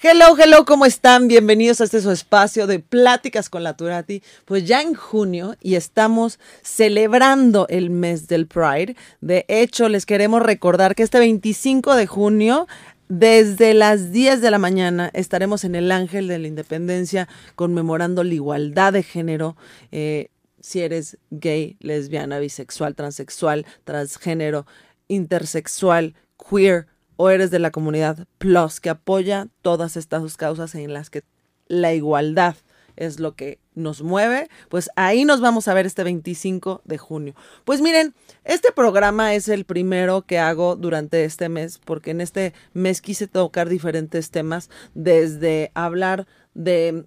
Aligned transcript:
Hello, 0.00 0.36
hello, 0.38 0.64
¿cómo 0.64 0.86
están? 0.86 1.26
Bienvenidos 1.26 1.80
a 1.80 1.84
este 1.84 2.00
su 2.00 2.12
espacio 2.12 2.68
de 2.68 2.78
Pláticas 2.78 3.50
con 3.50 3.64
la 3.64 3.76
Turati. 3.76 4.22
Pues 4.44 4.64
ya 4.64 4.80
en 4.80 4.94
junio 4.94 5.56
y 5.60 5.74
estamos 5.74 6.38
celebrando 6.62 7.66
el 7.68 7.90
mes 7.90 8.28
del 8.28 8.46
Pride. 8.46 8.94
De 9.20 9.44
hecho, 9.48 9.88
les 9.88 10.06
queremos 10.06 10.40
recordar 10.40 10.94
que 10.94 11.02
este 11.02 11.18
25 11.18 11.96
de 11.96 12.06
junio 12.06 12.68
desde 13.08 13.74
las 13.74 14.12
10 14.12 14.40
de 14.40 14.52
la 14.52 14.58
mañana 14.58 15.10
estaremos 15.14 15.64
en 15.64 15.74
el 15.74 15.90
Ángel 15.90 16.28
de 16.28 16.38
la 16.38 16.46
Independencia 16.46 17.28
conmemorando 17.56 18.22
la 18.22 18.34
igualdad 18.34 18.92
de 18.92 19.02
género. 19.02 19.56
Eh, 19.90 20.28
si 20.60 20.78
eres 20.78 21.18
gay, 21.30 21.76
lesbiana, 21.80 22.38
bisexual, 22.38 22.94
transexual, 22.94 23.66
transgénero, 23.82 24.64
intersexual, 25.08 26.14
queer, 26.48 26.86
o 27.18 27.28
eres 27.28 27.50
de 27.50 27.58
la 27.58 27.70
comunidad 27.70 28.26
Plus 28.38 28.80
que 28.80 28.88
apoya 28.88 29.48
todas 29.60 29.98
estas 29.98 30.36
causas 30.36 30.74
en 30.74 30.94
las 30.94 31.10
que 31.10 31.24
la 31.66 31.92
igualdad 31.92 32.54
es 32.96 33.20
lo 33.20 33.34
que 33.34 33.58
nos 33.74 34.02
mueve, 34.02 34.48
pues 34.68 34.90
ahí 34.96 35.24
nos 35.24 35.40
vamos 35.40 35.68
a 35.68 35.74
ver 35.74 35.86
este 35.86 36.04
25 36.04 36.82
de 36.84 36.98
junio. 36.98 37.34
Pues 37.64 37.80
miren, 37.80 38.14
este 38.44 38.72
programa 38.72 39.34
es 39.34 39.48
el 39.48 39.64
primero 39.64 40.22
que 40.22 40.38
hago 40.38 40.76
durante 40.76 41.24
este 41.24 41.48
mes, 41.48 41.78
porque 41.84 42.10
en 42.10 42.20
este 42.20 42.54
mes 42.72 43.00
quise 43.00 43.28
tocar 43.28 43.68
diferentes 43.68 44.30
temas, 44.30 44.70
desde 44.94 45.70
hablar 45.74 46.26
de 46.54 47.04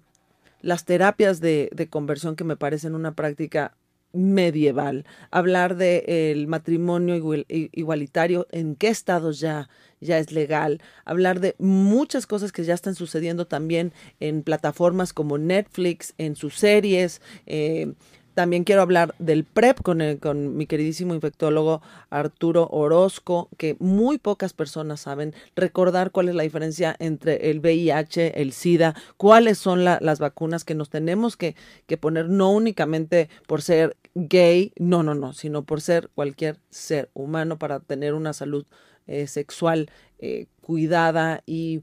las 0.60 0.84
terapias 0.84 1.40
de, 1.40 1.68
de 1.72 1.88
conversión 1.88 2.36
que 2.36 2.44
me 2.44 2.56
parecen 2.56 2.94
una 2.94 3.12
práctica 3.12 3.74
medieval, 4.12 5.04
hablar 5.30 5.76
del 5.76 6.04
el 6.06 6.46
matrimonio 6.46 7.44
igualitario, 7.48 8.46
en 8.50 8.76
qué 8.76 8.88
estados 8.88 9.40
ya, 9.40 9.68
ya 10.00 10.18
es 10.18 10.32
legal, 10.32 10.80
hablar 11.04 11.40
de 11.40 11.54
muchas 11.58 12.26
cosas 12.26 12.52
que 12.52 12.64
ya 12.64 12.74
están 12.74 12.94
sucediendo 12.94 13.46
también 13.46 13.92
en 14.20 14.42
plataformas 14.42 15.12
como 15.12 15.38
Netflix, 15.38 16.14
en 16.18 16.36
sus 16.36 16.56
series, 16.56 17.20
eh, 17.46 17.94
también 18.34 18.64
quiero 18.64 18.82
hablar 18.82 19.14
del 19.18 19.44
PrEP 19.44 19.82
con, 19.82 20.00
con 20.16 20.56
mi 20.56 20.66
queridísimo 20.66 21.14
infectólogo 21.14 21.82
Arturo 22.08 22.66
Orozco, 22.70 23.48
que 23.58 23.76
muy 23.78 24.18
pocas 24.18 24.54
personas 24.54 25.00
saben 25.00 25.34
recordar 25.54 26.12
cuál 26.12 26.28
es 26.28 26.34
la 26.34 26.42
diferencia 26.42 26.96
entre 26.98 27.50
el 27.50 27.60
VIH, 27.60 28.40
el 28.40 28.52
SIDA, 28.52 28.94
cuáles 29.16 29.58
son 29.58 29.84
las 29.84 30.18
vacunas 30.18 30.64
que 30.64 30.74
nos 30.74 30.88
tenemos 30.88 31.36
que, 31.36 31.56
que 31.86 31.98
poner, 31.98 32.28
no 32.30 32.50
únicamente 32.50 33.28
por 33.46 33.60
ser 33.60 33.96
gay, 34.14 34.72
no, 34.78 35.02
no, 35.02 35.14
no, 35.14 35.32
sino 35.32 35.64
por 35.64 35.80
ser 35.80 36.10
cualquier 36.14 36.58
ser 36.70 37.10
humano 37.14 37.58
para 37.58 37.80
tener 37.80 38.14
una 38.14 38.32
salud 38.32 38.66
eh, 39.06 39.26
sexual 39.26 39.90
eh, 40.18 40.46
cuidada 40.60 41.42
y 41.46 41.82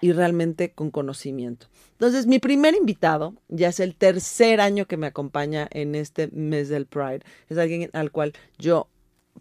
y 0.00 0.12
realmente 0.12 0.72
con 0.72 0.90
conocimiento. 0.90 1.66
Entonces, 1.92 2.26
mi 2.26 2.38
primer 2.38 2.74
invitado, 2.74 3.34
ya 3.48 3.68
es 3.68 3.80
el 3.80 3.94
tercer 3.94 4.60
año 4.60 4.86
que 4.86 4.96
me 4.96 5.06
acompaña 5.06 5.68
en 5.70 5.94
este 5.94 6.28
mes 6.28 6.68
del 6.68 6.86
Pride, 6.86 7.20
es 7.48 7.58
alguien 7.58 7.90
al 7.92 8.10
cual 8.10 8.32
yo 8.58 8.88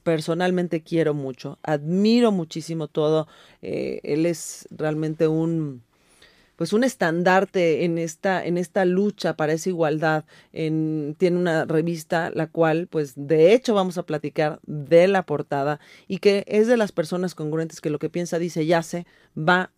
personalmente 0.03 0.81
quiero 0.81 1.13
mucho, 1.13 1.59
admiro 1.63 2.31
muchísimo 2.31 2.87
todo, 2.87 3.27
eh, 3.61 3.99
él 4.03 4.25
es 4.25 4.67
realmente 4.71 5.27
un 5.27 5.83
pues 6.55 6.73
un 6.73 6.83
estandarte 6.83 7.85
en 7.85 7.97
esta 7.97 8.45
en 8.45 8.57
esta 8.57 8.85
lucha 8.85 9.35
para 9.35 9.53
esa 9.53 9.69
igualdad 9.69 10.25
en, 10.53 11.15
tiene 11.17 11.37
una 11.37 11.65
revista 11.65 12.31
la 12.33 12.47
cual 12.47 12.87
pues 12.87 13.13
de 13.15 13.53
hecho 13.53 13.73
vamos 13.73 13.97
a 13.97 14.05
platicar 14.05 14.59
de 14.65 15.07
la 15.07 15.25
portada 15.25 15.79
y 16.07 16.19
que 16.19 16.43
es 16.47 16.67
de 16.67 16.77
las 16.77 16.91
personas 16.91 17.35
congruentes 17.35 17.81
que 17.81 17.89
lo 17.89 17.99
que 17.99 18.09
piensa 18.09 18.39
dice 18.39 18.65
ya 18.65 18.83
se 18.83 19.05
va 19.37 19.71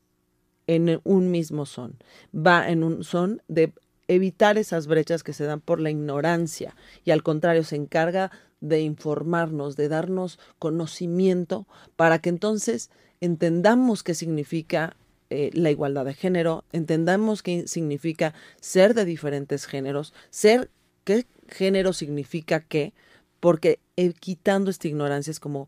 en 0.67 0.99
un 1.03 1.31
mismo 1.31 1.65
son, 1.65 1.95
va 2.35 2.69
en 2.69 2.83
un 2.83 3.03
son 3.03 3.41
de 3.47 3.71
evitar 4.07 4.57
esas 4.57 4.87
brechas 4.87 5.23
que 5.23 5.33
se 5.33 5.45
dan 5.45 5.61
por 5.61 5.79
la 5.79 5.89
ignorancia 5.89 6.75
y 7.03 7.11
al 7.11 7.23
contrario 7.23 7.63
se 7.63 7.75
encarga 7.75 8.31
de 8.59 8.81
informarnos, 8.81 9.75
de 9.75 9.87
darnos 9.87 10.39
conocimiento 10.59 11.67
para 11.95 12.19
que 12.19 12.29
entonces 12.29 12.89
entendamos 13.21 14.03
qué 14.03 14.13
significa 14.13 14.95
eh, 15.29 15.49
la 15.53 15.71
igualdad 15.71 16.05
de 16.05 16.13
género, 16.13 16.63
entendamos 16.71 17.43
qué 17.43 17.67
significa 17.67 18.33
ser 18.61 18.93
de 18.93 19.05
diferentes 19.05 19.65
géneros, 19.65 20.13
ser 20.29 20.69
qué 21.03 21.25
género 21.49 21.93
significa 21.93 22.61
qué, 22.61 22.93
porque 23.39 23.79
eh, 23.97 24.13
quitando 24.19 24.69
esta 24.71 24.87
ignorancia 24.87 25.31
es 25.31 25.39
como 25.39 25.67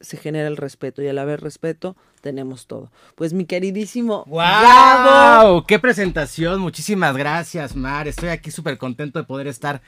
se 0.00 0.16
genera 0.16 0.48
el 0.48 0.56
respeto 0.56 1.02
y 1.02 1.08
al 1.08 1.18
haber 1.18 1.40
respeto 1.40 1.96
tenemos 2.20 2.66
todo. 2.66 2.90
Pues 3.14 3.32
mi 3.32 3.46
queridísimo 3.46 4.24
¡Wow! 4.26 5.64
¡Qué 5.66 5.78
presentación! 5.78 6.60
Muchísimas 6.60 7.16
gracias, 7.16 7.74
Mar. 7.76 8.08
Estoy 8.08 8.28
aquí 8.30 8.50
súper 8.50 8.78
contento 8.78 9.18
de 9.18 9.24
poder 9.24 9.46
estar 9.46 9.80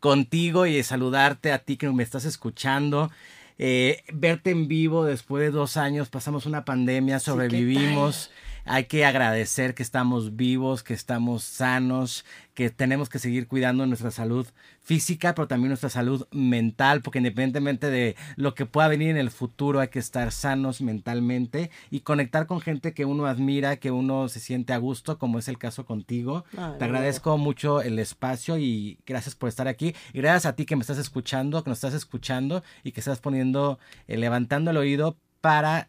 contigo 0.00 0.66
y 0.66 0.76
de 0.76 0.82
saludarte 0.82 1.52
a 1.52 1.58
ti 1.58 1.76
que 1.76 1.88
me 1.90 2.02
estás 2.02 2.24
escuchando. 2.24 3.10
Eh, 3.58 4.02
verte 4.12 4.50
en 4.50 4.68
vivo 4.68 5.04
después 5.04 5.42
de 5.42 5.50
dos 5.50 5.76
años, 5.76 6.08
pasamos 6.08 6.46
una 6.46 6.64
pandemia, 6.64 7.20
sobrevivimos. 7.20 8.30
Hay 8.64 8.84
que 8.84 9.04
agradecer 9.04 9.74
que 9.74 9.82
estamos 9.82 10.36
vivos, 10.36 10.82
que 10.82 10.94
estamos 10.94 11.42
sanos, 11.44 12.24
que 12.54 12.70
tenemos 12.70 13.08
que 13.08 13.18
seguir 13.18 13.48
cuidando 13.48 13.86
nuestra 13.86 14.10
salud 14.10 14.46
física, 14.80 15.34
pero 15.34 15.48
también 15.48 15.68
nuestra 15.68 15.88
salud 15.88 16.26
mental, 16.30 17.00
porque 17.00 17.18
independientemente 17.18 17.90
de 17.90 18.16
lo 18.36 18.54
que 18.54 18.66
pueda 18.66 18.88
venir 18.88 19.10
en 19.10 19.16
el 19.16 19.30
futuro, 19.30 19.80
hay 19.80 19.88
que 19.88 19.98
estar 19.98 20.30
sanos 20.32 20.80
mentalmente 20.80 21.70
y 21.90 22.00
conectar 22.00 22.46
con 22.46 22.60
gente 22.60 22.92
que 22.92 23.04
uno 23.04 23.26
admira, 23.26 23.76
que 23.76 23.90
uno 23.90 24.28
se 24.28 24.40
siente 24.40 24.72
a 24.72 24.78
gusto, 24.78 25.18
como 25.18 25.38
es 25.38 25.48
el 25.48 25.58
caso 25.58 25.86
contigo. 25.86 26.44
Te 26.78 26.84
agradezco 26.84 27.38
mucho 27.38 27.82
el 27.82 27.98
espacio 27.98 28.58
y 28.58 28.98
gracias 29.06 29.34
por 29.34 29.48
estar 29.48 29.68
aquí. 29.68 29.94
Y 30.12 30.18
gracias 30.18 30.46
a 30.46 30.56
ti 30.56 30.66
que 30.66 30.76
me 30.76 30.82
estás 30.82 30.98
escuchando, 30.98 31.62
que 31.64 31.70
nos 31.70 31.78
estás 31.78 31.94
escuchando 31.94 32.62
y 32.82 32.92
que 32.92 33.00
estás 33.00 33.20
poniendo, 33.20 33.78
eh, 34.06 34.16
levantando 34.16 34.70
el 34.70 34.76
oído 34.76 35.16
para 35.40 35.88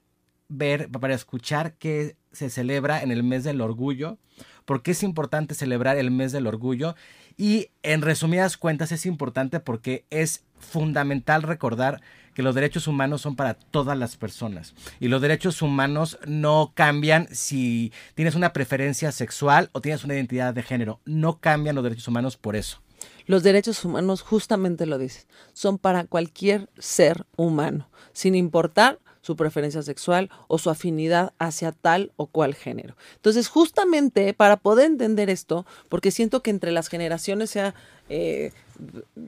ver, 0.52 0.90
para 0.90 1.16
escuchar 1.16 1.74
que 1.74 2.16
se 2.32 2.50
celebra 2.50 3.02
en 3.02 3.12
el 3.12 3.24
mes 3.24 3.44
del 3.44 3.62
orgullo, 3.62 4.18
porque 4.66 4.92
es 4.92 5.04
importante 5.04 5.56
celebrar 5.56 5.98
el 5.98 6.12
mes 6.12 6.32
del 6.32 6.48
orgullo. 6.48 6.96
Y 7.38 7.70
en 7.84 8.02
resumidas 8.02 8.58
cuentas 8.58 8.92
es 8.92 9.06
importante 9.06 9.60
porque 9.60 10.06
es 10.10 10.44
fundamental 10.60 11.44
recordar 11.44 12.02
que 12.34 12.44
los 12.44 12.56
derechos 12.56 12.88
humanos 12.88 13.22
son 13.22 13.36
para 13.36 13.56
todas 13.56 13.98
las 13.98 14.16
personas. 14.16 14.74
Y 15.00 15.08
los 15.08 15.22
derechos 15.22 15.62
humanos 15.62 16.20
no 16.26 16.72
cambian 16.76 17.28
si 17.32 17.92
tienes 18.16 18.36
una 18.36 18.54
preferencia 18.54 19.12
sexual 19.12 19.70
o 19.74 19.82
tienes 19.82 20.04
una 20.04 20.14
identidad 20.14 20.54
de 20.54 20.64
género, 20.64 21.00
no 21.06 21.40
cambian 21.40 21.76
los 21.76 21.84
derechos 21.84 22.08
humanos 22.08 22.38
por 22.38 22.56
eso. 22.56 22.82
Los 23.26 23.44
derechos 23.44 23.84
humanos 23.84 24.22
justamente 24.22 24.86
lo 24.86 24.98
dicen, 24.98 25.24
son 25.54 25.78
para 25.78 26.06
cualquier 26.06 26.70
ser 26.78 27.26
humano, 27.36 27.90
sin 28.14 28.36
importar 28.36 29.00
su 29.22 29.36
preferencia 29.36 29.82
sexual 29.82 30.30
o 30.48 30.58
su 30.58 30.70
afinidad 30.70 31.34
hacia 31.40 31.72
tal 31.72 32.12
o 32.16 32.28
cual 32.28 32.56
género. 32.56 32.96
Entonces, 33.16 33.48
justamente 33.48 34.34
para 34.34 34.58
poder 34.58 34.88
entender 34.88 35.30
esto, 35.30 35.66
porque 35.90 36.12
siento 36.12 36.42
que 36.42 36.52
entre 36.52 36.72
las 36.72 36.88
generaciones 36.88 37.50
se 37.52 37.62
ha 37.62 37.76
eh, 38.10 38.52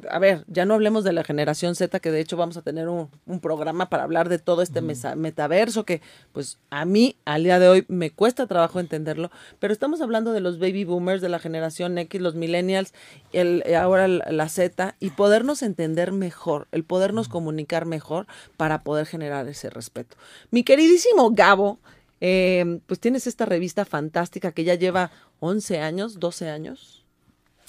a 0.09 0.19
ver, 0.19 0.43
ya 0.47 0.65
no 0.65 0.73
hablemos 0.73 1.03
de 1.03 1.13
la 1.13 1.23
generación 1.23 1.75
Z, 1.75 1.99
que 1.99 2.11
de 2.11 2.19
hecho 2.19 2.37
vamos 2.37 2.57
a 2.57 2.61
tener 2.63 2.89
un, 2.89 3.09
un 3.25 3.39
programa 3.39 3.87
para 3.89 4.03
hablar 4.03 4.27
de 4.27 4.39
todo 4.39 4.61
este 4.61 4.81
mesa- 4.81 5.15
metaverso, 5.15 5.85
que 5.85 6.01
pues 6.31 6.57
a 6.71 6.85
mí 6.85 7.15
al 7.25 7.43
día 7.43 7.59
de 7.59 7.67
hoy 7.67 7.85
me 7.87 8.09
cuesta 8.11 8.47
trabajo 8.47 8.79
entenderlo, 8.79 9.29
pero 9.59 9.71
estamos 9.71 10.01
hablando 10.01 10.33
de 10.33 10.39
los 10.41 10.57
baby 10.59 10.85
boomers, 10.85 11.21
de 11.21 11.29
la 11.29 11.39
generación 11.39 11.97
X, 11.97 12.19
los 12.19 12.35
millennials, 12.35 12.93
el, 13.31 13.61
eh, 13.65 13.75
ahora 13.75 14.07
la, 14.07 14.25
la 14.31 14.49
Z, 14.49 14.95
y 14.99 15.11
podernos 15.11 15.61
entender 15.61 16.11
mejor, 16.11 16.67
el 16.71 16.83
podernos 16.83 17.27
comunicar 17.29 17.85
mejor 17.85 18.25
para 18.57 18.83
poder 18.83 19.05
generar 19.05 19.47
ese 19.47 19.69
respeto. 19.69 20.17
Mi 20.49 20.63
queridísimo 20.63 21.31
Gabo, 21.31 21.79
eh, 22.21 22.79
pues 22.87 22.99
tienes 22.99 23.27
esta 23.27 23.45
revista 23.45 23.85
fantástica 23.85 24.51
que 24.51 24.63
ya 24.63 24.75
lleva 24.75 25.11
11 25.39 25.79
años, 25.79 26.19
12 26.19 26.49
años. 26.49 27.02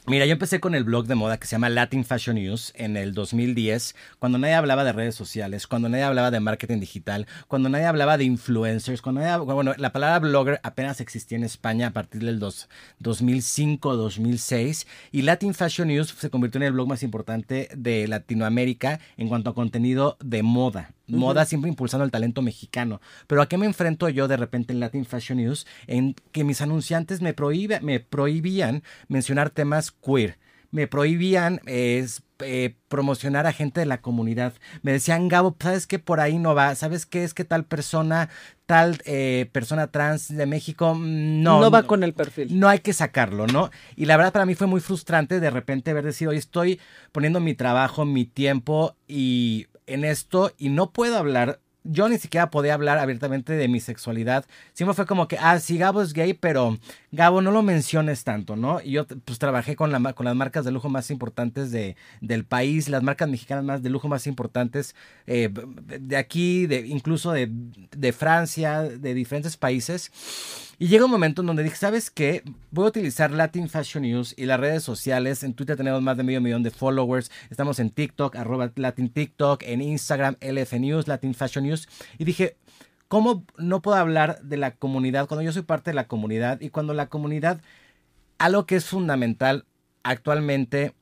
Mira, 0.06 0.26
yo 0.26 0.32
empecé 0.32 0.60
con 0.60 0.74
el 0.74 0.84
blog 0.84 1.06
de 1.06 1.14
moda 1.14 1.38
que 1.38 1.46
se 1.46 1.52
llama 1.52 1.70
Latin 1.70 2.04
Fashion 2.04 2.36
News 2.36 2.72
en 2.76 2.98
el 2.98 3.14
2010, 3.14 3.94
cuando 4.18 4.36
nadie 4.36 4.52
hablaba 4.52 4.84
de 4.84 4.92
redes 4.92 5.14
sociales, 5.14 5.66
cuando 5.66 5.88
nadie 5.88 6.04
hablaba 6.04 6.30
de 6.30 6.40
marketing 6.40 6.78
digital, 6.78 7.26
cuando 7.48 7.70
nadie 7.70 7.86
hablaba 7.86 8.18
de 8.18 8.24
influencers, 8.24 9.00
cuando 9.00 9.22
nadie, 9.22 9.38
bueno, 9.38 9.72
la 9.78 9.92
palabra 9.92 10.18
blogger 10.18 10.60
apenas 10.62 11.00
existía 11.00 11.38
en 11.38 11.44
España 11.44 11.86
a 11.86 11.90
partir 11.92 12.22
del 12.22 12.38
dos- 12.38 12.68
2005-2006 13.02 14.86
y 15.10 15.22
Latin 15.22 15.54
Fashion 15.54 15.88
News 15.88 16.14
se 16.18 16.28
convirtió 16.28 16.58
en 16.58 16.64
el 16.64 16.72
blog 16.74 16.86
más 16.86 17.02
importante 17.02 17.70
de 17.74 18.06
Latinoamérica 18.06 19.00
en 19.16 19.28
cuanto 19.28 19.48
a 19.48 19.54
contenido 19.54 20.18
de 20.22 20.42
moda. 20.42 20.90
Moda 21.06 21.44
siempre 21.44 21.68
impulsando 21.68 22.04
el 22.04 22.10
talento 22.10 22.40
mexicano. 22.42 23.00
Pero 23.26 23.42
¿a 23.42 23.48
qué 23.48 23.58
me 23.58 23.66
enfrento 23.66 24.08
yo 24.08 24.26
de 24.28 24.36
repente 24.36 24.72
en 24.72 24.80
Latin 24.80 25.04
Fashion 25.04 25.38
News? 25.38 25.66
En 25.86 26.14
que 26.32 26.44
mis 26.44 26.60
anunciantes 26.62 27.20
me, 27.20 27.34
prohíbe- 27.36 27.80
me 27.80 28.00
prohibían 28.00 28.82
mencionar 29.08 29.50
temas 29.50 29.90
queer. 29.90 30.38
Me 30.70 30.88
prohibían 30.88 31.60
eh, 31.66 32.04
eh, 32.40 32.74
promocionar 32.88 33.46
a 33.46 33.52
gente 33.52 33.78
de 33.78 33.86
la 33.86 34.00
comunidad. 34.00 34.54
Me 34.82 34.90
decían, 34.90 35.28
Gabo, 35.28 35.54
¿sabes 35.60 35.86
qué? 35.86 36.00
Por 36.00 36.18
ahí 36.18 36.38
no 36.38 36.54
va. 36.56 36.74
¿Sabes 36.74 37.06
qué? 37.06 37.22
Es 37.22 37.32
que 37.32 37.44
tal 37.44 37.64
persona, 37.64 38.28
tal 38.66 38.98
eh, 39.04 39.48
persona 39.52 39.86
trans 39.92 40.34
de 40.34 40.46
México, 40.46 40.94
mm, 40.96 41.42
no. 41.44 41.60
no 41.60 41.70
va 41.70 41.84
con 41.84 42.02
el 42.02 42.12
perfil. 42.12 42.58
No 42.58 42.68
hay 42.68 42.80
que 42.80 42.92
sacarlo, 42.92 43.46
¿no? 43.46 43.70
Y 43.94 44.06
la 44.06 44.16
verdad 44.16 44.32
para 44.32 44.46
mí 44.46 44.56
fue 44.56 44.66
muy 44.66 44.80
frustrante 44.80 45.38
de 45.38 45.50
repente 45.50 45.92
haber 45.92 46.04
decidido, 46.06 46.32
hoy 46.32 46.38
estoy 46.38 46.80
poniendo 47.12 47.38
mi 47.38 47.54
trabajo, 47.54 48.04
mi 48.04 48.24
tiempo 48.24 48.96
y 49.06 49.68
en 49.86 50.04
esto 50.04 50.52
y 50.58 50.68
no 50.68 50.92
puedo 50.92 51.16
hablar. 51.16 51.60
Yo 51.84 52.08
ni 52.08 52.18
siquiera 52.18 52.50
podía 52.50 52.74
hablar 52.74 52.98
abiertamente 52.98 53.52
de 53.52 53.68
mi 53.68 53.78
sexualidad. 53.78 54.46
Siempre 54.72 54.94
fue 54.94 55.06
como 55.06 55.28
que, 55.28 55.36
ah, 55.38 55.60
sí, 55.60 55.76
Gabo 55.76 56.00
es 56.00 56.14
gay, 56.14 56.32
pero 56.32 56.78
Gabo, 57.12 57.42
no 57.42 57.50
lo 57.50 57.62
menciones 57.62 58.24
tanto, 58.24 58.56
¿no? 58.56 58.80
Y 58.80 58.92
yo 58.92 59.06
pues 59.06 59.38
trabajé 59.38 59.76
con, 59.76 59.92
la, 59.92 60.14
con 60.14 60.24
las 60.24 60.34
marcas 60.34 60.64
de 60.64 60.70
lujo 60.70 60.88
más 60.88 61.10
importantes 61.10 61.70
de, 61.70 61.96
del 62.20 62.44
país, 62.44 62.88
las 62.88 63.02
marcas 63.02 63.28
mexicanas 63.28 63.64
más 63.64 63.82
de 63.82 63.90
lujo 63.90 64.08
más 64.08 64.26
importantes 64.26 64.94
eh, 65.26 65.50
de 65.52 66.16
aquí, 66.16 66.66
de, 66.66 66.86
incluso 66.86 67.32
de, 67.32 67.50
de 67.50 68.12
Francia, 68.12 68.82
de 68.82 69.14
diferentes 69.14 69.56
países. 69.56 70.10
Y 70.78 70.88
llega 70.88 71.04
un 71.04 71.10
momento 71.10 71.42
en 71.42 71.46
donde 71.46 71.62
dije, 71.62 71.76
¿sabes 71.76 72.10
qué? 72.10 72.42
Voy 72.70 72.86
a 72.86 72.88
utilizar 72.88 73.30
Latin 73.30 73.68
Fashion 73.68 74.02
News 74.02 74.34
y 74.36 74.46
las 74.46 74.58
redes 74.58 74.82
sociales. 74.82 75.44
En 75.44 75.54
Twitter 75.54 75.76
tenemos 75.76 76.02
más 76.02 76.16
de 76.16 76.24
medio 76.24 76.40
millón 76.40 76.62
de 76.62 76.70
followers. 76.70 77.30
Estamos 77.50 77.78
en 77.78 77.90
TikTok, 77.90 78.34
arroba 78.36 78.72
Latin 78.74 79.08
TikTok, 79.08 79.62
en 79.64 79.80
Instagram, 79.80 80.36
LF 80.40 80.72
News, 80.74 81.06
Latin 81.06 81.34
Fashion 81.34 81.64
News. 81.64 81.73
Y 82.18 82.24
dije, 82.24 82.56
¿cómo 83.08 83.44
no 83.56 83.82
puedo 83.82 83.96
hablar 83.96 84.40
de 84.42 84.56
la 84.56 84.76
comunidad 84.76 85.28
cuando 85.28 85.42
yo 85.42 85.52
soy 85.52 85.62
parte 85.62 85.90
de 85.90 85.94
la 85.94 86.08
comunidad? 86.08 86.60
Y 86.60 86.70
cuando 86.70 86.94
la 86.94 87.08
comunidad, 87.08 87.60
algo 88.38 88.66
que 88.66 88.76
es 88.76 88.86
fundamental 88.86 89.66
actualmente 90.02 90.94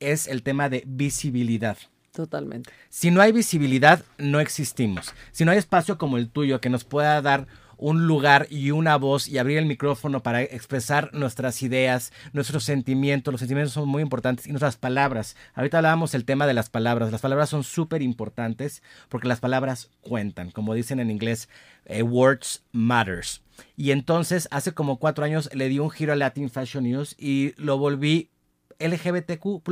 es 0.00 0.28
el 0.28 0.42
tema 0.42 0.68
de 0.68 0.84
visibilidad. 0.86 1.76
Totalmente. 2.12 2.70
Si 2.90 3.10
no 3.10 3.20
hay 3.20 3.32
visibilidad, 3.32 4.04
no 4.18 4.38
existimos. 4.38 5.12
Si 5.32 5.44
no 5.44 5.50
hay 5.50 5.58
espacio 5.58 5.98
como 5.98 6.16
el 6.16 6.28
tuyo 6.28 6.60
que 6.60 6.70
nos 6.70 6.84
pueda 6.84 7.20
dar 7.20 7.48
un 7.76 8.06
lugar 8.06 8.46
y 8.50 8.70
una 8.70 8.96
voz 8.96 9.28
y 9.28 9.38
abrir 9.38 9.58
el 9.58 9.66
micrófono 9.66 10.22
para 10.22 10.42
expresar 10.42 11.10
nuestras 11.12 11.62
ideas, 11.62 12.12
nuestros 12.32 12.64
sentimientos. 12.64 13.32
Los 13.32 13.40
sentimientos 13.40 13.72
son 13.72 13.88
muy 13.88 14.02
importantes 14.02 14.46
y 14.46 14.50
nuestras 14.50 14.76
palabras. 14.76 15.36
Ahorita 15.54 15.78
hablábamos 15.78 16.12
del 16.12 16.24
tema 16.24 16.46
de 16.46 16.54
las 16.54 16.70
palabras. 16.70 17.12
Las 17.12 17.20
palabras 17.20 17.48
son 17.48 17.64
súper 17.64 18.02
importantes 18.02 18.82
porque 19.08 19.28
las 19.28 19.40
palabras 19.40 19.90
cuentan. 20.00 20.50
Como 20.50 20.74
dicen 20.74 21.00
en 21.00 21.10
inglés, 21.10 21.48
eh, 21.86 22.02
words 22.02 22.62
matters. 22.72 23.42
Y 23.76 23.90
entonces, 23.90 24.48
hace 24.50 24.72
como 24.72 24.98
cuatro 24.98 25.24
años 25.24 25.50
le 25.54 25.68
di 25.68 25.78
un 25.78 25.90
giro 25.90 26.12
a 26.12 26.16
Latin 26.16 26.50
Fashion 26.50 26.84
News 26.84 27.14
y 27.18 27.54
lo 27.56 27.78
volví 27.78 28.30
LGBTQ 28.78 29.62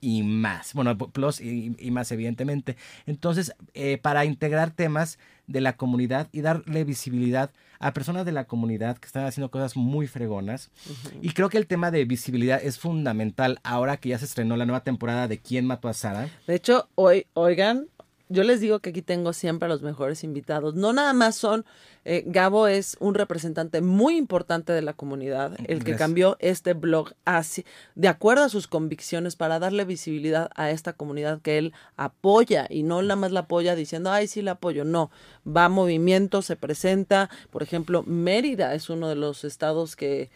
y 0.00 0.22
más. 0.22 0.74
Bueno, 0.74 0.96
plus 0.96 1.40
y, 1.40 1.74
y 1.78 1.90
más, 1.90 2.10
evidentemente. 2.12 2.76
Entonces, 3.06 3.54
eh, 3.74 3.98
para 3.98 4.24
integrar 4.24 4.70
temas 4.70 5.18
de 5.46 5.60
la 5.60 5.76
comunidad 5.76 6.28
y 6.32 6.42
darle 6.42 6.84
visibilidad 6.84 7.50
a 7.80 7.92
personas 7.92 8.26
de 8.26 8.32
la 8.32 8.44
comunidad 8.44 8.98
que 8.98 9.06
están 9.06 9.24
haciendo 9.24 9.50
cosas 9.50 9.76
muy 9.76 10.06
fregonas. 10.06 10.70
Y 11.22 11.30
creo 11.30 11.48
que 11.48 11.58
el 11.58 11.66
tema 11.66 11.90
de 11.90 12.04
visibilidad 12.04 12.60
es 12.62 12.78
fundamental 12.78 13.60
ahora 13.62 13.96
que 13.96 14.10
ya 14.10 14.18
se 14.18 14.24
estrenó 14.24 14.56
la 14.56 14.66
nueva 14.66 14.84
temporada 14.84 15.28
de 15.28 15.38
¿Quién 15.38 15.64
mató 15.64 15.88
a 15.88 15.94
Sara? 15.94 16.28
De 16.46 16.54
hecho, 16.54 16.88
hoy, 16.96 17.26
oigan, 17.34 17.86
yo 18.28 18.42
les 18.42 18.60
digo 18.60 18.80
que 18.80 18.90
aquí 18.90 19.02
tengo 19.02 19.32
siempre 19.32 19.66
a 19.66 19.68
los 19.68 19.82
mejores 19.82 20.24
invitados. 20.24 20.74
No 20.74 20.92
nada 20.92 21.12
más 21.12 21.36
son, 21.36 21.64
eh, 22.04 22.24
Gabo 22.26 22.66
es 22.66 22.96
un 23.00 23.14
representante 23.14 23.80
muy 23.80 24.16
importante 24.16 24.72
de 24.72 24.82
la 24.82 24.92
comunidad, 24.92 25.52
el 25.60 25.78
que 25.78 25.92
Gracias. 25.92 25.98
cambió 25.98 26.36
este 26.40 26.74
blog 26.74 27.12
así, 27.24 27.64
de 27.94 28.08
acuerdo 28.08 28.44
a 28.44 28.48
sus 28.48 28.66
convicciones 28.66 29.36
para 29.36 29.58
darle 29.58 29.84
visibilidad 29.84 30.50
a 30.54 30.70
esta 30.70 30.92
comunidad 30.92 31.40
que 31.40 31.58
él 31.58 31.72
apoya 31.96 32.66
y 32.68 32.82
no 32.82 33.00
nada 33.02 33.16
más 33.16 33.32
la 33.32 33.40
apoya 33.40 33.74
diciendo, 33.74 34.10
ay, 34.10 34.26
sí 34.26 34.42
la 34.42 34.52
apoyo. 34.52 34.84
No, 34.84 35.10
va 35.46 35.66
a 35.66 35.68
movimiento, 35.68 36.42
se 36.42 36.56
presenta. 36.56 37.30
Por 37.50 37.62
ejemplo, 37.62 38.02
Mérida 38.04 38.74
es 38.74 38.90
uno 38.90 39.08
de 39.08 39.16
los 39.16 39.44
estados 39.44 39.96
que 39.96 40.30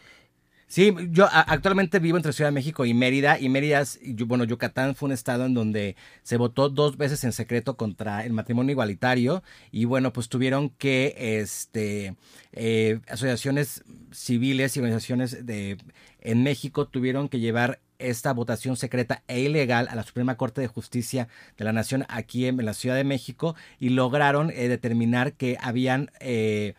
Sí, 0.73 0.91
yo 1.11 1.27
actualmente 1.31 1.99
vivo 1.99 2.17
entre 2.17 2.33
Ciudad 2.33 2.47
de 2.47 2.55
México 2.55 2.83
y 2.83 2.95
Mérida. 2.95 3.39
Y 3.39 3.47
Mérida, 3.47 3.83
bueno, 4.25 4.43
Yucatán 4.43 4.95
fue 4.95 5.05
un 5.05 5.13
estado 5.13 5.45
en 5.45 5.53
donde 5.53 5.95
se 6.23 6.35
votó 6.35 6.67
dos 6.69 6.97
veces 6.97 7.23
en 7.25 7.31
secreto 7.31 7.77
contra 7.77 8.25
el 8.25 8.33
matrimonio 8.33 8.71
igualitario. 8.71 9.43
Y 9.71 9.85
bueno, 9.85 10.11
pues 10.13 10.29
tuvieron 10.29 10.71
que, 10.71 11.13
este, 11.15 12.15
eh, 12.53 13.01
asociaciones 13.07 13.83
civiles 14.11 14.75
y 14.75 14.79
organizaciones 14.79 15.45
de, 15.45 15.77
en 16.21 16.41
México 16.41 16.87
tuvieron 16.87 17.29
que 17.29 17.39
llevar 17.39 17.79
esta 17.99 18.33
votación 18.33 18.75
secreta 18.75 19.21
e 19.27 19.41
ilegal 19.41 19.87
a 19.91 19.95
la 19.95 20.01
Suprema 20.01 20.37
Corte 20.37 20.61
de 20.61 20.67
Justicia 20.69 21.27
de 21.55 21.65
la 21.65 21.73
Nación 21.73 22.03
aquí 22.09 22.47
en, 22.47 22.57
la 22.65 22.73
Ciudad 22.73 22.95
de 22.95 23.03
México 23.03 23.55
y 23.79 23.89
lograron 23.89 24.49
eh, 24.49 24.69
determinar 24.69 25.33
que 25.33 25.55
habían 25.61 26.09
eh, 26.19 26.73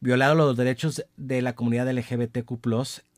violado 0.00 0.34
los 0.34 0.56
derechos 0.56 1.04
de 1.16 1.42
la 1.42 1.54
comunidad 1.54 1.90
LGBTQ 1.90 2.52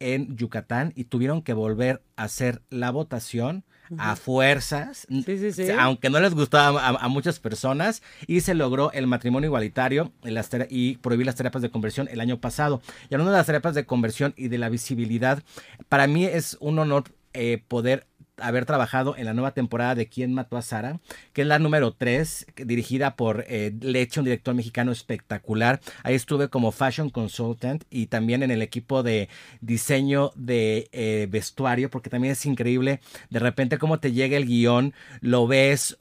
en 0.00 0.37
Yucatán 0.37 0.92
y 0.97 1.04
tuvieron 1.04 1.42
que 1.42 1.52
volver 1.52 2.02
a 2.16 2.25
hacer 2.25 2.62
la 2.70 2.90
votación 2.90 3.64
a 3.97 4.16
fuerzas, 4.16 5.06
Sí, 5.08 5.25
sí, 5.38 5.50
sí. 5.50 5.66
aunque 5.78 6.11
no 6.11 6.20
les 6.20 6.35
gustaba 6.35 6.78
a, 6.87 6.88
a 6.90 7.08
muchas 7.08 7.40
personas, 7.40 8.02
y 8.26 8.42
se 8.42 8.52
logró 8.54 8.92
el 8.92 9.06
matrimonio 9.06 9.47
igualitario 9.49 10.12
las 10.23 10.50
y 10.68 10.99
prohibir 10.99 11.25
las 11.25 11.37
terapias 11.37 11.62
de 11.62 11.70
conversión 11.70 12.06
el 12.11 12.20
año 12.20 12.38
pasado. 12.38 12.82
Y 13.08 13.14
hablando 13.14 13.30
de 13.32 13.38
las 13.38 13.47
terapias 13.47 13.75
de 13.75 13.87
conversión 13.87 14.35
y 14.37 14.49
de 14.49 14.58
la 14.58 14.68
visibilidad, 14.68 15.42
para 15.88 16.06
mí 16.06 16.26
es 16.26 16.58
un 16.61 16.78
honor 16.78 17.04
eh, 17.32 17.62
poder 17.66 18.06
haber 18.40 18.64
trabajado 18.66 19.16
en 19.16 19.25
la 19.25 19.35
nueva 19.35 19.52
temporada 19.52 19.95
de 19.95 20.09
¿Quién 20.09 20.35
mató 20.35 20.57
a 20.57 20.62
Sara? 20.62 21.00
Que 21.33 21.42
es 21.42 21.47
la 21.49 21.59
número 21.59 21.92
3, 21.92 22.47
dirigida 22.64 23.16
por 23.16 23.45
eh, 23.49 23.73
Leche, 23.80 24.21
un 24.21 24.25
director 24.25 24.54
mexicano 24.54 24.92
espectacular. 24.92 25.80
Ahí 26.02 26.14
estuve 26.14 26.49
como 26.49 26.73
fashion 26.73 27.11
consultant 27.11 27.85
y 27.90 28.07
también 28.07 28.42
en 28.42 28.50
el 28.50 28.62
equipo 28.62 29.02
de 29.02 29.28
diseño 29.61 30.33
de 30.35 30.88
eh, 30.92 31.26
vestuario, 31.30 31.90
porque 31.90 32.11
también 32.11 32.33
es 32.33 32.47
increíble 32.47 33.00
de 33.30 33.38
repente 33.38 33.78
cómo 33.78 33.99
te 34.00 34.12
llega 34.12 34.37
el 34.37 34.47
guion, 34.47 34.95
lo 35.21 35.47
ves, 35.47 35.99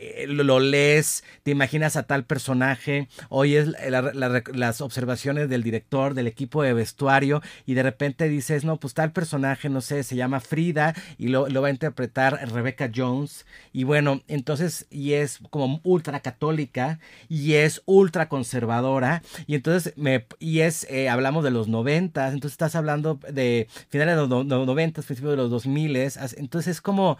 eh, 0.00 0.26
lo, 0.28 0.60
lees, 0.60 1.24
te 1.42 1.50
imaginas 1.50 1.96
a 1.96 2.04
tal 2.04 2.24
personaje, 2.24 3.08
oyes 3.28 3.68
la- 3.88 4.42
las 4.52 4.80
observaciones 4.80 5.48
del 5.48 5.62
director, 5.62 6.14
del 6.14 6.26
equipo 6.26 6.62
de 6.62 6.72
vestuario 6.74 7.42
y 7.66 7.74
de 7.74 7.82
repente 7.82 8.28
dices, 8.28 8.64
no, 8.64 8.78
pues 8.78 8.94
tal 8.94 9.12
personaje, 9.12 9.68
no 9.68 9.80
sé, 9.80 10.02
se 10.02 10.16
llama 10.16 10.40
Frida 10.40 10.94
y 11.18 11.28
lo, 11.28 11.48
lo 11.48 11.62
va 11.62 11.68
a 11.68 11.70
interpretar 11.76 12.40
Rebecca 12.50 12.90
Jones. 12.94 13.46
Y 13.72 13.84
bueno, 13.84 14.22
entonces 14.28 14.86
y 14.90 15.12
es 15.12 15.38
como 15.50 15.80
ultra 15.84 16.20
católica 16.20 16.98
y 17.28 17.54
es 17.54 17.82
ultra 17.86 18.28
conservadora 18.28 19.22
y 19.46 19.54
entonces 19.54 19.92
me 19.96 20.26
y 20.38 20.60
es 20.60 20.84
eh, 20.90 21.08
hablamos 21.08 21.44
de 21.44 21.50
los 21.50 21.68
noventas, 21.68 22.32
entonces 22.32 22.54
estás 22.54 22.74
hablando 22.74 23.18
de 23.30 23.68
finales 23.88 24.14
de 24.16 24.20
los 24.22 24.28
no- 24.28 24.44
no- 24.44 24.66
noventas, 24.66 25.04
principios 25.06 25.32
de 25.32 25.36
los 25.36 25.50
dos 25.50 25.66
miles, 25.66 26.18
entonces 26.36 26.72
es 26.76 26.80
como 26.80 27.18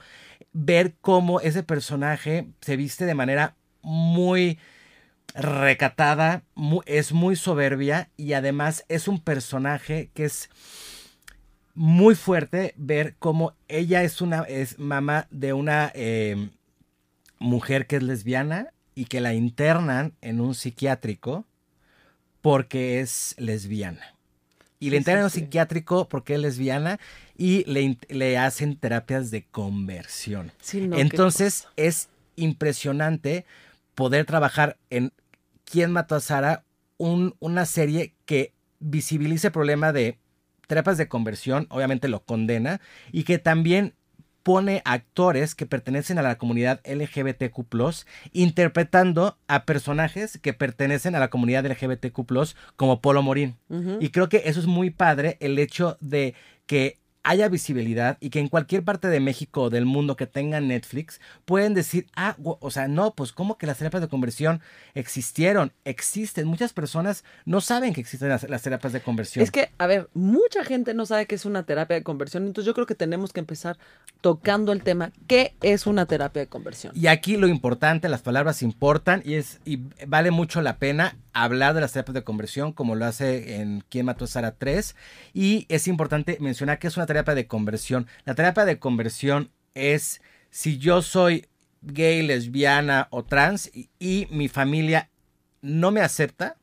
ver 0.52 0.94
cómo 1.00 1.40
ese 1.40 1.62
personaje 1.62 2.48
se 2.60 2.76
viste 2.76 3.06
de 3.06 3.14
manera 3.14 3.54
muy 3.82 4.58
recatada, 5.34 6.42
es 6.86 7.12
muy 7.12 7.36
soberbia 7.36 8.08
y 8.16 8.32
además 8.32 8.84
es 8.88 9.06
un 9.06 9.20
personaje 9.20 10.10
que 10.14 10.24
es 10.24 10.48
muy 11.76 12.14
fuerte 12.14 12.74
ver 12.76 13.14
cómo 13.18 13.52
ella 13.68 14.02
es 14.02 14.20
una 14.20 14.40
es 14.42 14.78
mamá 14.78 15.28
de 15.30 15.52
una 15.52 15.92
eh, 15.94 16.48
mujer 17.38 17.86
que 17.86 17.96
es 17.96 18.02
lesbiana 18.02 18.72
y 18.94 19.04
que 19.04 19.20
la 19.20 19.34
internan 19.34 20.14
en 20.22 20.40
un 20.40 20.54
psiquiátrico 20.54 21.44
porque 22.40 23.00
es 23.00 23.34
lesbiana. 23.38 24.14
Y 24.80 24.90
le 24.90 24.96
internan 24.96 25.20
en 25.20 25.24
un 25.24 25.30
psiquiátrico 25.30 26.08
porque 26.08 26.34
es 26.34 26.40
lesbiana 26.40 26.98
y 27.36 27.64
le, 27.64 27.98
le 28.08 28.38
hacen 28.38 28.76
terapias 28.76 29.30
de 29.30 29.44
conversión. 29.44 30.52
Sí, 30.60 30.80
no, 30.80 30.96
qué 30.96 31.02
Entonces 31.02 31.68
es 31.76 32.08
impresionante 32.36 33.44
poder 33.94 34.24
trabajar 34.24 34.78
en 34.90 35.12
¿Quién 35.64 35.90
mató 35.90 36.14
a 36.14 36.20
Sara? 36.20 36.64
Un- 36.96 37.34
una 37.40 37.66
serie 37.66 38.14
que 38.24 38.52
visibilice 38.78 39.48
el 39.48 39.52
problema 39.52 39.92
de 39.92 40.16
terapias 40.66 40.98
de 40.98 41.08
conversión, 41.08 41.66
obviamente 41.70 42.08
lo 42.08 42.24
condena, 42.24 42.80
y 43.12 43.24
que 43.24 43.38
también 43.38 43.94
pone 44.42 44.80
actores 44.84 45.56
que 45.56 45.66
pertenecen 45.66 46.20
a 46.20 46.22
la 46.22 46.38
comunidad 46.38 46.80
LGBTQ, 46.86 48.06
interpretando 48.32 49.38
a 49.48 49.64
personajes 49.64 50.38
que 50.40 50.52
pertenecen 50.52 51.16
a 51.16 51.18
la 51.18 51.30
comunidad 51.30 51.66
LGBTQ, 51.66 52.54
como 52.76 53.00
Polo 53.00 53.22
Morín. 53.22 53.56
Y 53.98 54.10
creo 54.10 54.28
que 54.28 54.42
eso 54.44 54.60
es 54.60 54.66
muy 54.66 54.90
padre, 54.90 55.36
el 55.40 55.58
hecho 55.58 55.98
de 56.00 56.34
que 56.66 57.00
haya 57.26 57.48
visibilidad 57.48 58.18
y 58.20 58.30
que 58.30 58.38
en 58.38 58.46
cualquier 58.46 58.84
parte 58.84 59.08
de 59.08 59.18
México 59.18 59.62
o 59.62 59.70
del 59.70 59.84
mundo 59.84 60.14
que 60.14 60.28
tengan 60.28 60.68
Netflix 60.68 61.20
pueden 61.44 61.74
decir, 61.74 62.06
ah, 62.14 62.36
o 62.40 62.70
sea, 62.70 62.86
no, 62.86 63.14
pues 63.14 63.32
como 63.32 63.58
que 63.58 63.66
las 63.66 63.78
terapias 63.78 64.00
de 64.00 64.08
conversión 64.08 64.60
existieron, 64.94 65.72
existen. 65.84 66.46
Muchas 66.46 66.72
personas 66.72 67.24
no 67.44 67.60
saben 67.60 67.94
que 67.94 68.00
existen 68.00 68.28
las, 68.28 68.48
las 68.48 68.62
terapias 68.62 68.92
de 68.92 69.00
conversión. 69.00 69.42
Es 69.42 69.50
que, 69.50 69.70
a 69.76 69.88
ver, 69.88 70.08
mucha 70.14 70.64
gente 70.64 70.94
no 70.94 71.04
sabe 71.04 71.26
qué 71.26 71.34
es 71.34 71.44
una 71.44 71.64
terapia 71.64 71.96
de 71.96 72.04
conversión, 72.04 72.46
entonces 72.46 72.64
yo 72.64 72.74
creo 72.74 72.86
que 72.86 72.94
tenemos 72.94 73.32
que 73.32 73.40
empezar 73.40 73.76
tocando 74.20 74.70
el 74.70 74.84
tema, 74.84 75.10
¿qué 75.26 75.56
es 75.62 75.88
una 75.88 76.06
terapia 76.06 76.42
de 76.42 76.46
conversión? 76.46 76.92
Y 76.94 77.08
aquí 77.08 77.36
lo 77.36 77.48
importante, 77.48 78.08
las 78.08 78.22
palabras 78.22 78.62
importan 78.62 79.22
y 79.24 79.34
es 79.34 79.58
y 79.64 79.80
vale 80.06 80.30
mucho 80.30 80.62
la 80.62 80.76
pena 80.76 81.16
hablar 81.32 81.74
de 81.74 81.80
las 81.80 81.92
terapias 81.92 82.14
de 82.14 82.24
conversión 82.24 82.72
como 82.72 82.94
lo 82.94 83.04
hace 83.04 83.56
en 83.56 83.84
¿Quién 83.90 84.06
mató 84.06 84.24
a 84.24 84.28
Sara 84.28 84.52
3? 84.52 84.94
Y 85.34 85.66
es 85.68 85.88
importante 85.88 86.38
mencionar 86.40 86.78
que 86.78 86.86
es 86.86 86.96
una 86.96 87.04
terapia 87.04 87.15
de 87.24 87.46
conversión. 87.46 88.06
La 88.24 88.34
terapia 88.34 88.64
de 88.64 88.78
conversión 88.78 89.50
es 89.74 90.20
si 90.50 90.78
yo 90.78 91.02
soy 91.02 91.46
gay, 91.82 92.22
lesbiana 92.22 93.08
o 93.10 93.24
trans 93.24 93.70
y, 93.74 93.90
y 93.98 94.26
mi 94.30 94.48
familia 94.48 95.10
no 95.62 95.90
me 95.90 96.00
acepta, 96.00 96.56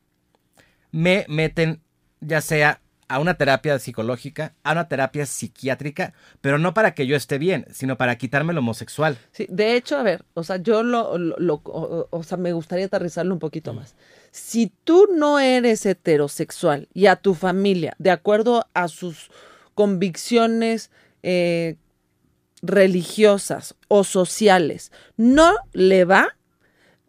me 0.92 1.24
meten 1.28 1.82
ya 2.20 2.40
sea 2.40 2.80
a 3.06 3.18
una 3.18 3.34
terapia 3.34 3.78
psicológica, 3.78 4.54
a 4.62 4.72
una 4.72 4.88
terapia 4.88 5.26
psiquiátrica, 5.26 6.14
pero 6.40 6.58
no 6.58 6.72
para 6.72 6.94
que 6.94 7.06
yo 7.06 7.16
esté 7.16 7.36
bien, 7.36 7.66
sino 7.70 7.98
para 7.98 8.16
quitarme 8.16 8.54
lo 8.54 8.60
homosexual. 8.60 9.18
Sí, 9.30 9.46
de 9.50 9.76
hecho, 9.76 9.98
a 9.98 10.02
ver, 10.02 10.24
o 10.32 10.42
sea, 10.42 10.56
yo 10.56 10.82
lo, 10.82 11.18
lo- 11.18 11.36
lo- 11.38 11.60
o, 11.66 12.08
o 12.10 12.22
sea, 12.22 12.38
me 12.38 12.52
gustaría 12.54 12.86
aterrizarlo 12.86 13.34
un 13.34 13.40
poquito 13.40 13.74
más. 13.74 13.94
Si 14.30 14.72
tú 14.84 15.06
no 15.14 15.38
eres 15.38 15.84
heterosexual 15.84 16.88
y 16.94 17.06
a 17.06 17.16
tu 17.16 17.34
familia, 17.34 17.94
de 17.98 18.10
acuerdo 18.10 18.66
a 18.72 18.88
sus 18.88 19.30
convicciones 19.74 20.90
eh, 21.22 21.76
religiosas 22.62 23.74
o 23.88 24.04
sociales, 24.04 24.90
no 25.16 25.52
le 25.72 26.04
va, 26.04 26.36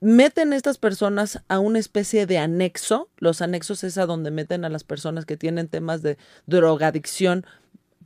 meten 0.02 0.54
a 0.54 0.56
estas 0.58 0.78
personas 0.78 1.42
a 1.48 1.60
una 1.60 1.80
especie 1.80 2.26
de 2.26 2.38
anexo. 2.38 3.10
Los 3.18 3.42
anexos 3.42 3.84
es 3.84 3.98
a 3.98 4.06
donde 4.06 4.32
meten 4.32 4.66
a 4.66 4.70
las 4.70 4.84
personas 4.84 5.26
que 5.26 5.38
tienen 5.38 5.68
temas 5.68 6.02
de 6.02 6.18
drogadicción 6.46 7.46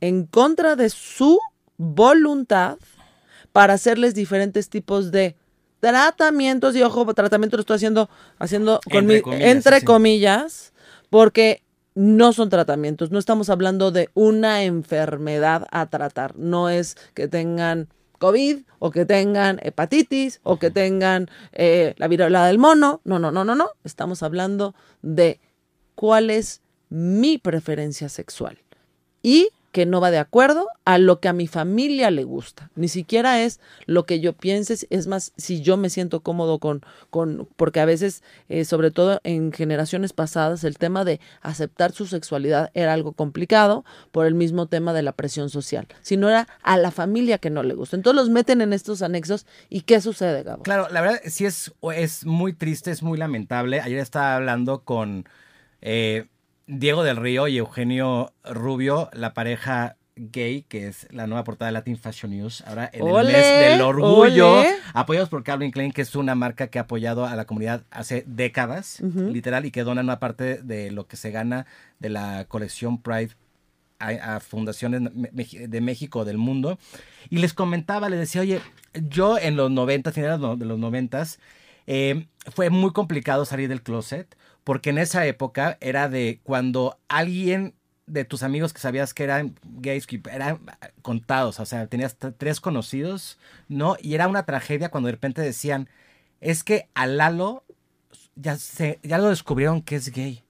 en 0.00 0.24
contra 0.26 0.76
de 0.76 0.90
su 0.90 1.38
voluntad 1.76 2.78
para 3.52 3.74
hacerles 3.74 4.14
diferentes 4.14 4.68
tipos 4.68 5.10
de 5.10 5.36
tratamientos 5.80 6.76
y 6.76 6.82
ojo, 6.82 7.12
tratamiento 7.14 7.56
lo 7.56 7.62
estoy 7.62 7.76
haciendo 7.76 8.08
haciendo 8.38 8.80
Entre 8.86 9.02
mi- 9.02 9.20
comillas, 9.22 9.50
entre 9.50 9.80
sí. 9.80 9.84
comillas, 9.84 10.72
porque 11.08 11.62
no 11.94 12.32
son 12.32 12.48
tratamientos, 12.48 13.10
no 13.10 13.18
estamos 13.18 13.50
hablando 13.50 13.90
de 13.90 14.10
una 14.14 14.62
enfermedad 14.64 15.66
a 15.70 15.86
tratar, 15.86 16.36
no 16.36 16.68
es 16.68 16.96
que 17.14 17.28
tengan 17.28 17.88
COVID 18.18 18.60
o 18.78 18.90
que 18.90 19.06
tengan 19.06 19.58
hepatitis 19.62 20.40
o 20.42 20.58
que 20.58 20.70
tengan 20.70 21.28
eh, 21.52 21.94
la 21.96 22.06
viruela 22.06 22.46
del 22.46 22.58
mono, 22.58 23.00
no, 23.04 23.18
no, 23.18 23.30
no, 23.32 23.44
no, 23.44 23.54
no, 23.54 23.70
estamos 23.82 24.22
hablando 24.22 24.74
de 25.02 25.40
cuál 25.94 26.30
es 26.30 26.60
mi 26.90 27.38
preferencia 27.38 28.08
sexual. 28.08 28.58
Y 29.22 29.48
que 29.72 29.86
no 29.86 30.00
va 30.00 30.10
de 30.10 30.18
acuerdo 30.18 30.66
a 30.84 30.98
lo 30.98 31.20
que 31.20 31.28
a 31.28 31.32
mi 31.32 31.46
familia 31.46 32.10
le 32.10 32.24
gusta. 32.24 32.70
Ni 32.74 32.88
siquiera 32.88 33.42
es 33.42 33.60
lo 33.86 34.04
que 34.04 34.20
yo 34.20 34.32
piense, 34.32 34.86
es 34.90 35.06
más, 35.06 35.32
si 35.36 35.62
yo 35.62 35.76
me 35.76 35.90
siento 35.90 36.20
cómodo 36.20 36.58
con, 36.58 36.82
con 37.10 37.48
porque 37.56 37.80
a 37.80 37.84
veces, 37.84 38.22
eh, 38.48 38.64
sobre 38.64 38.90
todo 38.90 39.20
en 39.22 39.52
generaciones 39.52 40.12
pasadas, 40.12 40.64
el 40.64 40.78
tema 40.78 41.04
de 41.04 41.20
aceptar 41.40 41.92
su 41.92 42.06
sexualidad 42.06 42.70
era 42.74 42.92
algo 42.92 43.12
complicado 43.12 43.84
por 44.10 44.26
el 44.26 44.34
mismo 44.34 44.66
tema 44.66 44.92
de 44.92 45.02
la 45.02 45.12
presión 45.12 45.50
social. 45.50 45.86
Si 46.02 46.16
no 46.16 46.28
era 46.28 46.48
a 46.62 46.76
la 46.76 46.90
familia 46.90 47.38
que 47.38 47.50
no 47.50 47.62
le 47.62 47.74
gusta. 47.74 47.96
Entonces 47.96 48.20
los 48.22 48.30
meten 48.30 48.60
en 48.62 48.72
estos 48.72 49.02
anexos 49.02 49.46
y 49.68 49.82
¿qué 49.82 50.00
sucede, 50.00 50.42
Gabo? 50.42 50.62
Claro, 50.62 50.88
la 50.90 51.00
verdad 51.00 51.20
sí 51.26 51.46
es, 51.46 51.72
es 51.94 52.26
muy 52.26 52.52
triste, 52.52 52.90
es 52.90 53.02
muy 53.02 53.18
lamentable. 53.18 53.80
Ayer 53.80 54.00
estaba 54.00 54.34
hablando 54.34 54.82
con 54.82 55.26
eh, 55.82 56.26
Diego 56.72 57.02
del 57.02 57.16
Río 57.16 57.48
y 57.48 57.58
Eugenio 57.58 58.32
Rubio, 58.44 59.10
la 59.12 59.34
pareja 59.34 59.96
gay, 60.14 60.62
que 60.62 60.86
es 60.86 61.08
la 61.10 61.26
nueva 61.26 61.42
portada 61.42 61.66
de 61.66 61.72
Latin 61.72 61.96
Fashion 61.96 62.30
News. 62.30 62.62
Ahora 62.64 62.88
en 62.92 63.08
el 63.08 63.26
mes 63.26 63.70
del 63.70 63.80
orgullo, 63.80 64.62
apoyados 64.94 65.28
por 65.28 65.42
Calvin 65.42 65.72
Klein, 65.72 65.90
que 65.90 66.02
es 66.02 66.14
una 66.14 66.36
marca 66.36 66.68
que 66.68 66.78
ha 66.78 66.82
apoyado 66.82 67.26
a 67.26 67.34
la 67.34 67.44
comunidad 67.44 67.82
hace 67.90 68.22
décadas, 68.28 69.00
literal, 69.00 69.66
y 69.66 69.72
que 69.72 69.82
dona 69.82 70.02
una 70.02 70.20
parte 70.20 70.62
de 70.62 70.92
lo 70.92 71.08
que 71.08 71.16
se 71.16 71.32
gana 71.32 71.66
de 71.98 72.10
la 72.10 72.44
colección 72.46 73.02
Pride 73.02 73.30
a, 73.98 74.36
a 74.36 74.40
fundaciones 74.40 75.10
de 75.12 75.80
México, 75.80 76.24
del 76.24 76.38
mundo. 76.38 76.78
Y 77.30 77.38
les 77.38 77.52
comentaba, 77.52 78.08
les 78.08 78.20
decía, 78.20 78.42
oye, 78.42 78.60
yo 78.94 79.38
en 79.38 79.56
los 79.56 79.72
90, 79.72 80.12
finales 80.12 80.40
de 80.40 80.66
los 80.66 80.78
90, 80.78 81.24
eh, 81.88 82.28
fue 82.54 82.70
muy 82.70 82.92
complicado 82.92 83.44
salir 83.44 83.68
del 83.68 83.82
closet, 83.82 84.36
porque 84.64 84.90
en 84.90 84.98
esa 84.98 85.26
época 85.26 85.78
era 85.80 86.08
de 86.08 86.40
cuando 86.42 86.98
alguien 87.08 87.74
de 88.06 88.24
tus 88.24 88.42
amigos 88.42 88.72
que 88.72 88.80
sabías 88.80 89.14
que 89.14 89.22
eran 89.24 89.54
gays, 89.64 90.06
que 90.06 90.20
eran 90.30 90.60
contados, 91.02 91.60
o 91.60 91.64
sea, 91.64 91.86
tenías 91.86 92.16
tres 92.38 92.60
conocidos, 92.60 93.38
¿no? 93.68 93.96
Y 94.00 94.14
era 94.14 94.26
una 94.26 94.44
tragedia 94.44 94.90
cuando 94.90 95.06
de 95.06 95.12
repente 95.12 95.42
decían, 95.42 95.88
es 96.40 96.64
que 96.64 96.88
a 96.94 97.06
Lalo 97.06 97.64
ya, 98.34 98.56
se, 98.56 98.98
ya 99.02 99.18
lo 99.18 99.28
descubrieron 99.28 99.82
que 99.82 99.96
es 99.96 100.10
gay. 100.10 100.42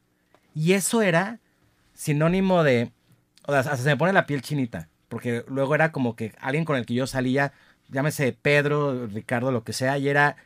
Y 0.55 0.73
eso 0.73 1.02
era 1.02 1.38
sinónimo 1.95 2.62
de, 2.62 2.93
o 3.47 3.52
sea, 3.52 3.76
se 3.76 3.88
me 3.88 3.97
pone 3.97 4.12
la 4.12 4.26
piel 4.26 4.43
chinita, 4.43 4.88
porque 5.09 5.45
luego 5.49 5.75
era 5.75 5.93
como 5.93 6.17
que 6.17 6.33
alguien 6.40 6.64
con 6.64 6.76
el 6.76 6.87
que 6.87 6.95
yo 6.95 7.07
salía, 7.07 7.52
llámese 7.88 8.33
Pedro, 8.33 9.07
Ricardo, 9.07 9.52
lo 9.52 9.64
que 9.64 9.73
sea, 9.73 9.99
y 9.99 10.09
era, 10.09 10.37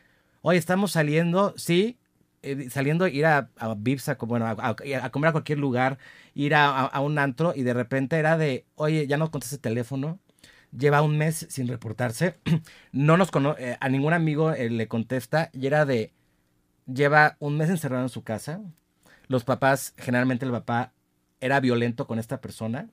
oye, 0.41 0.57
estamos 0.57 0.91
saliendo, 0.91 1.53
sí, 1.57 1.97
eh, 2.45 2.69
saliendo, 2.69 3.07
ir 3.07 3.25
a, 3.25 3.49
a 3.57 3.73
Vips, 3.75 4.09
a, 4.09 4.15
bueno, 4.15 4.45
a, 4.47 4.75
comer 5.11 5.29
a 5.29 5.31
cualquier 5.31 5.59
lugar, 5.59 5.97
ir 6.33 6.55
a, 6.55 6.99
un 7.01 7.17
antro, 7.19 7.53
y 7.55 7.63
de 7.63 7.73
repente 7.73 8.17
era 8.17 8.37
de, 8.37 8.65
oye, 8.75 9.07
ya 9.07 9.17
no 9.17 9.31
contesta 9.31 9.55
el 9.55 9.61
teléfono, 9.61 10.19
lleva 10.77 11.01
un 11.01 11.17
mes 11.17 11.47
sin 11.49 11.67
reportarse, 11.67 12.35
no 12.91 13.17
nos 13.17 13.31
conoce, 13.31 13.77
a 13.79 13.89
ningún 13.89 14.13
amigo 14.13 14.51
eh, 14.51 14.69
le 14.69 14.87
contesta, 14.87 15.49
y 15.53 15.67
era 15.67 15.85
de, 15.85 16.13
lleva 16.85 17.35
un 17.39 17.57
mes 17.57 17.69
encerrado 17.69 18.03
en 18.03 18.09
su 18.09 18.23
casa, 18.23 18.61
los 19.27 19.43
papás, 19.43 19.93
generalmente 19.97 20.45
el 20.45 20.51
papá 20.51 20.93
era 21.41 21.59
violento 21.59 22.07
con 22.07 22.19
esta 22.19 22.41
persona, 22.41 22.89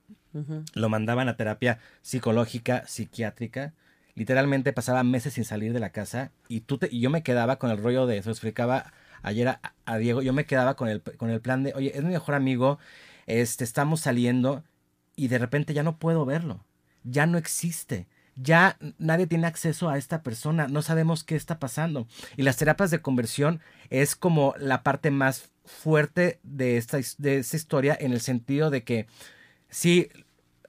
lo 0.73 0.89
mandaban 0.89 1.29
a 1.29 1.37
terapia 1.37 1.79
psicológica, 2.01 2.85
psiquiátrica. 2.87 3.73
Literalmente 4.15 4.73
pasaba 4.73 5.03
meses 5.03 5.33
sin 5.33 5.45
salir 5.45 5.73
de 5.73 5.79
la 5.79 5.91
casa 5.91 6.31
y 6.47 6.61
tú 6.61 6.77
te- 6.77 6.89
y 6.91 6.99
yo 7.01 7.09
me 7.09 7.23
quedaba 7.23 7.57
con 7.57 7.69
el 7.71 7.77
rollo 7.77 8.05
de 8.07 8.17
eso. 8.17 8.29
explicaba 8.31 8.91
ayer 9.23 9.59
a, 9.85 9.97
Diego. 9.97 10.21
Yo 10.21 10.33
me 10.33 10.45
quedaba 10.45 10.75
con 10.75 10.87
el, 10.87 11.01
con 11.01 11.29
el 11.29 11.41
plan 11.41 11.63
de, 11.63 11.73
oye, 11.73 11.91
es 11.95 12.03
mi 12.03 12.11
mejor 12.11 12.35
amigo, 12.35 12.77
este, 13.25 13.63
estamos 13.63 14.01
saliendo 14.01 14.63
y 15.15 15.27
de 15.27 15.39
repente 15.39 15.73
ya 15.73 15.83
no 15.83 15.97
puedo 15.97 16.25
verlo. 16.25 16.63
Ya 17.03 17.25
no 17.25 17.37
existe. 17.37 18.07
Ya 18.35 18.77
nadie 18.97 19.27
tiene 19.27 19.47
acceso 19.47 19.89
a 19.89 19.97
esta 19.97 20.23
persona. 20.23 20.67
No 20.67 20.81
sabemos 20.81 21.23
qué 21.23 21.35
está 21.35 21.59
pasando. 21.59 22.07
Y 22.37 22.43
las 22.43 22.57
terapias 22.57 22.91
de 22.91 23.01
conversión 23.01 23.61
es 23.89 24.15
como 24.15 24.55
la 24.57 24.83
parte 24.83 25.11
más 25.11 25.51
fuerte 25.65 26.39
de 26.43 26.77
esta, 26.77 26.99
de 27.17 27.37
esta 27.37 27.57
historia 27.57 27.97
en 27.99 28.11
el 28.13 28.21
sentido 28.21 28.69
de 28.69 28.83
que 28.83 29.07
sí, 29.69 30.09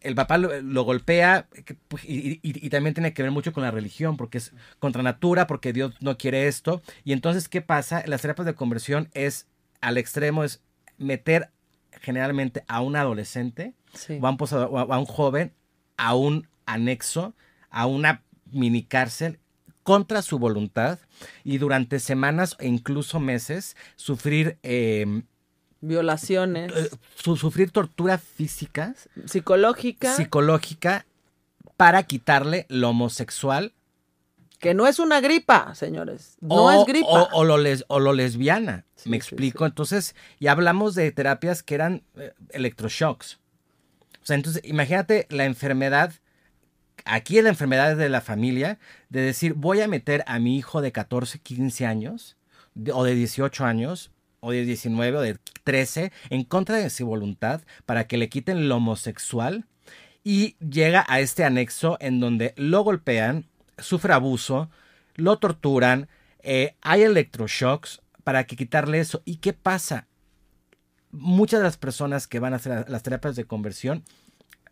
el 0.05 0.15
papá 0.15 0.39
lo, 0.39 0.61
lo 0.63 0.83
golpea 0.85 1.49
pues, 1.89 2.05
y, 2.05 2.39
y- 2.43 2.67
y 2.67 2.71
también 2.71 2.95
tiene 2.95 3.13
que 3.13 3.23
ver 3.23 3.31
mucho 3.33 3.53
con 3.53 3.63
la 3.65 3.71
religión, 3.71 4.17
porque 4.17 4.39
es 4.39 4.53
contra 4.79 5.03
natura, 5.03 5.47
porque 5.47 5.73
Dios 5.73 5.95
no 6.01 6.17
quiere 6.17 6.47
esto. 6.47 6.83
Y 7.05 7.13
entonces, 7.13 7.49
¿qué 7.49 7.61
pasa? 7.63 8.03
Las 8.07 8.23
terapias 8.23 8.47
de 8.47 8.55
conversión 8.55 9.09
es 9.15 9.49
al 9.81 9.99
extremo, 9.99 10.45
es 10.45 10.63
meter 10.99 11.51
generalmente 12.01 12.65
a 12.69 12.81
un 12.81 12.97
adolescente 12.97 13.75
Sí. 13.95 14.19
o 14.21 14.27
a 14.27 14.31
un, 14.31 14.37
posa- 14.37 14.67
o 14.67 14.79
a- 14.79 14.85
o 14.85 14.93
a 14.93 14.99
un 14.99 15.07
joven 15.07 15.53
a 15.97 16.15
un 16.15 16.49
anexo, 16.67 17.35
a 17.71 17.87
una 17.87 18.23
mini 18.51 18.83
cárcel 18.85 19.39
contra 19.85 20.23
su 20.23 20.39
voluntad 20.39 20.99
y 21.45 21.59
durante 21.59 21.99
semanas 22.01 22.57
e 22.59 22.67
incluso 22.67 23.21
meses 23.21 23.77
sufrir 23.97 24.59
eh, 24.63 25.23
Violaciones, 25.87 26.73
eh, 26.75 26.91
su- 27.15 27.37
sufrir 27.37 27.71
tortura 27.71 28.19
física, 28.19 28.95
psicológica, 29.27 30.15
psicológica 30.15 31.07
para 31.77 32.03
quitarle 32.05 32.67
lo 32.69 32.91
homosexual 32.91 33.73
que 34.61 34.73
no 34.73 34.87
es 34.87 34.99
una 34.99 35.21
gripa, 35.21 35.75
señores. 35.75 36.37
No 36.41 36.65
o, 36.67 36.71
es 36.81 36.87
gripa. 36.87 37.07
o- 37.09 37.29
o 37.33 37.45
lo 37.45 37.59
les- 37.59 37.85
o 37.89 38.01
lo 38.01 38.15
lesbiana. 38.15 38.87
Sí, 38.97 39.11
me 39.11 39.17
sí, 39.17 39.19
explico. 39.19 39.67
Entonces, 39.67 40.15
ya 40.41 40.53
hablamos 40.53 40.95
de 40.95 41.13
terapias 41.13 41.63
que 41.63 41.75
eran 41.75 42.03
eh, 42.17 42.33
electroshocks. 42.51 43.41
O 44.23 44.27
sea, 44.27 44.37
entonces, 44.37 44.63
imagínate 44.65 45.27
la 45.29 45.45
enfermedad. 45.45 46.15
Aquí 47.05 47.37
es 47.37 47.45
la 47.45 47.51
enfermedad 47.51 47.95
de 47.97 48.09
la 48.09 48.23
familia, 48.23 48.79
de 49.11 49.21
decir, 49.21 49.53
voy 49.53 49.83
a 49.83 49.89
meter 49.89 50.25
a 50.27 50.39
mi 50.39 50.57
hijo 50.57 50.81
de 50.81 50.93
14, 50.93 51.41
15 51.41 51.85
años, 51.85 52.39
de- 52.75 52.93
o 52.93 53.05
de 53.05 53.15
18 53.15 53.67
años, 53.67 54.13
o 54.45 54.53
de 54.53 54.65
19, 54.65 55.17
o 55.19 55.21
de 55.23 55.39
13, 55.65 56.13
en 56.31 56.45
contra 56.45 56.77
de 56.77 56.91
su 56.91 57.07
voluntad, 57.07 57.63
para 57.87 58.07
que 58.07 58.17
le 58.19 58.29
quiten 58.29 58.69
lo 58.69 58.77
homosexual, 58.77 59.67
y 60.23 60.57
llega 60.59 61.05
a 61.09 61.21
este 61.21 61.45
anexo 61.45 61.97
en 62.01 62.21
donde 62.21 62.55
lo 62.57 62.83
golpean, 62.83 63.47
sufre 63.79 64.13
abuso, 64.13 64.71
lo 65.17 65.39
torturan, 65.39 66.09
eh, 66.41 66.77
hay 66.83 67.03
electroshocks 67.03 68.01
para 68.23 68.45
que 68.45 68.57
quitarle 68.57 69.01
eso. 69.01 69.23
¿Y 69.25 69.37
qué 69.37 69.53
pasa? 69.53 70.07
Muchas 71.11 71.61
de 71.61 71.65
las 71.65 71.77
personas 71.77 72.27
que 72.27 72.39
van 72.41 72.53
a 72.53 72.57
hacer 72.57 72.89
las 72.89 73.03
terapias 73.03 73.37
de 73.37 73.45
conversión, 73.45 74.03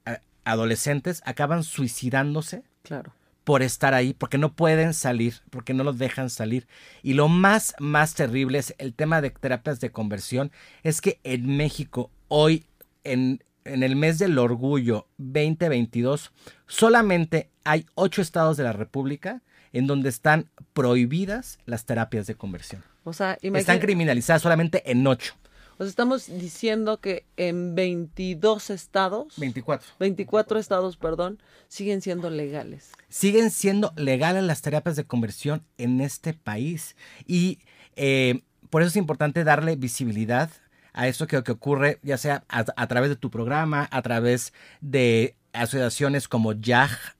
a- 0.04 0.20
adolescentes, 0.44 1.22
acaban 1.24 1.62
suicidándose 1.62 2.62
Claro. 2.82 3.14
Por 3.44 3.62
estar 3.62 3.94
ahí, 3.94 4.14
porque 4.14 4.38
no 4.38 4.52
pueden 4.52 4.94
salir, 4.94 5.40
porque 5.50 5.74
no 5.74 5.84
los 5.84 5.98
dejan 5.98 6.30
salir. 6.30 6.66
Y 7.02 7.14
lo 7.14 7.28
más, 7.28 7.74
más 7.78 8.14
terrible 8.14 8.58
es 8.58 8.74
el 8.78 8.94
tema 8.94 9.20
de 9.20 9.30
terapias 9.30 9.80
de 9.80 9.90
conversión, 9.90 10.52
es 10.82 11.00
que 11.00 11.20
en 11.24 11.56
México 11.56 12.10
hoy, 12.28 12.66
en, 13.04 13.42
en 13.64 13.82
el 13.82 13.96
mes 13.96 14.18
del 14.18 14.38
orgullo 14.38 15.06
2022, 15.18 16.32
solamente 16.66 17.50
hay 17.64 17.86
ocho 17.94 18.22
estados 18.22 18.56
de 18.56 18.64
la 18.64 18.72
República 18.72 19.42
en 19.72 19.86
donde 19.86 20.08
están 20.08 20.48
prohibidas 20.72 21.58
las 21.64 21.84
terapias 21.86 22.26
de 22.26 22.34
conversión. 22.34 22.82
O 23.04 23.12
sea, 23.12 23.38
Están 23.42 23.80
criminalizadas 23.80 24.42
solamente 24.42 24.90
en 24.90 25.06
ocho. 25.06 25.34
O 25.82 25.84
sea, 25.84 25.90
estamos 25.90 26.28
diciendo 26.28 27.00
que 27.00 27.26
en 27.36 27.74
22 27.74 28.70
estados, 28.70 29.34
24. 29.36 29.84
24 29.98 30.60
estados, 30.60 30.96
perdón, 30.96 31.42
siguen 31.66 32.02
siendo 32.02 32.30
legales. 32.30 32.92
siguen 33.08 33.50
siendo 33.50 33.92
legales 33.96 34.44
las 34.44 34.62
terapias 34.62 34.94
de 34.94 35.02
conversión 35.06 35.64
en 35.78 36.00
este 36.00 36.34
país. 36.34 36.94
Y 37.26 37.58
eh, 37.96 38.42
por 38.70 38.82
eso 38.82 38.90
es 38.90 38.96
importante 38.96 39.42
darle 39.42 39.74
visibilidad 39.74 40.50
a 40.92 41.08
eso 41.08 41.26
que, 41.26 41.42
que 41.42 41.50
ocurre, 41.50 41.98
ya 42.04 42.16
sea 42.16 42.44
a, 42.48 42.64
a 42.76 42.86
través 42.86 43.10
de 43.10 43.16
tu 43.16 43.32
programa, 43.32 43.88
a 43.90 44.02
través 44.02 44.52
de 44.80 45.34
asociaciones 45.52 46.28
como 46.28 46.52
YAJ, 46.52 47.16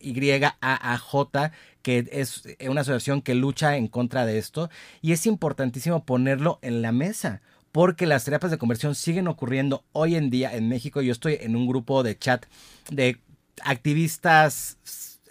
Y-A-A-J, 0.00 1.52
que 1.82 2.08
es 2.10 2.44
una 2.66 2.80
asociación 2.80 3.20
que 3.20 3.34
lucha 3.34 3.76
en 3.76 3.88
contra 3.88 4.24
de 4.24 4.38
esto. 4.38 4.70
Y 5.02 5.12
es 5.12 5.26
importantísimo 5.26 6.06
ponerlo 6.06 6.58
en 6.62 6.80
la 6.80 6.92
mesa. 6.92 7.42
Porque 7.76 8.06
las 8.06 8.24
terapias 8.24 8.50
de 8.50 8.56
conversión 8.56 8.94
siguen 8.94 9.28
ocurriendo 9.28 9.84
hoy 9.92 10.14
en 10.16 10.30
día 10.30 10.56
en 10.56 10.66
México. 10.66 11.02
Yo 11.02 11.12
estoy 11.12 11.36
en 11.42 11.54
un 11.54 11.66
grupo 11.66 12.02
de 12.02 12.16
chat 12.18 12.46
de 12.90 13.20
activistas 13.62 14.78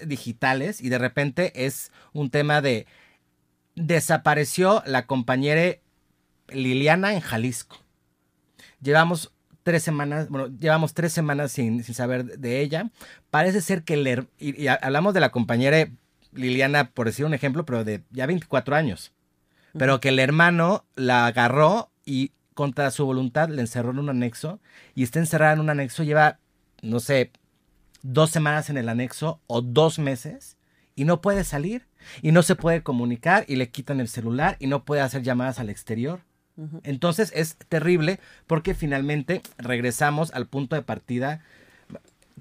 digitales 0.05 0.79
y 0.79 0.89
de 0.89 0.99
repente 0.99 1.65
es 1.65 1.91
un 2.13 2.29
tema 2.29 2.61
de 2.61 2.85
desapareció 3.73 4.83
la 4.85 5.07
compañera 5.07 5.77
Liliana 6.49 7.15
en 7.15 7.21
Jalisco. 7.21 7.77
Llevamos 8.79 9.31
tres 9.63 9.81
semanas, 9.81 10.29
bueno, 10.29 10.55
llevamos 10.59 10.93
tres 10.93 11.13
semanas 11.13 11.51
sin, 11.51 11.83
sin 11.83 11.95
saber 11.95 12.37
de 12.37 12.61
ella. 12.61 12.91
Parece 13.31 13.59
ser 13.59 13.81
que 13.83 13.95
el 13.95 14.05
her- 14.05 14.27
y, 14.37 14.61
y 14.61 14.67
hablamos 14.67 15.15
de 15.15 15.19
la 15.19 15.31
compañera 15.31 15.87
Liliana, 16.31 16.91
por 16.91 17.07
decir 17.07 17.25
un 17.25 17.33
ejemplo, 17.33 17.65
pero 17.65 17.83
de 17.83 18.03
ya 18.11 18.27
24 18.27 18.75
años. 18.75 19.13
Pero 19.75 19.99
que 19.99 20.09
el 20.09 20.19
hermano 20.19 20.85
la 20.95 21.25
agarró 21.25 21.89
y 22.05 22.31
contra 22.53 22.89
su 22.91 23.05
voluntad 23.05 23.49
le 23.49 23.61
encerró 23.61 23.91
en 23.91 23.99
un 23.99 24.09
anexo 24.09 24.59
y 24.93 25.03
está 25.03 25.19
encerrada 25.19 25.53
en 25.53 25.59
un 25.59 25.69
anexo, 25.69 26.03
lleva, 26.03 26.39
no 26.81 26.99
sé, 26.99 27.31
dos 28.01 28.31
semanas 28.31 28.69
en 28.69 28.77
el 28.77 28.87
anexo 28.87 29.41
o 29.47 29.61
dos 29.61 29.99
meses 29.99 30.57
y 30.95 31.03
no 31.03 31.21
puede 31.21 31.43
salir 31.43 31.87
y 32.21 32.31
no 32.31 32.43
se 32.43 32.55
puede 32.55 32.83
comunicar 32.83 33.45
y 33.47 33.55
le 33.57 33.69
quitan 33.69 33.99
el 33.99 34.07
celular 34.07 34.55
y 34.59 34.67
no 34.67 34.85
puede 34.85 35.01
hacer 35.01 35.23
llamadas 35.23 35.59
al 35.59 35.69
exterior. 35.69 36.21
Entonces 36.83 37.33
es 37.35 37.57
terrible 37.67 38.21
porque 38.47 38.75
finalmente 38.75 39.41
regresamos 39.57 40.31
al 40.33 40.47
punto 40.47 40.77
de 40.77 40.83
partida 40.83 41.43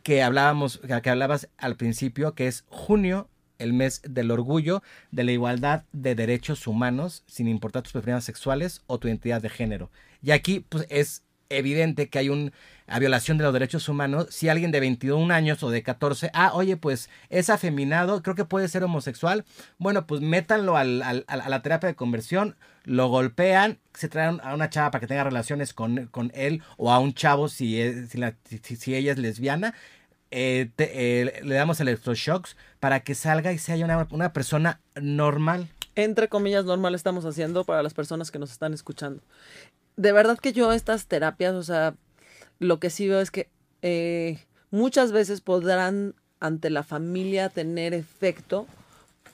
que 0.05 0.23
hablábamos, 0.23 0.81
que 1.03 1.11
hablabas 1.11 1.49
al 1.59 1.75
principio, 1.77 2.35
que 2.35 2.47
es 2.47 2.65
junio, 2.69 3.29
el 3.65 3.73
mes 3.73 4.01
del 4.09 4.31
orgullo, 4.31 4.83
de 5.11 5.25
la 5.25 5.33
igualdad 5.33 5.83
de 5.93 6.15
derechos 6.15 6.67
humanos, 6.69 7.25
sin 7.27 7.49
importar 7.49 7.83
tus 7.83 7.93
preferencias 7.93 8.25
sexuales 8.25 8.83
o 8.87 8.99
tu 8.99 9.09
identidad 9.09 9.43
de 9.43 9.49
género. 9.49 9.91
Y 10.23 10.31
aquí 10.31 10.61
pues 10.69 10.87
es 10.89 11.23
evidente 11.51 12.09
que 12.09 12.19
hay 12.19 12.29
una 12.31 12.51
violación 12.99 13.37
de 13.39 13.45
los 13.45 13.53
derechos 13.53 13.89
humanos 13.89 14.27
si 14.31 14.49
alguien 14.49 14.71
de 14.73 14.81
21 14.81 15.31
años 15.33 15.63
o 15.63 15.71
de 15.71 15.83
14, 15.83 16.31
ah, 16.33 16.53
oye, 16.55 16.77
pues 16.77 17.11
es 17.29 17.51
afeminado, 17.51 18.23
creo 18.23 18.35
que 18.35 18.45
puede 18.47 18.67
ser 18.69 18.83
homosexual, 18.83 19.45
bueno, 19.79 20.07
pues 20.07 20.21
métanlo 20.21 20.77
al- 20.77 21.03
a 21.03 21.49
la 21.49 21.63
terapia 21.63 21.89
de 21.89 21.95
conversión, 21.95 22.57
lo 22.85 23.09
golpean, 23.09 23.79
se 23.93 24.09
traen 24.09 24.41
a 24.43 24.55
una 24.55 24.71
chava 24.71 24.91
para 24.91 25.01
que 25.01 25.07
tenga 25.07 25.25
relaciones 25.25 25.75
con, 25.75 26.07
con 26.07 26.33
él 26.35 26.63
o 26.77 26.91
a 26.93 26.99
un 26.99 27.15
chavo 27.15 27.49
si, 27.49 27.81
es- 27.81 28.11
si 28.79 28.95
ella 28.95 29.13
es 29.13 29.19
lesbiana, 29.19 29.75
eh, 30.37 30.71
te- 30.77 31.21
eh, 31.23 31.41
le 31.45 31.55
damos 31.55 31.81
electroshocks 31.81 32.57
para 32.81 33.01
que 33.01 33.15
salga 33.15 33.53
y 33.53 33.59
sea 33.59 33.77
una, 33.85 34.07
una 34.11 34.33
persona 34.33 34.81
normal. 35.01 35.69
entre 35.97 36.29
comillas, 36.29 36.65
normal 36.65 36.95
estamos 36.95 37.25
haciendo 37.25 37.65
para 37.65 37.83
las 37.83 37.95
personas 37.95 38.31
que 38.33 38.39
nos 38.41 38.51
están 38.51 38.75
escuchando. 38.75 39.23
De 39.97 40.11
verdad 40.13 40.39
que 40.39 40.53
yo 40.53 40.73
estas 40.73 41.07
terapias, 41.07 41.55
o 41.55 41.63
sea, 41.63 41.95
lo 42.59 42.81
que 42.81 42.91
sí 42.91 43.07
veo 43.09 43.21
es 43.21 43.31
que 43.31 43.49
eh, 43.83 44.39
muchas 44.73 45.13
veces 45.13 45.41
podrán 45.41 46.15
ante 46.41 46.69
la 46.69 46.83
familia 46.83 47.49
tener 47.49 47.95
efecto, 47.95 48.67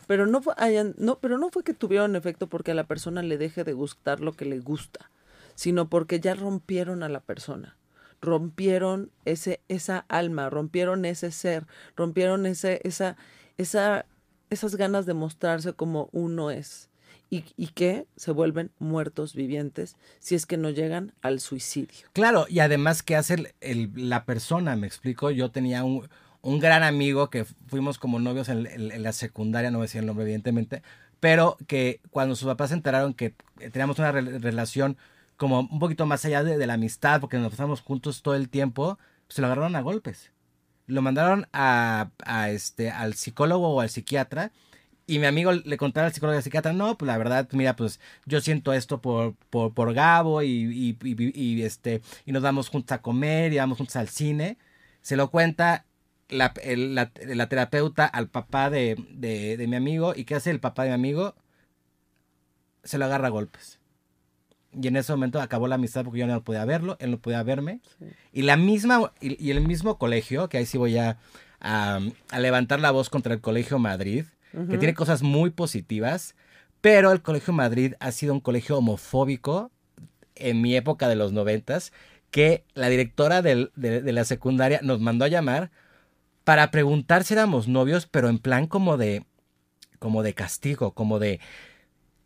pero 0.06 0.26
no, 0.26 0.42
fue- 0.42 0.54
hayan, 0.58 0.94
no, 0.98 1.18
pero 1.18 1.38
no 1.38 1.48
fue 1.50 1.64
que 1.64 1.72
tuvieron 1.72 2.14
efecto 2.14 2.46
porque 2.46 2.72
a 2.72 2.74
la 2.74 2.84
persona 2.84 3.22
le 3.22 3.38
deje 3.38 3.64
de 3.64 3.72
gustar 3.72 4.20
lo 4.20 4.32
que 4.32 4.44
le 4.44 4.58
gusta, 4.60 5.10
sino 5.54 5.88
porque 5.88 6.20
ya 6.20 6.34
rompieron 6.34 7.02
a 7.02 7.08
la 7.08 7.20
persona 7.20 7.76
rompieron 8.20 9.10
ese 9.24 9.60
esa 9.68 10.04
alma, 10.08 10.50
rompieron 10.50 11.04
ese 11.04 11.30
ser, 11.32 11.66
rompieron 11.96 12.46
ese 12.46 12.80
esa 12.84 13.16
esa 13.58 14.06
esas 14.50 14.76
ganas 14.76 15.06
de 15.06 15.14
mostrarse 15.14 15.72
como 15.74 16.08
uno 16.12 16.50
es. 16.50 16.88
Y, 17.32 17.44
y 17.56 17.68
que 17.68 18.06
se 18.16 18.32
vuelven 18.32 18.72
muertos 18.80 19.36
vivientes 19.36 19.94
si 20.18 20.34
es 20.34 20.46
que 20.46 20.56
no 20.56 20.70
llegan 20.70 21.12
al 21.22 21.38
suicidio. 21.38 22.08
Claro, 22.12 22.46
y 22.48 22.58
además, 22.58 23.04
¿qué 23.04 23.14
hace 23.14 23.54
el- 23.60 23.92
la 23.94 24.24
persona? 24.24 24.74
Me 24.74 24.88
explico, 24.88 25.30
yo 25.30 25.52
tenía 25.52 25.84
un, 25.84 26.08
un 26.42 26.58
gran 26.58 26.82
amigo 26.82 27.30
que 27.30 27.44
fuimos 27.44 27.98
como 27.98 28.18
novios 28.18 28.48
en, 28.48 28.66
en- 28.66 29.02
la 29.04 29.12
secundaria, 29.12 29.70
no 29.70 29.78
voy 29.78 29.86
a 29.94 29.98
el 29.98 30.06
nombre 30.06 30.24
evidentemente, 30.24 30.82
pero 31.20 31.56
que 31.68 32.00
cuando 32.10 32.34
sus 32.34 32.48
papás 32.48 32.70
se 32.70 32.74
enteraron 32.74 33.14
que 33.14 33.36
teníamos 33.70 34.00
una 34.00 34.10
re- 34.10 34.40
relación 34.40 34.96
como 35.40 35.60
un 35.60 35.78
poquito 35.78 36.04
más 36.04 36.22
allá 36.26 36.44
de, 36.44 36.66
la 36.66 36.74
amistad, 36.74 37.18
porque 37.18 37.38
nos 37.38 37.50
pasamos 37.50 37.80
juntos 37.80 38.20
todo 38.20 38.34
el 38.34 38.50
tiempo, 38.50 38.98
se 39.28 39.40
lo 39.40 39.46
agarraron 39.46 39.74
a 39.74 39.80
golpes. 39.80 40.32
Lo 40.86 41.00
mandaron 41.00 41.48
a, 41.54 42.10
este, 42.50 42.90
al 42.90 43.14
psicólogo 43.14 43.70
o 43.70 43.80
al 43.80 43.88
psiquiatra 43.88 44.52
y 45.06 45.18
mi 45.18 45.24
amigo 45.24 45.52
le 45.52 45.76
contaba 45.78 46.08
al 46.08 46.12
psicólogo 46.12 46.34
y 46.34 46.38
al 46.38 46.42
psiquiatra, 46.42 46.74
no, 46.74 46.98
pues 46.98 47.06
la 47.06 47.16
verdad, 47.16 47.48
mira, 47.52 47.74
pues 47.74 48.00
yo 48.26 48.42
siento 48.42 48.74
esto 48.74 49.00
por, 49.00 49.34
por, 49.48 49.72
por 49.72 49.94
Gabo 49.94 50.42
y, 50.42 50.98
y, 51.02 51.32
y- 51.34 51.62
este, 51.62 52.02
y 52.26 52.32
nos 52.32 52.42
vamos 52.42 52.68
juntos 52.68 52.92
a 52.94 53.00
comer 53.00 53.54
y 53.54 53.56
vamos 53.58 53.78
juntos 53.78 53.96
al 53.96 54.08
cine. 54.10 54.58
Se 55.00 55.16
lo 55.16 55.30
cuenta 55.30 55.86
la- 56.28 56.52
la 56.68 57.48
terapeuta 57.48 58.04
al 58.04 58.28
papá 58.28 58.68
de, 58.68 58.96
de, 59.12 59.56
de 59.56 59.66
mi 59.66 59.76
amigo 59.76 60.12
y 60.14 60.24
¿qué 60.24 60.34
hace 60.34 60.50
el 60.50 60.60
papá 60.60 60.82
de 60.84 60.90
mi 60.90 60.94
amigo? 60.96 61.34
Se 62.84 62.98
lo 62.98 63.06
agarra 63.06 63.28
a 63.28 63.30
golpes. 63.30 63.79
Y 64.72 64.86
en 64.88 64.96
ese 64.96 65.12
momento 65.12 65.40
acabó 65.40 65.66
la 65.68 65.74
amistad 65.76 66.04
porque 66.04 66.20
yo 66.20 66.26
no 66.26 66.42
podía 66.44 66.64
verlo, 66.64 66.96
él 67.00 67.10
no 67.12 67.18
podía 67.18 67.42
verme. 67.42 67.80
Y 68.32 68.42
la 68.42 68.56
misma, 68.56 69.12
y, 69.20 69.42
y 69.44 69.50
el 69.50 69.60
mismo 69.66 69.98
colegio, 69.98 70.48
que 70.48 70.58
ahí 70.58 70.66
sí 70.66 70.78
voy 70.78 70.96
a, 70.98 71.18
a, 71.60 72.00
a 72.30 72.38
levantar 72.38 72.80
la 72.80 72.90
voz 72.90 73.10
contra 73.10 73.34
el 73.34 73.40
Colegio 73.40 73.78
Madrid, 73.78 74.24
que 74.52 74.78
tiene 74.78 74.94
cosas 74.94 75.22
muy 75.22 75.50
positivas, 75.50 76.34
pero 76.80 77.12
el 77.12 77.22
Colegio 77.22 77.52
Madrid 77.52 77.94
ha 78.00 78.10
sido 78.12 78.32
un 78.32 78.40
colegio 78.40 78.78
homofóbico 78.78 79.70
en 80.34 80.60
mi 80.62 80.74
época 80.76 81.08
de 81.08 81.16
los 81.16 81.32
noventas, 81.32 81.92
que 82.30 82.64
la 82.74 82.88
directora 82.88 83.42
del- 83.42 83.70
de, 83.76 84.00
de 84.02 84.12
la 84.12 84.24
secundaria 84.24 84.80
nos 84.82 85.00
mandó 85.00 85.24
a 85.24 85.28
llamar 85.28 85.70
para 86.44 86.70
preguntar 86.70 87.24
si 87.24 87.34
éramos 87.34 87.68
novios, 87.68 88.06
pero 88.06 88.28
en 88.28 88.38
plan 88.38 88.66
como 88.66 88.96
de, 88.96 89.24
como 89.98 90.22
de 90.22 90.32
castigo, 90.34 90.92
como 90.92 91.18
de, 91.18 91.40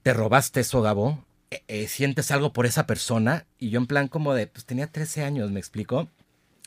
te 0.03 0.13
robaste 0.13 0.61
eso, 0.61 0.83
Gabo, 0.83 1.25
Eh, 1.55 1.63
eh, 1.69 1.89
sientes 1.89 2.33
algo 2.33 2.53
por 2.53 2.67
esa 2.67 2.87
persona, 2.87 3.47
y 3.61 3.71
yo 3.71 3.79
en 3.79 3.87
plan 3.87 4.09
como 4.09 4.35
de, 4.35 4.49
pues 4.49 4.65
tenía 4.65 4.89
13 4.89 5.23
años, 5.25 5.53
me 5.53 5.61
explico. 5.61 6.09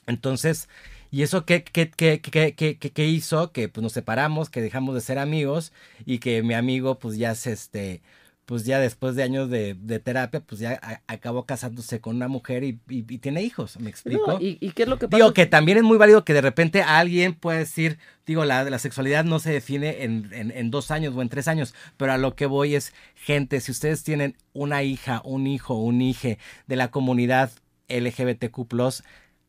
Entonces, 0.08 0.70
¿y 1.12 1.24
eso 1.24 1.46
qué, 1.46 1.64
qué, 1.64 1.92
qué, 1.92 2.22
qué, 2.22 3.06
hizo? 3.06 3.52
Que 3.52 3.68
pues 3.68 3.84
nos 3.84 3.92
separamos, 3.92 4.50
que 4.50 4.62
dejamos 4.62 4.96
de 4.96 5.02
ser 5.02 5.20
amigos 5.20 5.74
y 6.06 6.20
que 6.20 6.42
mi 6.44 6.54
amigo 6.54 7.00
pues 7.00 7.18
ya 7.18 7.36
se, 7.36 7.52
este, 7.52 8.02
pues 8.48 8.64
ya 8.64 8.80
después 8.80 9.16
de 9.18 9.24
años 9.24 9.50
de, 9.50 9.74
de 9.76 10.00
terapia, 10.00 10.40
pues 10.40 10.62
ya 10.62 10.80
a- 10.82 11.02
acabó 11.08 11.46
casándose 11.46 12.00
con 12.00 12.16
una 12.16 12.30
mujer 12.30 12.64
y, 12.64 12.80
y- 12.88 13.06
y 13.08 13.18
tiene 13.18 13.44
hijos, 13.44 13.78
¿me 13.78 13.90
explico? 13.90 14.32
No, 14.32 14.40
¿y, 14.42 14.58
y 14.62 14.72
qué 14.72 14.84
es 14.84 14.90
lo 14.90 14.98
que 14.98 15.10
pasa? 15.10 15.18
Digo 15.18 15.34
que 15.34 15.46
también 15.48 15.78
es 15.78 15.84
muy 15.84 15.98
válido 15.98 16.24
que 16.24 16.34
de 16.34 16.40
repente 16.40 16.82
alguien 16.82 17.34
puede 17.34 17.60
decir, 17.60 17.98
digo, 18.26 18.46
la, 18.46 18.64
la 18.64 18.80
sexualidad 18.80 19.26
no 19.26 19.40
se 19.40 19.52
define 19.52 20.04
en, 20.06 20.30
en- 20.34 20.52
en 20.52 20.72
dos 20.72 20.92
años 20.92 21.14
o 21.14 21.22
en 21.22 21.28
tres 21.28 21.50
años, 21.50 21.76
pero 21.98 22.14
a 22.14 22.18
lo 22.18 22.36
que 22.38 22.46
voy 22.46 22.76
es, 22.76 22.94
gente, 23.16 23.60
si 23.60 23.70
ustedes 23.72 24.04
tienen 24.06 24.38
una 24.54 24.82
hija, 24.82 25.22
un 25.26 25.46
hijo, 25.46 25.74
un 25.76 26.02
hije 26.02 26.38
de 26.68 26.76
la 26.78 26.90
comunidad 26.90 27.52
LGBTQ, 27.90 28.66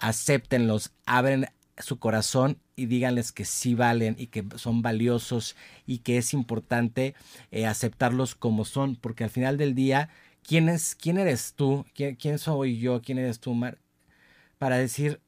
acéptenlos, 0.00 0.92
abren 1.06 1.46
su 1.80 1.98
corazón 1.98 2.58
y 2.76 2.86
díganles 2.86 3.32
que 3.32 3.44
sí 3.44 3.74
valen 3.74 4.16
y 4.18 4.28
que 4.28 4.44
son 4.56 4.82
valiosos 4.82 5.56
y 5.86 5.98
que 5.98 6.18
es 6.18 6.34
importante 6.34 7.14
eh, 7.50 7.66
aceptarlos 7.66 8.34
como 8.34 8.64
son, 8.64 8.96
porque 8.96 9.24
al 9.24 9.30
final 9.30 9.56
del 9.56 9.74
día, 9.74 10.08
¿quién, 10.42 10.68
es, 10.68 10.94
quién 10.94 11.18
eres 11.18 11.54
tú? 11.54 11.84
¿Quién, 11.94 12.38
soy 12.38 12.78
yo? 12.78 13.02
¿Quién 13.02 13.18
eres 13.18 13.40
tú, 13.40 13.54
Mar? 13.54 13.78
Para 14.58 14.76
decir, 14.76 15.20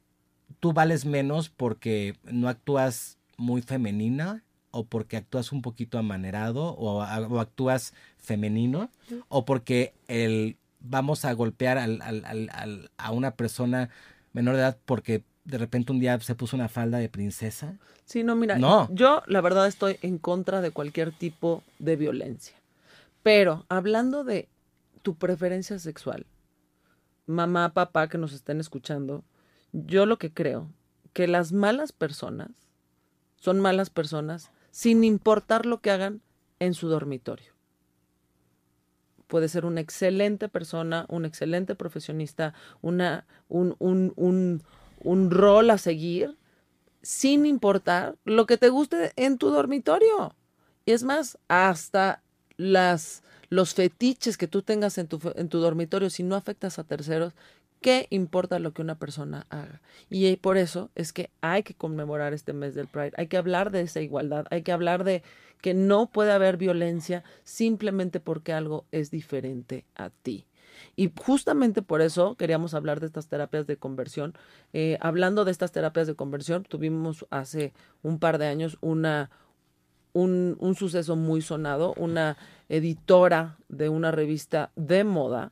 tú 0.59 0.73
vales 0.73 1.05
menos 1.05 1.49
porque 1.49 2.15
no 2.23 2.49
actúas 2.49 3.17
muy 3.37 3.61
femenina 3.61 4.43
o 4.71 4.85
porque 4.85 5.17
actúas 5.17 5.51
un 5.51 5.61
poquito 5.61 5.97
amanerado 5.97 6.75
o, 6.75 7.01
actúas 7.01 7.93
femenino 8.17 8.89
o 9.27 9.45
porque 9.45 9.93
el 10.07 10.57
vamos 10.79 11.25
a 11.25 11.33
golpear 11.33 11.77
a 11.77 13.11
una 13.11 13.35
persona 13.35 13.89
menor 14.33 14.55
de 14.55 14.61
edad 14.61 14.77
porque 14.85 15.23
de 15.43 15.57
repente 15.57 15.91
un 15.91 15.99
día 15.99 16.19
se 16.19 16.35
puso 16.35 16.55
una 16.55 16.69
falda 16.69 16.97
de 16.99 17.09
princesa. 17.09 17.77
Sí, 18.05 18.23
no, 18.23 18.35
mira, 18.35 18.57
No. 18.57 18.87
yo 18.91 19.23
la 19.27 19.41
verdad 19.41 19.67
estoy 19.67 19.97
en 20.01 20.17
contra 20.17 20.61
de 20.61 20.71
cualquier 20.71 21.11
tipo 21.11 21.63
de 21.79 21.95
violencia. 21.95 22.55
Pero 23.23 23.65
hablando 23.69 24.23
de 24.23 24.49
tu 25.01 25.15
preferencia 25.15 25.79
sexual, 25.79 26.25
mamá, 27.25 27.73
papá 27.73 28.07
que 28.07 28.17
nos 28.17 28.33
estén 28.33 28.59
escuchando, 28.59 29.23
yo 29.71 30.05
lo 30.05 30.17
que 30.17 30.31
creo 30.33 30.67
que 31.13 31.27
las 31.27 31.51
malas 31.51 31.91
personas 31.91 32.49
son 33.37 33.59
malas 33.59 33.89
personas 33.89 34.51
sin 34.71 35.03
importar 35.03 35.65
lo 35.65 35.81
que 35.81 35.91
hagan 35.91 36.21
en 36.59 36.73
su 36.73 36.87
dormitorio. 36.87 37.51
Puede 39.27 39.47
ser 39.47 39.65
una 39.65 39.79
excelente 39.81 40.49
persona, 40.49 41.05
un 41.09 41.25
excelente 41.25 41.73
profesionista, 41.75 42.53
una, 42.81 43.25
un, 43.47 43.75
un, 43.79 44.11
un, 44.17 44.61
un 45.03 45.31
rol 45.31 45.69
a 45.69 45.77
seguir, 45.77 46.37
sin 47.01 47.45
importar 47.45 48.15
lo 48.25 48.45
que 48.45 48.57
te 48.57 48.69
guste 48.69 49.11
en 49.15 49.37
tu 49.37 49.49
dormitorio. 49.49 50.35
Y 50.85 50.91
es 50.91 51.03
más, 51.03 51.37
hasta 51.47 52.21
las, 52.57 53.23
los 53.49 53.73
fetiches 53.73 54.37
que 54.37 54.47
tú 54.47 54.61
tengas 54.61 54.97
en 54.97 55.07
tu, 55.07 55.19
en 55.35 55.49
tu 55.49 55.59
dormitorio, 55.59 56.09
si 56.09 56.23
no 56.23 56.35
afectas 56.35 56.79
a 56.79 56.83
terceros, 56.83 57.33
¿qué 57.81 58.07
importa 58.11 58.59
lo 58.59 58.73
que 58.73 58.81
una 58.81 58.97
persona 58.97 59.45
haga? 59.49 59.81
Y 60.09 60.27
eh, 60.27 60.37
por 60.39 60.57
eso 60.57 60.91
es 60.95 61.13
que 61.13 61.31
hay 61.41 61.63
que 61.63 61.73
conmemorar 61.73 62.33
este 62.33 62.53
mes 62.53 62.75
del 62.75 62.87
Pride, 62.87 63.13
hay 63.17 63.27
que 63.27 63.37
hablar 63.37 63.71
de 63.71 63.81
esa 63.81 64.01
igualdad, 64.01 64.45
hay 64.51 64.61
que 64.61 64.71
hablar 64.71 65.03
de 65.03 65.23
que 65.61 65.73
no 65.73 66.07
puede 66.07 66.31
haber 66.31 66.57
violencia 66.57 67.23
simplemente 67.43 68.19
porque 68.19 68.53
algo 68.53 68.85
es 68.91 69.11
diferente 69.11 69.85
a 69.95 70.09
ti. 70.09 70.45
Y 70.95 71.11
justamente 71.25 71.81
por 71.81 72.01
eso 72.01 72.35
queríamos 72.35 72.73
hablar 72.73 72.99
de 72.99 73.07
estas 73.07 73.27
terapias 73.27 73.67
de 73.67 73.77
conversión. 73.77 74.33
Eh, 74.73 74.97
hablando 75.01 75.45
de 75.45 75.51
estas 75.51 75.71
terapias 75.71 76.07
de 76.07 76.15
conversión, 76.15 76.63
tuvimos 76.63 77.25
hace 77.29 77.73
un 78.03 78.19
par 78.19 78.37
de 78.37 78.47
años 78.47 78.77
una, 78.81 79.29
un, 80.13 80.57
un 80.59 80.75
suceso 80.75 81.15
muy 81.15 81.41
sonado. 81.41 81.93
Una 81.97 82.37
editora 82.69 83.57
de 83.69 83.89
una 83.89 84.11
revista 84.11 84.71
de 84.75 85.03
moda, 85.03 85.51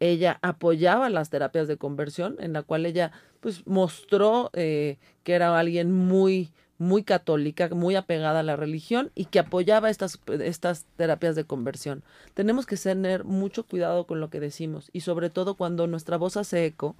ella 0.00 0.38
apoyaba 0.40 1.10
las 1.10 1.30
terapias 1.30 1.68
de 1.68 1.76
conversión, 1.76 2.36
en 2.40 2.52
la 2.52 2.62
cual 2.62 2.86
ella 2.86 3.12
pues 3.40 3.66
mostró 3.66 4.50
eh, 4.54 4.98
que 5.22 5.34
era 5.34 5.58
alguien 5.58 5.92
muy 5.92 6.52
muy 6.80 7.04
católica, 7.04 7.68
muy 7.68 7.94
apegada 7.94 8.40
a 8.40 8.42
la 8.42 8.56
religión 8.56 9.12
y 9.14 9.26
que 9.26 9.38
apoyaba 9.38 9.90
estas, 9.90 10.18
estas 10.42 10.86
terapias 10.96 11.36
de 11.36 11.44
conversión. 11.44 12.02
Tenemos 12.32 12.64
que 12.64 12.76
tener 12.76 13.24
mucho 13.24 13.64
cuidado 13.64 14.06
con 14.06 14.18
lo 14.18 14.30
que 14.30 14.40
decimos 14.40 14.88
y 14.94 15.00
sobre 15.00 15.28
todo 15.28 15.56
cuando 15.56 15.86
nuestra 15.86 16.16
voz 16.16 16.38
hace 16.38 16.64
eco, 16.64 16.96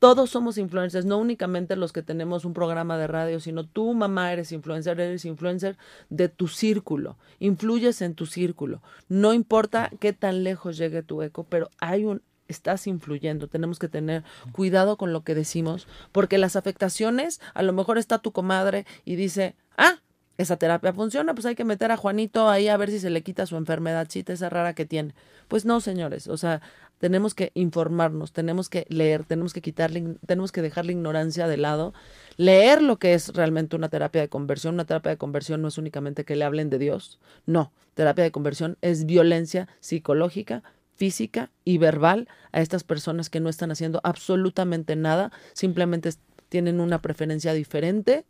todos 0.00 0.30
somos 0.30 0.58
influencers, 0.58 1.06
no 1.06 1.18
únicamente 1.18 1.76
los 1.76 1.92
que 1.92 2.02
tenemos 2.02 2.44
un 2.44 2.54
programa 2.54 2.98
de 2.98 3.06
radio, 3.06 3.38
sino 3.38 3.64
tú, 3.64 3.94
mamá, 3.94 4.32
eres 4.32 4.50
influencer, 4.50 4.98
eres 5.00 5.24
influencer 5.24 5.76
de 6.10 6.28
tu 6.28 6.48
círculo, 6.48 7.16
influyes 7.38 8.02
en 8.02 8.14
tu 8.14 8.26
círculo. 8.26 8.82
No 9.08 9.32
importa 9.32 9.90
qué 10.00 10.12
tan 10.12 10.42
lejos 10.42 10.76
llegue 10.76 11.04
tu 11.04 11.22
eco, 11.22 11.44
pero 11.44 11.70
hay 11.78 12.04
un 12.04 12.20
estás 12.48 12.86
influyendo, 12.86 13.46
tenemos 13.46 13.78
que 13.78 13.88
tener 13.88 14.24
cuidado 14.52 14.96
con 14.96 15.12
lo 15.12 15.22
que 15.22 15.34
decimos, 15.34 15.86
porque 16.12 16.38
las 16.38 16.56
afectaciones, 16.56 17.40
a 17.54 17.62
lo 17.62 17.72
mejor 17.72 17.98
está 17.98 18.18
tu 18.18 18.32
comadre 18.32 18.86
y 19.04 19.16
dice, 19.16 19.54
ah, 19.76 20.00
esa 20.38 20.56
terapia 20.56 20.92
funciona, 20.92 21.34
pues 21.34 21.46
hay 21.46 21.56
que 21.56 21.64
meter 21.64 21.90
a 21.90 21.96
Juanito 21.96 22.48
ahí 22.48 22.68
a 22.68 22.76
ver 22.76 22.90
si 22.90 23.00
se 23.00 23.10
le 23.10 23.22
quita 23.22 23.44
su 23.44 23.56
enfermedadcita 23.56 24.32
esa 24.32 24.48
rara 24.48 24.72
que 24.72 24.86
tiene. 24.86 25.14
Pues 25.48 25.64
no, 25.64 25.80
señores, 25.80 26.28
o 26.28 26.36
sea, 26.36 26.62
tenemos 26.98 27.34
que 27.34 27.50
informarnos, 27.54 28.32
tenemos 28.32 28.68
que 28.68 28.86
leer, 28.88 29.24
tenemos 29.24 29.52
que 29.52 29.60
quitarle, 29.60 30.16
tenemos 30.26 30.52
que 30.52 30.62
dejar 30.62 30.86
la 30.86 30.92
ignorancia 30.92 31.48
de 31.48 31.56
lado, 31.56 31.92
leer 32.36 32.82
lo 32.82 32.98
que 33.00 33.14
es 33.14 33.34
realmente 33.34 33.74
una 33.74 33.88
terapia 33.88 34.20
de 34.20 34.28
conversión. 34.28 34.74
Una 34.74 34.84
terapia 34.84 35.10
de 35.10 35.18
conversión 35.18 35.60
no 35.60 35.68
es 35.68 35.78
únicamente 35.78 36.24
que 36.24 36.36
le 36.36 36.44
hablen 36.44 36.70
de 36.70 36.78
Dios, 36.78 37.18
no, 37.44 37.72
terapia 37.94 38.22
de 38.22 38.30
conversión 38.30 38.78
es 38.80 39.06
violencia 39.06 39.66
psicológica, 39.80 40.62
física 40.98 41.50
y 41.64 41.78
verbal 41.78 42.28
a 42.50 42.60
estas 42.60 42.82
personas 42.82 43.30
que 43.30 43.40
no 43.40 43.48
están 43.48 43.70
haciendo 43.70 44.00
absolutamente 44.02 44.96
nada, 44.96 45.30
simplemente 45.52 46.10
tienen 46.48 46.80
una 46.80 47.00
preferencia 47.00 47.52
diferente 47.52 48.26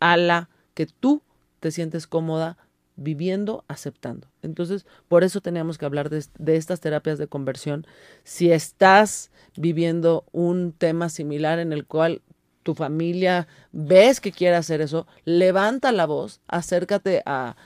a 0.00 0.16
la 0.16 0.50
que 0.74 0.86
tú 0.86 1.22
te 1.60 1.70
sientes 1.70 2.06
cómoda 2.06 2.58
viviendo, 2.96 3.64
aceptando. 3.68 4.28
Entonces, 4.42 4.84
por 5.08 5.24
eso 5.24 5.40
teníamos 5.40 5.78
que 5.78 5.86
hablar 5.86 6.10
de, 6.10 6.22
de, 6.38 6.56
estas 6.56 6.80
terapias 6.80 7.16
de 7.18 7.26
conversión. 7.26 7.86
Si 8.22 8.52
estás 8.52 9.30
viviendo 9.56 10.26
un 10.32 10.72
tema 10.72 11.08
similar 11.08 11.58
en 11.58 11.72
el 11.72 11.86
cual 11.86 12.20
tu 12.62 12.74
familia 12.74 13.48
ves 13.72 14.20
que 14.20 14.32
quiere 14.32 14.56
hacer 14.56 14.82
eso, 14.82 15.06
levanta 15.24 15.92
la 15.92 16.04
voz, 16.04 16.42
acércate 16.46 17.22
a, 17.24 17.56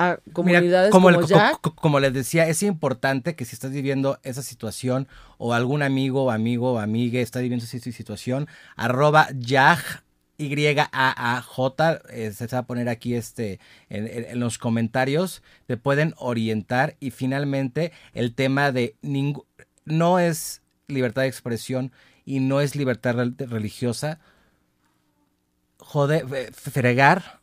a 0.00 0.18
comunidades 0.32 0.88
Mira, 0.88 0.90
como, 0.90 1.08
como, 1.08 1.20
el, 1.20 1.26
Jack. 1.26 1.60
co- 1.60 1.74
como 1.74 2.00
les 2.00 2.12
decía, 2.12 2.48
es 2.48 2.62
importante 2.62 3.34
que 3.36 3.44
si 3.44 3.54
estás 3.54 3.70
viviendo 3.70 4.18
esa 4.22 4.42
situación 4.42 5.08
o 5.38 5.52
algún 5.52 5.82
amigo 5.82 6.24
o 6.24 6.30
amigo 6.30 6.72
o 6.72 6.78
amiga 6.78 7.20
está 7.20 7.40
viviendo 7.40 7.64
esa 7.64 7.78
situación, 7.78 8.48
arroba 8.76 9.28
Jack 9.36 10.02
Y-A-A-J, 10.38 12.00
eh, 12.10 12.32
se 12.32 12.46
va 12.46 12.58
a 12.58 12.66
poner 12.66 12.88
aquí 12.88 13.14
este 13.14 13.60
en, 13.90 14.40
los 14.40 14.56
comentarios, 14.56 15.42
te 15.66 15.76
pueden 15.76 16.14
orientar 16.16 16.96
y 16.98 17.10
finalmente 17.10 17.92
el 18.14 18.34
tema 18.34 18.72
de 18.72 18.94
no 19.84 20.18
es 20.18 20.62
libertad 20.88 21.22
de 21.22 21.28
expresión 21.28 21.92
y 22.24 22.40
no 22.40 22.60
es 22.62 22.74
libertad 22.74 23.16
rel- 23.16 23.48
religiosa, 23.48 24.18
joder, 25.78 26.26
eh, 26.34 26.50
fregar 26.52 27.39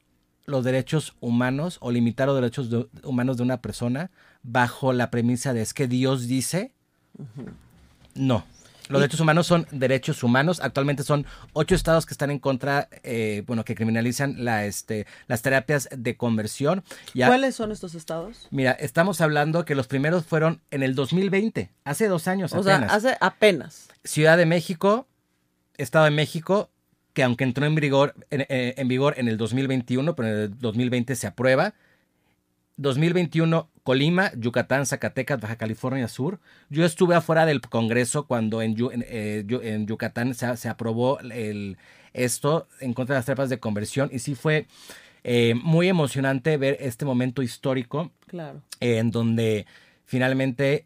los 0.47 0.63
derechos 0.63 1.13
humanos 1.19 1.77
o 1.81 1.91
limitar 1.91 2.25
los 2.27 2.37
derechos 2.37 2.69
de- 2.69 2.87
humanos 3.03 3.35
de 3.37 3.43
una 3.43 3.61
persona 3.61 4.09
bajo 4.43 4.93
la 4.93 5.11
premisa 5.11 5.53
de 5.53 5.61
es 5.61 5.73
que 5.73 5.87
Dios 5.89 6.25
dice, 6.27 6.71
no. 8.15 8.45
Los 8.87 9.01
derechos 9.01 9.19
humanos 9.19 9.45
son 9.45 9.67
derechos 9.71 10.23
humanos. 10.23 10.61
Actualmente 10.61 11.03
son 11.03 11.25
ocho 11.51 11.75
estados 11.75 12.05
que 12.05 12.13
están 12.13 12.31
en 12.31 12.39
contra, 12.39 12.87
eh, 13.03 13.43
bueno, 13.45 13.65
que 13.65 13.75
criminalizan 13.75 14.45
la, 14.45 14.65
este, 14.65 15.05
las 15.27 15.41
terapias 15.41 15.89
de 15.91 16.15
conversión. 16.15 16.85
Ya, 17.13 17.27
¿Cuáles 17.27 17.53
son 17.55 17.73
estos 17.73 17.95
estados? 17.95 18.47
Mira, 18.49 18.71
estamos 18.71 19.19
hablando 19.19 19.65
que 19.65 19.75
los 19.75 19.87
primeros 19.87 20.23
fueron 20.25 20.61
en 20.71 20.83
el 20.83 20.95
2020, 20.95 21.69
hace 21.83 22.07
dos 22.07 22.29
años 22.29 22.53
O 22.53 22.63
sea, 22.63 22.77
hace 22.77 23.17
apenas. 23.19 23.89
Ciudad 24.05 24.37
de 24.37 24.45
México, 24.45 25.05
Estado 25.75 26.05
de 26.05 26.11
México, 26.11 26.69
que 27.17 27.23
aunque 27.23 27.45
entró 27.45 27.65
en 27.65 27.73
vigor 27.73 28.13
en, 28.29 28.41
eh, 28.41 28.75
en 28.77 28.87
vigor 28.87 29.15
en 29.17 29.27
el 29.27 29.37
2021, 29.37 30.15
pero 30.15 30.29
en 30.29 30.35
el 30.35 30.59
2020 30.59 31.15
se 31.15 31.25
aprueba. 31.25 31.73
2021 32.75 33.71
Colima, 33.81 34.31
Yucatán, 34.37 34.85
Zacatecas, 34.85 35.41
Baja 35.41 35.55
California 35.55 36.07
Sur. 36.07 36.39
Yo 36.69 36.85
estuve 36.85 37.15
afuera 37.15 37.47
del 37.47 37.59
Congreso 37.61 38.27
cuando 38.27 38.61
en, 38.61 38.75
eh, 39.07 39.43
en 39.63 39.87
Yucatán 39.87 40.35
se, 40.35 40.55
se 40.57 40.69
aprobó 40.69 41.19
el, 41.21 41.77
esto 42.13 42.67
en 42.81 42.93
contra 42.93 43.15
de 43.15 43.19
las 43.19 43.25
terapias 43.25 43.49
de 43.49 43.59
conversión 43.59 44.09
y 44.13 44.19
sí 44.19 44.35
fue 44.35 44.67
eh, 45.23 45.55
muy 45.55 45.87
emocionante 45.87 46.55
ver 46.57 46.77
este 46.79 47.03
momento 47.03 47.41
histórico 47.41 48.11
Claro. 48.27 48.61
en 48.79 49.09
donde 49.09 49.65
finalmente 50.05 50.85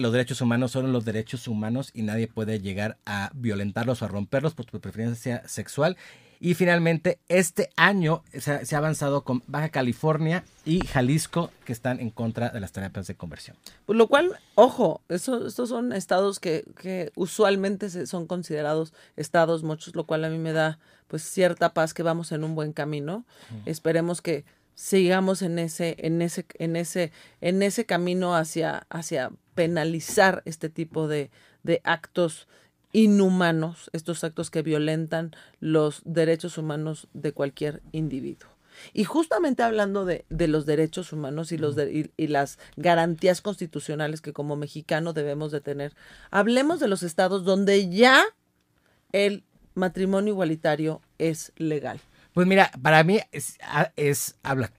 los 0.00 0.12
derechos 0.12 0.40
humanos 0.40 0.72
son 0.72 0.92
los 0.92 1.04
derechos 1.04 1.46
humanos 1.46 1.90
y 1.94 2.02
nadie 2.02 2.26
puede 2.26 2.60
llegar 2.60 2.96
a 3.06 3.30
violentarlos 3.34 4.02
o 4.02 4.04
a 4.06 4.08
romperlos 4.08 4.54
por 4.54 4.66
tu 4.66 4.80
preferencia 4.80 5.46
sexual. 5.46 5.96
Y 6.42 6.54
finalmente, 6.54 7.18
este 7.28 7.68
año 7.76 8.22
se 8.32 8.50
ha, 8.52 8.64
se 8.64 8.74
ha 8.74 8.78
avanzado 8.78 9.24
con 9.24 9.42
Baja 9.46 9.68
California 9.68 10.42
y 10.64 10.80
Jalisco, 10.86 11.50
que 11.66 11.72
están 11.74 12.00
en 12.00 12.08
contra 12.08 12.48
de 12.48 12.60
las 12.60 12.72
terapias 12.72 13.06
de 13.06 13.14
conversión. 13.14 13.58
Pues 13.84 13.98
lo 13.98 14.08
cual, 14.08 14.38
ojo, 14.54 15.02
eso- 15.10 15.46
estos 15.46 15.68
son 15.68 15.92
estados 15.92 16.40
que, 16.40 16.64
que 16.80 17.12
usualmente 17.14 17.90
se- 17.90 18.06
son 18.06 18.26
considerados 18.26 18.94
estados 19.16 19.62
muchos, 19.64 19.94
lo 19.94 20.04
cual 20.04 20.24
a 20.24 20.30
mí 20.30 20.38
me 20.38 20.52
da 20.54 20.78
pues 21.08 21.22
cierta 21.24 21.74
paz 21.74 21.92
que 21.92 22.02
vamos 22.02 22.32
en 22.32 22.42
un 22.42 22.54
buen 22.54 22.72
camino. 22.72 23.26
Esperemos 23.66 24.22
que 24.22 24.46
sigamos 24.74 25.42
en 25.42 25.58
ese, 25.58 25.96
en 25.98 26.22
ese, 26.22 26.46
en 26.54 26.74
ese, 26.76 27.12
en 27.42 27.62
ese 27.62 27.84
camino 27.84 28.34
hacia, 28.34 28.86
hacia 28.88 29.30
penalizar 29.60 30.40
este 30.46 30.70
tipo 30.70 31.06
de, 31.06 31.30
de 31.64 31.82
actos 31.84 32.48
inhumanos, 32.92 33.90
estos 33.92 34.24
actos 34.24 34.50
que 34.50 34.62
violentan 34.62 35.32
los 35.60 36.00
derechos 36.06 36.56
humanos 36.56 37.08
de 37.12 37.32
cualquier 37.32 37.82
individuo. 37.92 38.48
Y 38.94 39.04
justamente 39.04 39.62
hablando 39.62 40.06
de, 40.06 40.24
de 40.30 40.48
los 40.48 40.64
derechos 40.64 41.12
humanos 41.12 41.52
y, 41.52 41.58
los 41.58 41.76
de- 41.76 41.92
y, 41.92 42.10
y 42.16 42.28
las 42.28 42.58
garantías 42.78 43.42
constitucionales 43.42 44.22
que 44.22 44.32
como 44.32 44.56
mexicano 44.56 45.12
debemos 45.12 45.52
de 45.52 45.60
tener, 45.60 45.92
hablemos 46.30 46.80
de 46.80 46.88
los 46.88 47.02
estados 47.02 47.44
donde 47.44 47.90
ya 47.90 48.24
el 49.12 49.44
matrimonio 49.74 50.32
igualitario 50.32 51.02
es 51.18 51.52
legal. 51.56 52.00
Pues 52.32 52.46
mira, 52.46 52.70
para 52.80 53.04
mí 53.04 53.18
es, 53.30 53.58
es 53.96 54.36
hablar, 54.42 54.72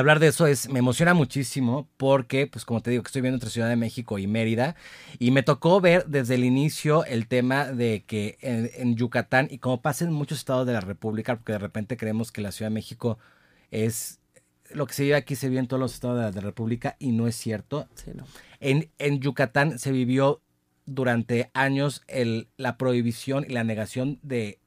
hablar 0.00 0.20
de 0.20 0.28
eso 0.28 0.46
es 0.46 0.68
me 0.68 0.78
emociona 0.78 1.14
muchísimo 1.14 1.88
porque, 1.96 2.46
pues 2.46 2.64
como 2.64 2.80
te 2.82 2.90
digo, 2.90 3.02
que 3.02 3.08
estoy 3.08 3.22
viendo 3.22 3.36
entre 3.36 3.50
Ciudad 3.50 3.68
de 3.68 3.76
México 3.76 4.18
y 4.18 4.26
Mérida 4.26 4.76
y 5.18 5.30
me 5.30 5.42
tocó 5.42 5.80
ver 5.80 6.06
desde 6.06 6.34
el 6.34 6.44
inicio 6.44 7.04
el 7.04 7.28
tema 7.28 7.66
de 7.66 8.04
que 8.06 8.38
en, 8.40 8.70
en 8.74 8.96
Yucatán 8.96 9.48
y 9.50 9.58
como 9.58 9.80
pasa 9.80 10.04
en 10.04 10.12
muchos 10.12 10.38
estados 10.38 10.66
de 10.66 10.72
la 10.72 10.80
República, 10.80 11.36
porque 11.36 11.52
de 11.52 11.58
repente 11.58 11.96
creemos 11.96 12.32
que 12.32 12.40
la 12.40 12.52
Ciudad 12.52 12.70
de 12.70 12.74
México 12.74 13.18
es 13.70 14.20
lo 14.70 14.86
que 14.86 14.94
se 14.94 15.04
vive 15.04 15.14
aquí 15.14 15.36
se 15.36 15.48
vive 15.48 15.60
en 15.60 15.68
todos 15.68 15.80
los 15.80 15.94
estados 15.94 16.16
de 16.16 16.22
la, 16.24 16.30
de 16.30 16.40
la 16.40 16.46
República 16.46 16.96
y 16.98 17.12
no 17.12 17.28
es 17.28 17.36
cierto. 17.36 17.88
Sí, 17.94 18.10
no. 18.14 18.24
En, 18.60 18.90
en 18.98 19.20
Yucatán 19.20 19.78
se 19.78 19.92
vivió 19.92 20.42
durante 20.86 21.50
años 21.52 22.02
el, 22.06 22.48
la 22.56 22.76
prohibición 22.76 23.44
y 23.48 23.52
la 23.52 23.64
negación 23.64 24.18
de, 24.22 24.60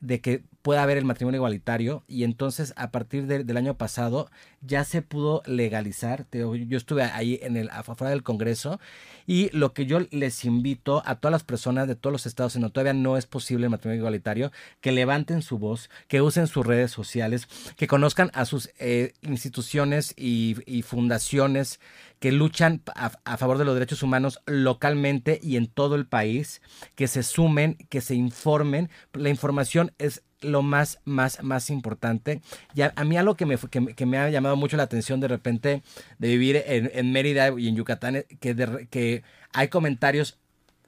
de 0.00 0.20
que 0.20 0.44
pueda 0.62 0.82
haber 0.82 0.96
el 0.96 1.04
matrimonio 1.04 1.38
igualitario 1.38 2.04
y 2.06 2.24
entonces 2.24 2.72
a 2.76 2.90
partir 2.90 3.26
de- 3.26 3.44
del 3.44 3.56
año 3.56 3.76
pasado 3.76 4.30
ya 4.60 4.84
se 4.84 5.02
pudo 5.02 5.42
legalizar. 5.44 6.26
Yo 6.32 6.76
estuve 6.76 7.02
ahí 7.02 7.38
en 7.42 7.56
el 7.56 7.68
afuera 7.70 8.10
del 8.10 8.22
Congreso 8.22 8.80
y 9.26 9.50
lo 9.56 9.72
que 9.72 9.86
yo 9.86 9.98
les 10.10 10.44
invito 10.44 11.02
a 11.04 11.16
todas 11.16 11.32
las 11.32 11.42
personas 11.44 11.88
de 11.88 11.96
todos 11.96 12.12
los 12.12 12.26
estados 12.26 12.54
en 12.54 12.62
donde 12.62 12.74
todavía 12.74 12.92
no 12.92 13.16
es 13.16 13.26
posible 13.26 13.64
el 13.66 13.70
matrimonio 13.70 13.98
igualitario, 14.00 14.52
que 14.80 14.92
levanten 14.92 15.42
su 15.42 15.58
voz, 15.58 15.90
que 16.08 16.22
usen 16.22 16.46
sus 16.46 16.64
redes 16.64 16.90
sociales, 16.92 17.48
que 17.76 17.86
conozcan 17.88 18.30
a 18.34 18.44
sus 18.44 18.70
eh, 18.78 19.12
instituciones 19.22 20.14
y, 20.16 20.56
y 20.66 20.82
fundaciones 20.82 21.80
que 22.20 22.30
luchan 22.30 22.82
a, 22.94 23.12
a 23.24 23.36
favor 23.36 23.58
de 23.58 23.64
los 23.64 23.74
derechos 23.74 24.02
humanos 24.04 24.40
localmente 24.46 25.40
y 25.42 25.56
en 25.56 25.66
todo 25.66 25.96
el 25.96 26.06
país, 26.06 26.62
que 26.94 27.08
se 27.08 27.24
sumen, 27.24 27.76
que 27.88 28.00
se 28.00 28.14
informen. 28.14 28.90
La 29.12 29.28
información 29.28 29.92
es 29.98 30.22
lo 30.42 30.62
más, 30.62 31.00
más, 31.04 31.42
más 31.42 31.70
importante. 31.70 32.40
Y 32.74 32.82
a, 32.82 32.92
mí 33.04 33.16
algo 33.16 33.36
que 33.36 33.46
me, 33.46 33.56
que, 33.58 34.06
me- 34.06 34.18
ha 34.18 34.30
llamado 34.30 34.56
mucho 34.56 34.76
la 34.76 34.84
atención 34.84 35.20
de 35.20 35.28
repente 35.28 35.82
de 36.18 36.28
vivir 36.28 36.62
en, 36.66 36.90
en 36.94 37.12
Mérida 37.12 37.48
y 37.58 37.68
en 37.68 37.76
Yucatán, 37.76 38.16
eh, 38.16 38.26
que, 38.40 38.86
que 38.90 39.22
hay 39.52 39.68
comentarios, 39.68 40.38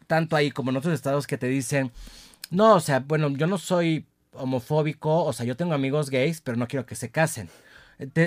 tanto 0.07 0.37
ahí 0.37 0.51
como 0.51 0.71
en 0.71 0.77
otros 0.77 0.95
estados, 0.95 1.27
que 1.27 1.39
te 1.39 1.49
dicen, 1.49 1.93
no, 2.51 2.75
o 2.75 2.81
sea, 2.81 3.01
bueno, 3.01 3.29
yo 3.31 3.47
no 3.47 3.59
soy 3.59 4.07
homofóbico, 4.33 5.25
o 5.25 5.33
sea, 5.33 5.47
yo 5.47 5.57
tengo 5.57 5.75
amigos 5.75 6.11
gays, 6.11 6.41
pero 6.41 6.57
no 6.57 6.69
quiero 6.69 6.87
que 6.87 6.95
se 6.97 7.11
casen. 7.11 7.49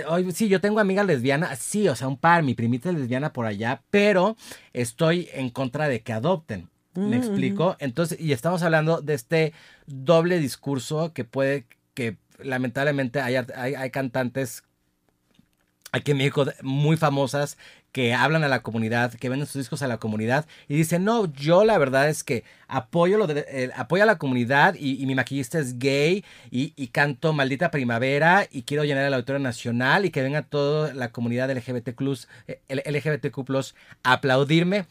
Oye, 0.07 0.31
sí, 0.31 0.47
yo 0.47 0.61
tengo 0.61 0.79
amiga 0.79 1.03
lesbiana, 1.03 1.55
sí, 1.55 1.89
o 1.89 1.95
sea, 1.95 2.07
un 2.07 2.17
par, 2.17 2.41
mi 2.43 2.53
primita 2.53 2.89
es 2.89 2.95
lesbiana 2.95 3.33
por 3.33 3.45
allá, 3.45 3.83
pero 3.89 4.37
estoy 4.73 5.29
en 5.33 5.49
contra 5.49 5.89
de 5.89 6.01
que 6.01 6.13
adopten. 6.13 6.69
¿Me 7.03 7.15
Mm, 7.17 7.19
explico? 7.19 7.75
Entonces, 7.79 8.19
y 8.19 8.31
estamos 8.33 8.63
hablando 8.63 9.01
de 9.01 9.13
este 9.13 9.53
doble 9.85 10.39
discurso 10.39 11.13
que 11.13 11.23
puede, 11.25 11.65
que 11.93 12.17
lamentablemente 12.39 13.19
hay, 13.21 13.35
hay, 13.35 13.75
hay 13.75 13.91
cantantes 13.91 14.63
aquí 15.93 16.11
en 16.11 16.17
México 16.17 16.45
muy 16.61 16.97
famosas 16.97 17.57
que 17.93 18.13
hablan 18.13 18.43
a 18.43 18.47
la 18.49 18.61
comunidad, 18.61 19.13
que 19.13 19.29
venden 19.29 19.47
sus 19.47 19.55
discos 19.61 19.81
a 19.81 19.87
la 19.87 19.97
comunidad 19.97 20.45
y 20.67 20.75
dicen, 20.75 21.03
no, 21.03 21.31
yo 21.33 21.63
la 21.65 21.77
verdad 21.77 22.09
es 22.09 22.23
que 22.23 22.43
apoyo, 22.67 23.17
lo 23.17 23.25
de- 23.25 23.45
eh, 23.47 23.71
apoyo 23.75 24.03
a 24.03 24.05
la 24.05 24.17
comunidad 24.17 24.75
y, 24.77 25.01
y 25.01 25.05
mi 25.07 25.15
maquillista 25.15 25.57
es 25.59 25.79
gay 25.79 26.23
y, 26.51 26.73
y 26.75 26.87
canto 26.87 27.33
Maldita 27.33 27.71
Primavera 27.71 28.47
y 28.51 28.63
quiero 28.63 28.83
llenar 28.83 29.05
el 29.05 29.13
Auditorio 29.13 29.39
Nacional 29.39 30.05
y 30.05 30.11
que 30.11 30.21
venga 30.21 30.43
toda 30.43 30.93
la 30.93 31.11
comunidad 31.11 31.49
LGBTQ+, 31.49 32.27
eh, 32.47 32.61
LGBTQ+, 32.67 33.73
a 34.03 34.13
aplaudirme. 34.13 34.85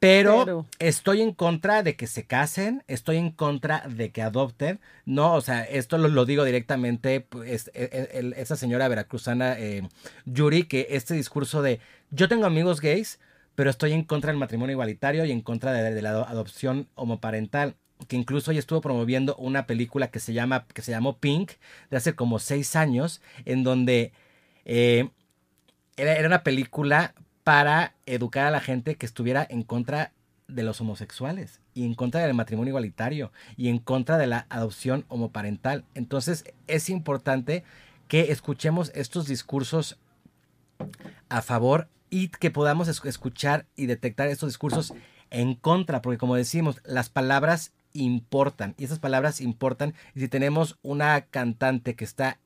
Pero, 0.00 0.38
Pero- 0.44 0.66
estoy 0.78 1.20
en 1.20 1.34
contra 1.34 1.82
de 1.82 1.94
que 1.94 2.06
se 2.06 2.24
casen, 2.24 2.82
estoy 2.88 3.18
en 3.18 3.30
contra 3.30 3.84
de 3.86 4.10
que 4.10 4.22
adopten. 4.22 4.80
No, 5.04 5.34
o 5.34 5.42
sea, 5.42 5.62
esto 5.62 5.98
lo, 5.98 6.08
lo 6.08 6.24
digo 6.24 6.44
directamente, 6.44 7.20
pues, 7.20 7.70
el- 7.74 7.90
el- 7.92 8.08
el- 8.12 8.32
esa 8.32 8.56
señora 8.56 8.88
veracruzana 8.88 9.58
eh, 9.58 9.86
Yuri, 10.24 10.64
que 10.64 10.86
este 10.90 11.12
discurso 11.14 11.60
de 11.60 11.80
yo 12.10 12.28
tengo 12.28 12.46
amigos 12.46 12.80
gays, 12.80 13.20
pero 13.54 13.68
estoy 13.68 13.92
en 13.92 14.04
contra 14.04 14.30
del 14.32 14.38
matrimonio 14.40 14.72
igualitario 14.72 15.24
y 15.26 15.32
en 15.32 15.42
contra 15.42 15.72
de, 15.72 15.94
de 15.94 16.02
la 16.02 16.10
ado- 16.12 16.26
adopción 16.26 16.88
homoparental 16.94 17.76
que 18.08 18.16
incluso 18.16 18.50
ella 18.50 18.60
estuvo 18.60 18.80
promoviendo 18.80 19.36
una 19.36 19.66
película 19.66 20.10
que 20.10 20.20
se 20.20 20.32
llama 20.32 20.64
que 20.72 20.80
se 20.80 20.90
llamó 20.92 21.18
Pink 21.18 21.52
de 21.90 21.98
hace 21.98 22.14
como 22.14 22.38
seis 22.38 22.74
años 22.74 23.20
en 23.44 23.62
donde 23.62 24.12
eh, 24.64 25.10
era 25.98 26.26
una 26.26 26.42
película 26.42 27.12
para 27.44 27.94
educar 28.06 28.46
a 28.46 28.50
la 28.50 28.60
gente 28.60 28.96
que 28.96 29.06
estuviera 29.06 29.46
en 29.48 29.62
contra 29.62 30.12
de 30.48 30.62
los 30.62 30.80
homosexuales 30.80 31.60
y 31.74 31.84
en 31.84 31.94
contra 31.94 32.20
del 32.22 32.34
matrimonio 32.34 32.70
igualitario 32.70 33.32
y 33.56 33.68
en 33.68 33.78
contra 33.78 34.18
de 34.18 34.26
la 34.26 34.46
adopción 34.50 35.04
homoparental. 35.08 35.84
Entonces 35.94 36.44
es 36.66 36.90
importante 36.90 37.62
que 38.08 38.32
escuchemos 38.32 38.90
estos 38.94 39.26
discursos 39.28 39.98
a 41.28 41.42
favor 41.42 41.88
y 42.10 42.28
que 42.28 42.50
podamos 42.50 42.88
es- 42.88 43.04
escuchar 43.04 43.66
y 43.76 43.86
detectar 43.86 44.26
estos 44.28 44.48
discursos 44.48 44.92
en 45.30 45.54
contra, 45.54 46.02
porque 46.02 46.18
como 46.18 46.34
decimos, 46.34 46.80
las 46.84 47.08
palabras 47.08 47.72
importan 47.92 48.74
y 48.78 48.84
esas 48.84 48.98
palabras 48.98 49.40
importan 49.40 49.94
y 50.14 50.20
si 50.20 50.28
tenemos 50.28 50.78
una 50.82 51.20
cantante 51.22 51.94
que 51.94 52.04
está 52.04 52.38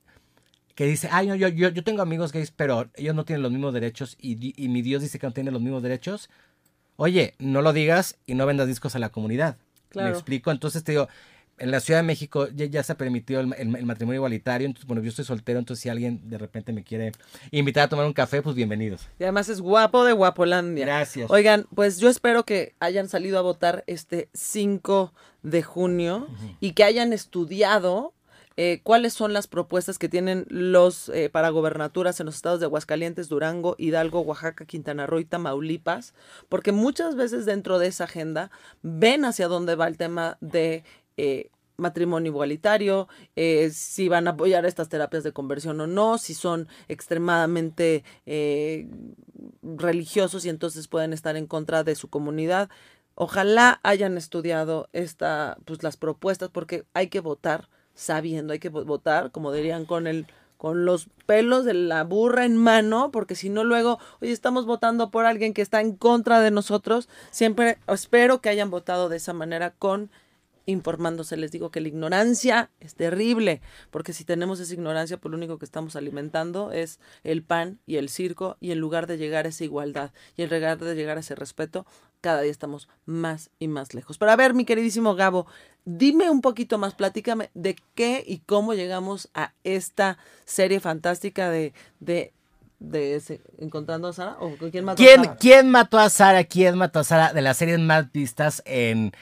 que 0.74 0.87
dice, 0.87 1.08
ay, 1.12 1.26
no, 1.28 1.34
yo, 1.37 1.48
yo, 1.48 1.68
yo 1.68 1.84
tengo 1.84 2.02
amigos 2.02 2.32
gays, 2.32 2.50
pero 2.50 2.88
ellos 2.94 3.14
no 3.14 3.24
tienen 3.24 3.42
los 3.42 3.52
mismos 3.52 3.72
derechos 3.72 4.16
y, 4.20 4.52
y 4.62 4.68
mi 4.68 4.82
Dios 4.82 5.02
dice 5.02 5.18
que 5.18 5.26
no 5.26 5.32
tiene 5.32 5.50
los 5.50 5.60
mismos 5.62 5.82
derechos. 5.82 6.28
Oye, 6.96 7.34
no 7.38 7.62
lo 7.62 7.72
digas 7.72 8.16
y 8.26 8.34
no 8.34 8.46
vendas 8.46 8.66
discos 8.68 8.94
a 8.94 8.98
la 8.98 9.08
comunidad. 9.10 9.56
Claro. 9.90 10.08
Me 10.10 10.14
explico. 10.14 10.50
Entonces 10.50 10.82
te 10.84 10.92
digo, 10.92 11.08
en 11.58 11.70
la 11.70 11.78
Ciudad 11.78 12.00
de 12.00 12.02
México 12.04 12.48
ya, 12.48 12.66
ya 12.66 12.82
se 12.82 12.96
permitió 12.96 13.38
el, 13.38 13.52
el- 13.56 13.76
el 13.76 13.87
matrimonio 13.87 14.18
igualitario. 14.18 14.66
Entonces, 14.66 14.87
bueno, 14.88 15.00
yo 15.02 15.08
estoy 15.10 15.24
soltero, 15.24 15.60
entonces 15.60 15.80
si 15.82 15.88
alguien 15.88 16.28
de 16.28 16.38
repente 16.38 16.72
me 16.72 16.82
quiere 16.82 17.12
invitar 17.52 17.84
a 17.84 17.88
tomar 17.88 18.06
un 18.06 18.12
café, 18.12 18.42
pues 18.42 18.56
bienvenidos. 18.56 19.06
Y 19.20 19.22
además 19.22 19.48
es 19.48 19.60
guapo 19.60 20.04
de 20.04 20.12
Guapolandia. 20.12 20.84
Gracias. 20.87 21.30
Oigan, 21.30 21.66
pues 21.74 21.98
yo 21.98 22.08
espero 22.08 22.44
que 22.44 22.74
hayan 22.80 23.08
salido 23.08 23.38
a 23.38 23.42
votar 23.42 23.84
este 23.87 24.28
5 24.34 25.12
de 25.44 25.62
junio 25.62 26.26
y 26.60 26.72
que 26.72 26.82
hayan 26.82 27.12
estudiado 27.12 28.12
eh, 28.57 28.81
cuáles 28.83 29.12
son 29.12 29.33
las 29.33 29.47
propuestas 29.47 29.99
que 29.99 30.09
tienen 30.09 30.47
los 30.49 31.09
eh, 31.09 31.31
para 31.31 31.51
gobernaturas 31.51 32.21
en 32.21 32.27
los 32.27 32.37
estados 32.37 32.61
de 32.61 32.67
Aguascalientes, 32.67 33.29
Durango, 33.29 33.75
Hidalgo, 33.79 34.21
Oaxaca, 34.21 34.64
Quintana 34.64 35.07
Roo 35.07 35.21
y 35.21 35.25
Tamaulipas, 35.25 36.14
porque 36.49 36.73
muchas 36.73 37.17
veces 37.17 37.47
dentro 37.47 37.79
de 37.79 37.88
esa 37.88 38.05
agenda 38.05 38.51
ven 38.83 39.25
hacia 39.25 39.49
dónde 39.49 39.75
va 39.75 39.88
el 39.88 39.97
tema 39.97 40.38
de 40.40 40.85
eh, 41.17 41.51
matrimonio 41.77 42.31
igualitario, 42.31 43.09
eh, 43.37 43.71
si 43.71 44.09
van 44.09 44.29
a 44.29 44.33
apoyar 44.33 44.64
estas 44.64 44.88
terapias 44.88 45.25
de 45.25 45.33
conversión 45.33 45.81
o 45.81 45.87
no, 45.87 46.19
si 46.19 46.35
son 46.35 46.69
extremadamente 46.88 48.05
eh, 48.27 48.88
religiosos 49.62 50.45
y 50.45 50.51
entonces 50.51 50.88
pueden 50.88 51.12
estar 51.12 51.37
en 51.37 51.47
contra 51.47 51.85
de 51.85 51.97
su 51.97 52.09
comunidad. 52.09 52.71
Ojalá 53.17 53.81
hayan 53.83 54.17
estudiado 54.17 54.88
esta, 54.93 55.57
pues 55.64 55.83
las 55.83 55.97
propuestas, 55.97 56.51
porque 56.51 56.85
hay 56.95 57.09
que 57.09 57.21
votar 57.21 57.69
sabiendo, 57.94 58.52
hay 58.52 58.59
que 58.59 58.72
vo- 58.72 58.85
votar, 58.85 59.30
como 59.30 59.52
dirían, 59.52 59.85
con 59.85 60.07
el 60.07 60.26
con 60.57 60.87
los 60.87 61.09
pelos 61.26 61.66
de 61.66 61.74
la 61.74 62.04
burra 62.04 62.46
en 62.46 62.57
mano, 62.57 63.11
porque 63.11 63.35
si 63.35 63.50
no 63.50 63.64
luego, 63.64 63.98
oye, 64.22 64.33
estamos 64.33 64.64
votando 64.64 65.11
por 65.11 65.26
alguien 65.26 65.52
que 65.52 65.61
está 65.61 65.83
en 65.83 65.94
contra 65.94 66.40
de 66.40 66.50
nosotros, 66.50 67.11
siempre 67.30 67.76
espero 67.87 68.40
que 68.40 68.48
hayan 68.48 68.70
votado 68.70 69.11
de 69.11 69.18
esa 69.18 69.35
manera 69.35 69.72
con 69.72 70.11
informándose. 70.64 71.37
Les 71.37 71.52
digo 71.52 71.70
que 71.70 71.83
la 71.83 71.88
ignorancia 71.88 72.70
es 72.80 72.94
terrible, 72.94 73.61
porque 73.90 74.14
si 74.14 74.24
tenemos 74.24 74.59
esa 74.59 74.72
ignorancia, 74.72 75.18
pues 75.18 75.30
lo 75.30 75.37
único 75.37 75.59
que 75.59 75.66
estamos 75.66 75.96
alimentando 75.96 76.72
es 76.72 76.98
el 77.24 77.42
pan 77.42 77.78
y 77.85 77.96
el 77.96 78.09
circo, 78.09 78.57
y 78.61 78.70
en 78.70 78.78
lugar 78.78 79.07
de 79.07 79.18
llegar 79.18 79.44
a 79.44 79.50
esa 79.50 79.64
igualdad 79.64 80.12
y 80.37 80.42
en 80.44 80.50
lugar 80.50 80.78
de 80.78 80.94
llegar 80.94 81.18
a 81.18 81.20
ese 81.20 81.35
respeto, 81.35 81.85
cada 82.24 82.40
día 82.40 82.50
estamos 82.50 82.88
más 83.04 83.50
y 83.58 83.68
más 83.68 83.92
lejos. 83.92 84.16
Pero 84.16 84.32
a 84.32 84.37
ver, 84.37 84.54
mi 84.54 84.64
queridísimo 84.64 85.14
Gabo, 85.14 85.46
dime 85.84 86.30
un 86.30 86.40
poquito 86.40 86.78
más, 86.78 86.94
platícame 86.94 87.50
de 87.52 87.76
qué 87.94 88.24
y 88.26 88.38
cómo 88.38 88.72
llegamos 88.72 89.28
a 89.34 89.52
esta 89.62 90.16
serie 90.46 90.80
fantástica 90.80 91.50
de, 91.50 91.74
de, 92.00 92.32
de 92.78 93.16
ese- 93.16 93.42
Encontrando 93.58 94.08
a 94.08 94.12
Sara, 94.14 94.37
o 94.40 94.56
quién 94.56 94.84
mató 94.87 95.02
a 95.02 95.04
¿Quién, 95.06 95.24
Sara? 95.24 95.37
¿Quién 95.37 95.68
mató 95.68 95.98
a 95.98 96.08
Sara? 96.08 96.44
¿Quién 96.44 96.78
mató 96.78 97.00
a 97.00 97.04
Sara? 97.04 97.32
De 97.34 97.42
las 97.42 97.58
series 97.58 97.78
más 97.78 98.10
vistas 98.10 98.62
en, 98.64 99.12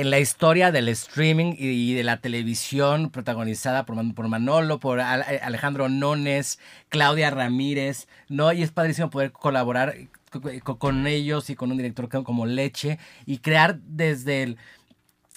en 0.00 0.10
la 0.10 0.20
historia 0.20 0.70
del 0.70 0.88
streaming 0.88 1.54
y 1.58 1.94
de 1.94 2.04
la 2.04 2.20
televisión, 2.20 3.10
protagonizada 3.10 3.84
por, 3.84 3.96
por 4.14 4.28
Manolo, 4.28 4.78
por 4.78 5.00
Al- 5.00 5.24
Alejandro 5.42 5.88
Nones, 5.88 6.60
Claudia 6.88 7.30
Ramírez, 7.30 8.06
¿no? 8.28 8.52
Y 8.52 8.62
es 8.62 8.70
padrísimo 8.70 9.10
poder 9.10 9.32
colaborar 9.32 9.96
co- 10.30 10.40
co- 10.62 10.78
con 10.78 11.06
ellos 11.08 11.50
y 11.50 11.56
con 11.56 11.72
un 11.72 11.78
director 11.78 12.08
co- 12.08 12.22
como 12.24 12.46
Leche 12.46 12.98
y 13.26 13.38
crear 13.38 13.80
desde 13.80 14.44
el... 14.44 14.56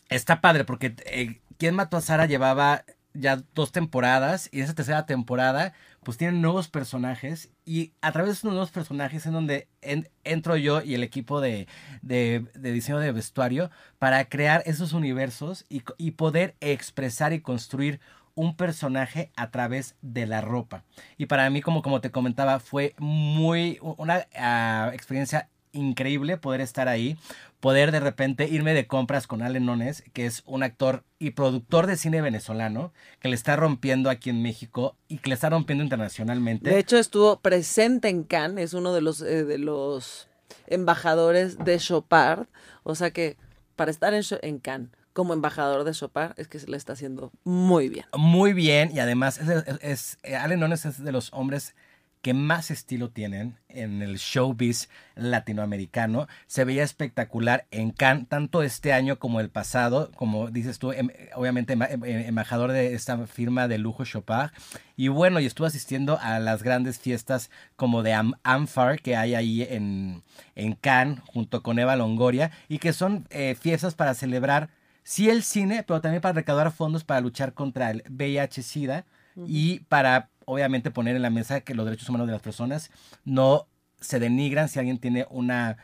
Está 0.10 0.42
padre 0.42 0.66
porque 0.66 0.96
eh, 1.06 1.40
¿Quién 1.58 1.76
mató 1.76 1.98
a 1.98 2.02
Sara? 2.02 2.26
llevaba 2.26 2.86
ya 3.14 3.42
dos 3.56 3.72
temporadas 3.72 4.50
y 4.52 4.62
esa 4.62 4.74
tercera 4.76 5.06
temporada 5.06 5.74
pues 6.04 6.18
tienen 6.18 6.42
nuevos 6.42 6.68
personajes 6.68 7.52
y 7.64 7.94
a 8.02 8.12
través 8.12 8.30
de 8.30 8.34
esos 8.34 8.52
nuevos 8.52 8.72
personajes 8.72 9.26
en 9.28 9.34
donde 9.34 9.68
en- 9.82 10.10
entro 10.24 10.58
yo 10.58 10.82
y 10.82 10.96
el 10.96 11.04
equipo 11.04 11.42
de, 11.42 11.68
de- 12.02 12.46
diseño 12.56 12.98
de 13.00 13.12
vestuario 13.12 13.70
para 14.00 14.26
crear 14.26 14.64
esos 14.66 14.94
universos 14.94 15.64
y, 15.70 15.84
y 15.98 16.12
poder 16.12 16.56
expresar 16.60 17.34
y 17.34 17.42
construir 17.42 18.00
un 18.34 18.56
personaje 18.56 19.32
a 19.36 19.52
través 19.52 19.96
de 20.02 20.26
la 20.26 20.42
ropa. 20.42 20.86
Y 21.18 21.28
para 21.28 21.50
mí, 21.52 21.62
como, 21.62 21.84
como 21.84 22.02
te 22.02 22.12
comentaba, 22.12 22.60
fue 22.60 22.96
muy 22.98 23.78
una 23.82 24.26
ah, 24.36 24.90
experiencia 24.94 25.50
increíble 25.74 26.38
poder 26.38 26.62
estar 26.62 26.88
ahí, 26.88 27.18
poder 27.60 27.92
de 27.92 28.00
repente 28.00 28.48
irme 28.50 28.74
de 28.74 28.88
compras 28.88 29.28
con 29.28 29.42
Allen 29.42 29.66
Nones, 29.66 30.04
que 30.14 30.26
es 30.26 30.44
un 30.46 30.64
actor 30.64 31.04
y 31.20 31.32
productor 31.32 31.88
de 31.88 31.96
cine 31.98 32.22
venezolano, 32.22 32.92
que 33.20 33.28
le 33.30 33.36
está 33.36 33.56
rompiendo 33.56 34.10
aquí 34.10 34.30
en 34.30 34.42
México 34.42 34.96
y 35.08 35.18
que 35.20 35.30
le 35.30 35.36
está 35.36 35.50
rompiendo 35.50 35.84
internacionalmente. 35.84 36.70
De 36.70 36.80
hecho, 36.80 36.98
estuvo 36.98 37.40
presente 37.40 38.10
en 38.10 38.24
Cannes, 38.24 38.66
es 38.66 38.74
uno 38.74 38.94
de 38.94 39.02
los, 39.02 39.22
eh, 39.22 39.46
de 39.46 39.58
los 39.58 40.28
embajadores 40.68 41.58
de 41.60 41.78
Chopard. 41.78 42.48
O 42.84 42.96
sea 42.96 43.12
que 43.12 43.38
para 43.76 43.92
estar 43.92 44.14
en, 44.14 44.24
en 44.42 44.60
Cannes 44.60 44.90
como 45.14 45.34
embajador 45.34 45.84
de 45.84 45.92
Chopard 45.92 46.34
es 46.38 46.48
que 46.48 46.58
se 46.60 46.68
le 46.68 46.78
está 46.78 46.94
haciendo 46.94 47.32
muy 47.44 47.90
bien. 47.90 48.06
muy 48.18 48.54
bien 48.54 48.92
y 48.94 49.00
además 49.00 49.40
es, 49.40 49.50
es- 49.50 49.80
es- 49.82 50.18
eh, 50.24 50.36
Allen 50.38 50.60
Nones 50.62 50.86
es 50.86 51.04
de 51.04 51.12
los 51.12 51.34
hombres 51.34 51.76
que 52.22 52.34
más 52.34 52.70
estilo 52.70 53.10
tienen 53.10 53.58
en 53.68 54.02
el 54.02 54.18
showbiz 54.18 54.90
latinoamericano. 55.16 56.28
Se 56.48 56.64
veía 56.66 56.84
espectacular 56.84 57.66
en 57.72 57.92
Cannes, 57.92 58.28
tanto 58.28 58.62
este 58.62 58.94
año 58.94 59.18
como 59.18 59.40
el 59.40 59.50
pasado, 59.50 60.12
como 60.16 60.52
dices 60.52 60.78
tú, 60.78 60.92
em- 60.92 61.10
obviamente 61.36 61.74
em- 61.74 61.82
em- 61.82 62.04
embajador 62.04 62.72
de 62.72 62.94
esta 62.94 63.18
firma 63.26 63.68
de 63.68 63.78
lujo 63.80 64.06
Chopard. 64.06 64.52
Y 64.96 65.08
bueno, 65.08 65.40
y 65.40 65.46
estuvo 65.46 65.66
asistiendo 65.68 66.20
a 66.22 66.40
las 66.40 66.62
grandes 66.64 67.00
fiestas 67.00 67.50
como 67.76 68.04
de 68.04 68.14
Am- 68.14 68.36
Amfar 68.44 69.02
que 69.02 69.16
hay 69.16 69.34
ahí 69.34 69.64
en, 69.64 70.22
en 70.56 70.74
Cannes, 70.74 71.20
junto 71.26 71.64
con 71.64 71.80
Eva 71.80 71.96
Longoria, 71.96 72.52
y 72.70 72.78
que 72.78 72.94
son 72.94 73.26
eh, 73.32 73.56
fiestas 73.60 73.96
para 73.96 74.14
celebrar 74.14 74.70
sí 75.04 75.30
el 75.30 75.42
cine, 75.42 75.84
pero 75.84 76.02
también 76.02 76.22
para 76.22 76.34
recaudar 76.34 76.72
fondos 76.72 77.04
para 77.04 77.22
luchar 77.22 77.54
contra 77.54 77.90
el 77.90 78.04
VIH-Sida 78.10 79.06
y 79.48 79.80
para 79.88 80.30
obviamente 80.52 80.92
poner 80.92 81.16
en 81.16 81.22
la 81.22 81.30
mesa 81.30 81.62
que 81.62 81.74
los 81.74 81.86
derechos 81.86 82.10
humanos 82.10 82.28
de 82.28 82.34
las 82.34 82.42
personas 82.42 82.92
no 83.24 83.68
se 84.00 84.20
denigran 84.20 84.68
si 84.68 84.80
alguien 84.80 84.98
tiene 84.98 85.26
una 85.30 85.78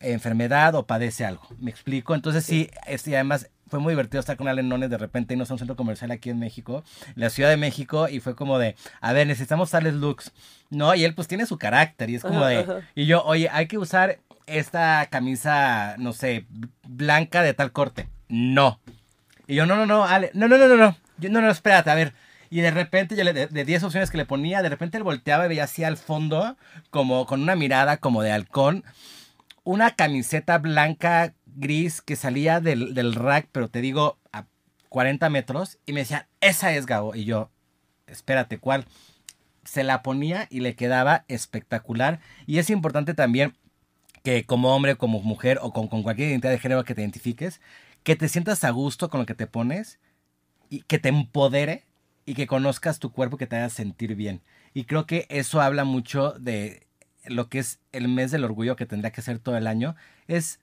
enfermedad 0.00 0.74
o 0.74 0.86
padece 0.86 1.24
algo. 1.24 1.42
¿Me 1.58 1.70
explico? 1.70 2.14
Entonces 2.14 2.44
sí, 2.44 2.70
y 3.06 3.14
además 3.14 3.50
fue 3.68 3.78
muy 3.78 3.92
divertido 3.92 4.18
estar 4.18 4.36
con 4.36 4.48
Allen 4.48 4.68
Nones 4.68 4.90
de 4.90 4.98
repente 4.98 5.34
irnos 5.34 5.50
a 5.50 5.54
un 5.54 5.58
centro 5.58 5.76
comercial 5.76 6.10
aquí 6.10 6.30
en 6.30 6.38
México, 6.38 6.82
en 7.06 7.20
la 7.20 7.30
Ciudad 7.30 7.50
de 7.50 7.56
México, 7.56 8.08
y 8.08 8.18
fue 8.18 8.34
como 8.34 8.58
de, 8.58 8.74
a 9.00 9.12
ver, 9.12 9.26
necesitamos 9.26 9.70
tales 9.70 9.94
looks. 9.94 10.32
No, 10.70 10.94
y 10.94 11.04
él 11.04 11.14
pues 11.14 11.28
tiene 11.28 11.46
su 11.46 11.56
carácter 11.56 12.10
y 12.10 12.16
es 12.16 12.22
como 12.22 12.40
Ajá, 12.40 12.48
de, 12.48 12.58
ajá. 12.58 12.80
y 12.94 13.06
yo, 13.06 13.22
oye, 13.24 13.48
hay 13.52 13.68
que 13.68 13.78
usar 13.78 14.18
esta 14.46 15.06
camisa, 15.10 15.94
no 15.98 16.12
sé, 16.12 16.46
blanca 16.88 17.42
de 17.42 17.54
tal 17.54 17.70
corte. 17.70 18.08
No. 18.28 18.80
Y 19.46 19.54
yo, 19.54 19.66
no, 19.66 19.76
no, 19.76 19.86
no, 19.86 20.04
Ale, 20.04 20.30
no, 20.34 20.48
no, 20.48 20.56
no, 20.58 20.66
no, 20.66 20.76
no, 20.76 20.96
yo, 21.18 21.30
no, 21.30 21.40
no, 21.40 21.50
espérate, 21.50 21.90
a 21.90 21.94
ver. 21.94 22.12
Y 22.50 22.62
de 22.62 22.72
repente, 22.72 23.14
yo 23.16 23.22
le, 23.22 23.32
de 23.32 23.46
de 23.46 23.64
10 23.64 23.84
opciones 23.84 24.10
que 24.10 24.16
le 24.16 24.26
ponía, 24.26 24.60
de 24.60 24.68
repente 24.68 24.98
él 24.98 25.04
volteaba 25.04 25.46
y 25.46 25.48
veía 25.48 25.64
así 25.64 25.84
al 25.84 25.96
fondo, 25.96 26.56
como 26.90 27.24
con 27.24 27.40
una 27.42 27.54
mirada 27.54 27.98
como 27.98 28.22
de 28.22 28.32
halcón, 28.32 28.84
una 29.62 29.94
camiseta 29.94 30.58
blanca, 30.58 31.32
gris, 31.46 32.02
que 32.02 32.16
salía 32.16 32.60
del, 32.60 32.92
del 32.92 33.14
rack, 33.14 33.48
pero 33.52 33.68
te 33.68 33.80
digo, 33.80 34.18
a 34.32 34.46
40 34.88 35.30
metros, 35.30 35.78
y 35.86 35.92
me 35.92 36.00
decía, 36.00 36.28
esa 36.40 36.72
es 36.72 36.86
Gabo. 36.86 37.14
Y 37.14 37.24
yo, 37.24 37.50
espérate, 38.08 38.58
¿cuál? 38.58 38.84
Se 39.64 39.84
la 39.84 40.02
ponía 40.02 40.48
y 40.50 40.58
le 40.58 40.74
quedaba 40.74 41.24
espectacular. 41.28 42.18
Y 42.46 42.58
es 42.58 42.68
importante 42.68 43.14
también 43.14 43.54
que 44.24 44.44
como 44.44 44.74
hombre, 44.74 44.96
como 44.96 45.22
mujer 45.22 45.60
o 45.62 45.72
con, 45.72 45.86
con 45.86 46.02
cualquier 46.02 46.30
identidad 46.30 46.50
de 46.50 46.58
género 46.58 46.84
que 46.84 46.96
te 46.96 47.02
identifiques, 47.02 47.60
que 48.02 48.16
te 48.16 48.28
sientas 48.28 48.64
a 48.64 48.70
gusto 48.70 49.08
con 49.08 49.20
lo 49.20 49.26
que 49.26 49.34
te 49.34 49.46
pones 49.46 50.00
y 50.68 50.82
que 50.82 50.98
te 50.98 51.10
empodere 51.10 51.84
y 52.30 52.34
que 52.34 52.46
conozcas 52.46 53.00
tu 53.00 53.10
cuerpo 53.10 53.36
que 53.36 53.48
te 53.48 53.56
haga 53.56 53.70
sentir 53.70 54.14
bien. 54.14 54.40
Y 54.72 54.84
creo 54.84 55.04
que 55.04 55.26
eso 55.30 55.60
habla 55.60 55.82
mucho 55.82 56.30
de 56.38 56.86
lo 57.24 57.48
que 57.48 57.58
es 57.58 57.80
el 57.90 58.06
mes 58.06 58.30
del 58.30 58.44
orgullo 58.44 58.76
que 58.76 58.86
tendrá 58.86 59.10
que 59.10 59.20
ser 59.20 59.40
todo 59.40 59.56
el 59.56 59.66
año. 59.66 59.96
Es, 60.28 60.60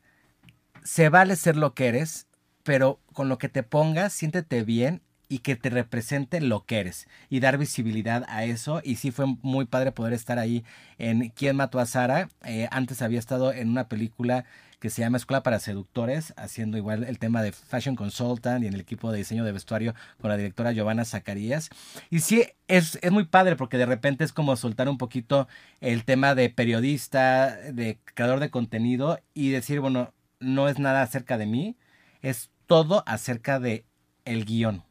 se 0.85 1.09
vale 1.09 1.35
ser 1.35 1.57
lo 1.57 1.73
que 1.73 1.87
eres, 1.87 2.25
pero 2.63 3.01
con 3.11 3.27
lo 3.27 3.37
que 3.37 3.49
te 3.49 3.63
pongas, 3.63 4.13
siéntete 4.13 4.63
bien 4.63 5.01
y 5.27 5.39
que 5.39 5.57
te 5.57 5.69
represente 5.69 6.39
lo 6.39 6.65
que 6.65 6.79
eres 6.79 7.05
y 7.29 7.41
dar 7.41 7.57
visibilidad 7.57 8.23
a 8.29 8.45
eso. 8.45 8.79
Y 8.81 8.95
sí 8.95 9.11
fue 9.11 9.25
muy 9.41 9.65
padre 9.65 9.91
poder 9.91 10.13
estar 10.13 10.39
ahí 10.39 10.63
en 10.97 11.31
¿Quién 11.31 11.57
mató 11.57 11.81
a 11.81 11.85
Sara? 11.85 12.29
Eh, 12.45 12.69
antes 12.71 13.01
había 13.01 13.19
estado 13.19 13.51
en 13.51 13.67
una 13.67 13.89
película 13.89 14.45
que 14.79 14.89
se 14.89 15.01
llama 15.01 15.17
Escuela 15.17 15.43
para 15.43 15.59
Seductores, 15.59 16.33
haciendo 16.37 16.77
igual 16.77 17.03
el 17.03 17.19
tema 17.19 17.41
de 17.41 17.51
Fashion 17.51 17.95
Consultant 17.95 18.63
y 18.63 18.67
en 18.67 18.73
el 18.73 18.79
equipo 18.79 19.11
de 19.11 19.17
diseño 19.17 19.43
de 19.43 19.51
vestuario 19.51 19.95
con 20.21 20.29
la 20.29 20.37
directora 20.37 20.71
Giovanna 20.71 21.05
Zacarías. 21.05 21.69
Y 22.09 22.19
sí, 22.19 22.43
es, 22.67 22.99
es 23.01 23.11
muy 23.11 23.25
padre 23.25 23.55
porque 23.55 23.77
de 23.77 23.85
repente 23.85 24.23
es 24.23 24.33
como 24.33 24.55
soltar 24.55 24.87
un 24.89 24.97
poquito 24.97 25.47
el 25.81 26.03
tema 26.05 26.35
de 26.35 26.49
periodista, 26.49 27.55
de 27.55 27.99
creador 28.13 28.39
de 28.39 28.49
contenido 28.49 29.19
y 29.33 29.49
decir, 29.49 29.79
bueno, 29.79 30.13
no 30.39 30.69
es 30.69 30.79
nada 30.79 31.01
acerca 31.01 31.37
de 31.37 31.47
mí, 31.47 31.75
es 32.21 32.51
todo 32.67 33.03
acerca 33.07 33.59
de 33.59 33.85
el 34.25 34.45
guion. 34.45 34.86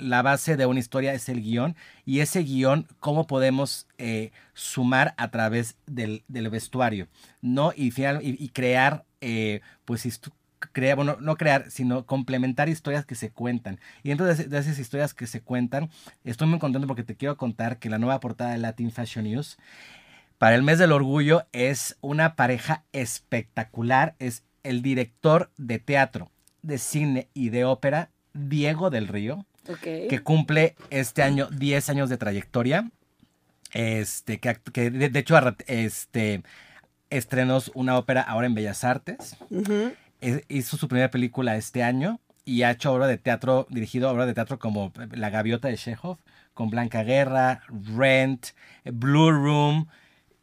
La 0.00 0.22
base 0.22 0.56
de 0.56 0.66
una 0.66 0.80
historia 0.80 1.12
es 1.14 1.28
el 1.28 1.42
guion 1.42 1.76
y 2.04 2.20
ese 2.20 2.42
guion, 2.42 2.86
cómo 3.00 3.26
podemos 3.26 3.86
eh, 3.98 4.30
sumar 4.54 5.14
a 5.16 5.30
través 5.30 5.76
del, 5.86 6.22
del 6.28 6.48
vestuario, 6.50 7.08
¿no? 7.42 7.72
Y, 7.74 7.90
final, 7.90 8.20
y, 8.22 8.48
crear, 8.50 9.04
eh, 9.20 9.60
pues, 9.84 10.06
histo- 10.06 10.32
crea, 10.72 10.94
bueno, 10.94 11.16
no 11.20 11.36
crear, 11.36 11.70
sino 11.70 12.06
complementar 12.06 12.68
historias 12.68 13.04
que 13.04 13.14
se 13.14 13.30
cuentan. 13.30 13.78
Y 14.02 14.08
dentro 14.08 14.26
de, 14.26 14.34
de 14.44 14.58
esas 14.58 14.78
historias 14.78 15.12
que 15.12 15.26
se 15.26 15.40
cuentan, 15.42 15.90
estoy 16.24 16.48
muy 16.48 16.58
contento 16.58 16.86
porque 16.86 17.02
te 17.04 17.16
quiero 17.16 17.36
contar 17.36 17.78
que 17.78 17.90
la 17.90 17.98
nueva 17.98 18.20
portada 18.20 18.52
de 18.52 18.58
Latin 18.58 18.90
Fashion 18.90 19.24
News 19.24 19.58
para 20.38 20.54
el 20.56 20.62
mes 20.62 20.78
del 20.78 20.92
orgullo 20.92 21.46
es 21.52 21.96
una 22.00 22.34
pareja 22.34 22.84
espectacular. 22.92 24.14
Es 24.18 24.42
el 24.62 24.82
director 24.82 25.50
de 25.56 25.78
teatro, 25.78 26.30
de 26.62 26.78
cine 26.78 27.28
y 27.34 27.50
de 27.50 27.64
ópera, 27.64 28.10
Diego 28.32 28.90
del 28.90 29.08
Río, 29.08 29.46
Que 30.08 30.20
cumple 30.22 30.76
este 30.90 31.22
año 31.22 31.48
10 31.50 31.90
años 31.90 32.08
de 32.10 32.16
trayectoria. 32.16 32.90
Este, 33.72 34.38
que, 34.38 34.90
de, 34.90 35.08
de 35.08 35.18
hecho 35.18 35.36
este, 35.66 36.42
estrenó 37.10 37.58
una 37.74 37.98
ópera 37.98 38.22
ahora 38.22 38.46
en 38.46 38.54
Bellas 38.54 38.84
Artes. 38.84 39.36
Eh, 40.20 40.44
Hizo 40.48 40.76
su 40.76 40.88
primera 40.88 41.10
película 41.10 41.56
este 41.56 41.82
año 41.82 42.20
y 42.44 42.62
ha 42.62 42.70
hecho 42.70 42.92
obra 42.92 43.06
de 43.06 43.18
teatro, 43.18 43.66
dirigido 43.70 44.10
obra 44.10 44.26
de 44.26 44.34
teatro 44.34 44.58
como 44.58 44.92
La 45.12 45.30
Gaviota 45.30 45.68
de 45.68 45.76
Chekhov, 45.76 46.18
con 46.52 46.70
Blanca 46.70 47.02
Guerra, 47.02 47.62
Rent, 47.96 48.48
eh, 48.84 48.90
Blue 48.92 49.30
Room 49.30 49.88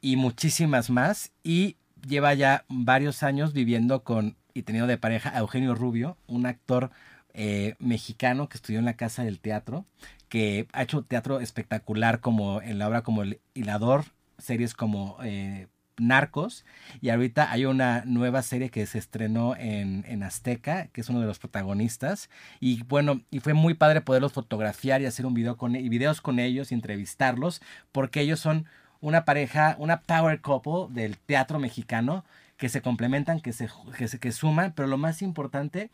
y 0.01 0.15
muchísimas 0.15 0.89
más. 0.89 1.32
Y 1.43 1.78
lleva 2.07 2.34
ya 2.34 2.65
varios 2.67 3.24
años 3.24 3.53
viviendo 3.53 4.03
con 4.03 4.36
y 4.53 4.63
teniendo 4.63 4.88
de 4.88 4.97
pareja 4.97 5.30
a 5.34 5.39
Eugenio 5.39 5.76
Rubio, 5.76 6.17
un 6.28 6.45
actor 6.45 6.91
eh, 7.34 7.75
mexicano 7.79 8.49
que 8.49 8.57
estudió 8.57 8.79
en 8.79 8.86
la 8.86 8.95
Casa 8.95 9.23
del 9.23 9.39
Teatro, 9.39 9.86
que 10.29 10.67
ha 10.73 10.84
hecho 10.84 11.03
teatro 11.03 11.39
espectacular 11.39 12.19
como 12.19 12.61
en 12.61 12.79
la 12.79 12.88
obra 12.88 13.01
como 13.01 13.23
El 13.23 13.39
Hilador, 13.53 14.05
series 14.38 14.73
como 14.73 15.17
eh, 15.23 15.67
Narcos, 15.97 16.65
y 17.01 17.09
ahorita 17.09 17.51
hay 17.51 17.65
una 17.65 18.03
nueva 18.05 18.41
serie 18.41 18.69
que 18.69 18.86
se 18.86 18.97
estrenó 18.97 19.55
en, 19.55 20.03
en 20.07 20.23
Azteca, 20.23 20.88
que 20.88 21.01
es 21.01 21.09
uno 21.09 21.19
de 21.19 21.27
los 21.27 21.39
protagonistas, 21.39 22.29
y 22.59 22.84
bueno, 22.84 23.21
y 23.29 23.39
fue 23.39 23.53
muy 23.53 23.73
padre 23.73 24.01
poderlos 24.01 24.34
fotografiar 24.34 25.01
y 25.01 25.05
hacer 25.05 25.25
un 25.25 25.34
video 25.34 25.57
con 25.57 25.73
videos 25.73 26.21
con 26.21 26.39
ellos, 26.39 26.71
y 26.71 26.75
entrevistarlos, 26.75 27.61
porque 27.91 28.21
ellos 28.21 28.39
son 28.39 28.65
una 28.99 29.25
pareja, 29.25 29.75
una 29.79 30.01
power 30.01 30.41
couple 30.41 30.88
del 30.89 31.17
teatro 31.17 31.59
mexicano, 31.59 32.23
que 32.57 32.69
se 32.69 32.82
complementan, 32.82 33.41
que 33.41 33.53
se, 33.53 33.67
que 33.97 34.07
se 34.07 34.19
que 34.19 34.32
suman, 34.32 34.73
pero 34.73 34.88
lo 34.88 34.97
más 34.97 35.23
importante, 35.23 35.89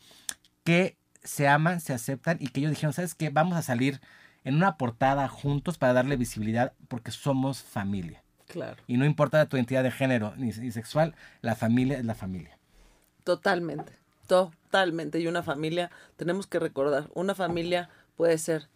que 0.66 0.98
se 1.28 1.48
aman, 1.48 1.82
se 1.82 1.94
aceptan 1.94 2.38
y 2.40 2.48
que 2.48 2.62
ellos 2.62 2.72
dijeron, 2.72 2.94
¿sabes 2.94 3.14
qué? 3.14 3.30
Vamos 3.30 3.58
a 3.58 3.62
salir 3.62 4.00
en 4.44 4.56
una 4.56 4.78
portada 4.78 5.28
juntos 5.28 5.78
para 5.78 5.94
darle 5.94 6.16
visibilidad 6.16 6.74
porque 6.88 7.12
somos 7.12 7.62
familia. 7.62 8.24
Claro. 8.48 8.82
Y 8.88 8.96
no 8.96 9.06
importa 9.06 9.46
tu 9.46 9.58
identidad 9.58 9.84
de 9.84 9.92
género 9.92 10.34
ni, 10.38 10.52
ni 10.52 10.72
sexual, 10.72 11.16
la 11.42 11.56
familia 11.56 11.98
es 11.98 12.06
la 12.06 12.16
familia. 12.16 12.58
Totalmente, 13.26 13.92
totalmente. 14.26 15.20
Y 15.20 15.28
una 15.28 15.44
familia, 15.44 15.92
tenemos 16.16 16.48
que 16.48 16.60
recordar, 16.60 17.10
una 17.14 17.36
familia 17.36 17.90
puede 18.16 18.38
ser 18.38 18.70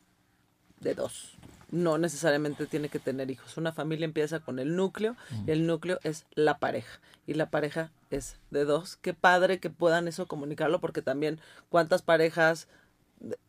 de 0.82 0.94
dos. 0.94 1.38
No 1.72 1.98
necesariamente 1.98 2.66
tiene 2.68 2.90
que 2.90 3.00
tener 3.00 3.32
hijos. 3.32 3.56
Una 3.58 3.72
familia 3.72 4.06
empieza 4.06 4.40
con 4.42 4.60
el 4.60 4.76
núcleo 4.76 5.16
y 5.48 5.52
el 5.52 5.66
núcleo 5.66 6.00
es 6.04 6.26
la 6.36 6.58
pareja. 6.60 7.00
Y 7.28 7.34
la 7.36 7.50
pareja 7.50 7.92
es 8.10 8.36
de 8.50 8.66
dos. 8.66 8.98
Qué 8.98 9.14
padre 9.14 9.60
que 9.60 9.70
puedan 9.70 10.08
eso 10.08 10.28
comunicarlo 10.28 10.82
porque 10.82 11.02
también 11.02 11.40
cuántas 11.70 12.02
parejas 12.02 12.68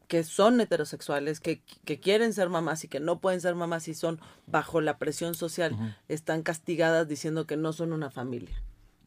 que 0.07 0.23
son 0.23 0.61
heterosexuales, 0.61 1.41
que, 1.41 1.63
que 1.85 1.99
quieren 1.99 2.33
ser 2.35 2.51
mamás 2.51 2.85
y 2.85 2.89
que 2.89 3.01
no 3.01 3.19
pueden 3.19 3.41
ser 3.41 3.55
mamás 3.55 3.89
y 3.89 3.95
son 3.95 4.21
bajo 4.47 4.81
la 4.83 4.99
presión 4.99 5.35
social, 5.35 5.97
están 6.09 6.43
castigadas 6.43 7.09
diciendo 7.09 7.47
que 7.47 7.57
no 7.57 7.73
son 7.73 7.93
una 7.93 8.11
familia. 8.11 8.55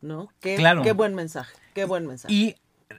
¿No? 0.01 0.29
Qué, 0.39 0.55
Claro. 0.55 0.81
qué 0.83 0.91
buen 0.91 1.15
mensaje, 1.15 1.55
qué 1.73 1.85
buen 1.85 2.05
mensaje. 2.05 2.33
Y 2.33 2.55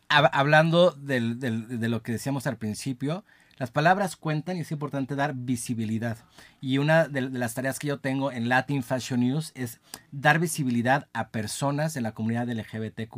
hab- 0.08 0.30
hablando 0.32 0.92
del- 0.92 1.38
del- 1.38 1.78
de 1.80 1.88
lo 1.88 2.02
que 2.02 2.12
decíamos 2.12 2.46
al 2.46 2.56
principio, 2.56 3.24
las 3.56 3.70
palabras 3.70 4.16
cuentan 4.16 4.56
y 4.56 4.60
es 4.60 4.70
importante 4.70 5.14
dar 5.14 5.34
visibilidad. 5.34 6.18
Y 6.60 6.78
una 6.78 7.08
de, 7.08 7.22
las 7.22 7.54
tareas 7.54 7.78
que 7.78 7.88
yo 7.88 7.98
tengo 8.00 8.30
en 8.30 8.48
Latin 8.48 8.82
Fashion 8.82 9.20
News 9.20 9.52
es 9.54 9.80
dar 10.12 10.38
visibilidad 10.38 11.08
a 11.12 11.28
personas 11.28 11.94
de 11.94 12.02
la 12.02 12.12
comunidad 12.12 12.48
LGBTQ 12.48 13.16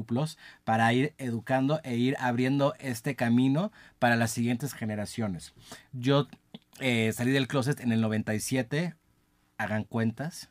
para 0.65 0.93
ir 0.93 1.15
educando 1.19 1.81
e 1.83 1.97
ir 1.97 2.17
abriendo 2.21 2.75
este 2.79 3.17
camino 3.17 3.73
para 3.99 4.17
las 4.17 4.31
siguientes 4.31 4.75
generaciones. 4.75 5.55
Yo 5.93 6.29
eh, 6.81 7.13
salí 7.13 7.33
del 7.33 7.49
closet 7.49 7.81
en 7.81 7.93
el 7.93 8.01
97, 8.01 8.95
hagan 9.59 9.85
cuentas. 9.85 10.51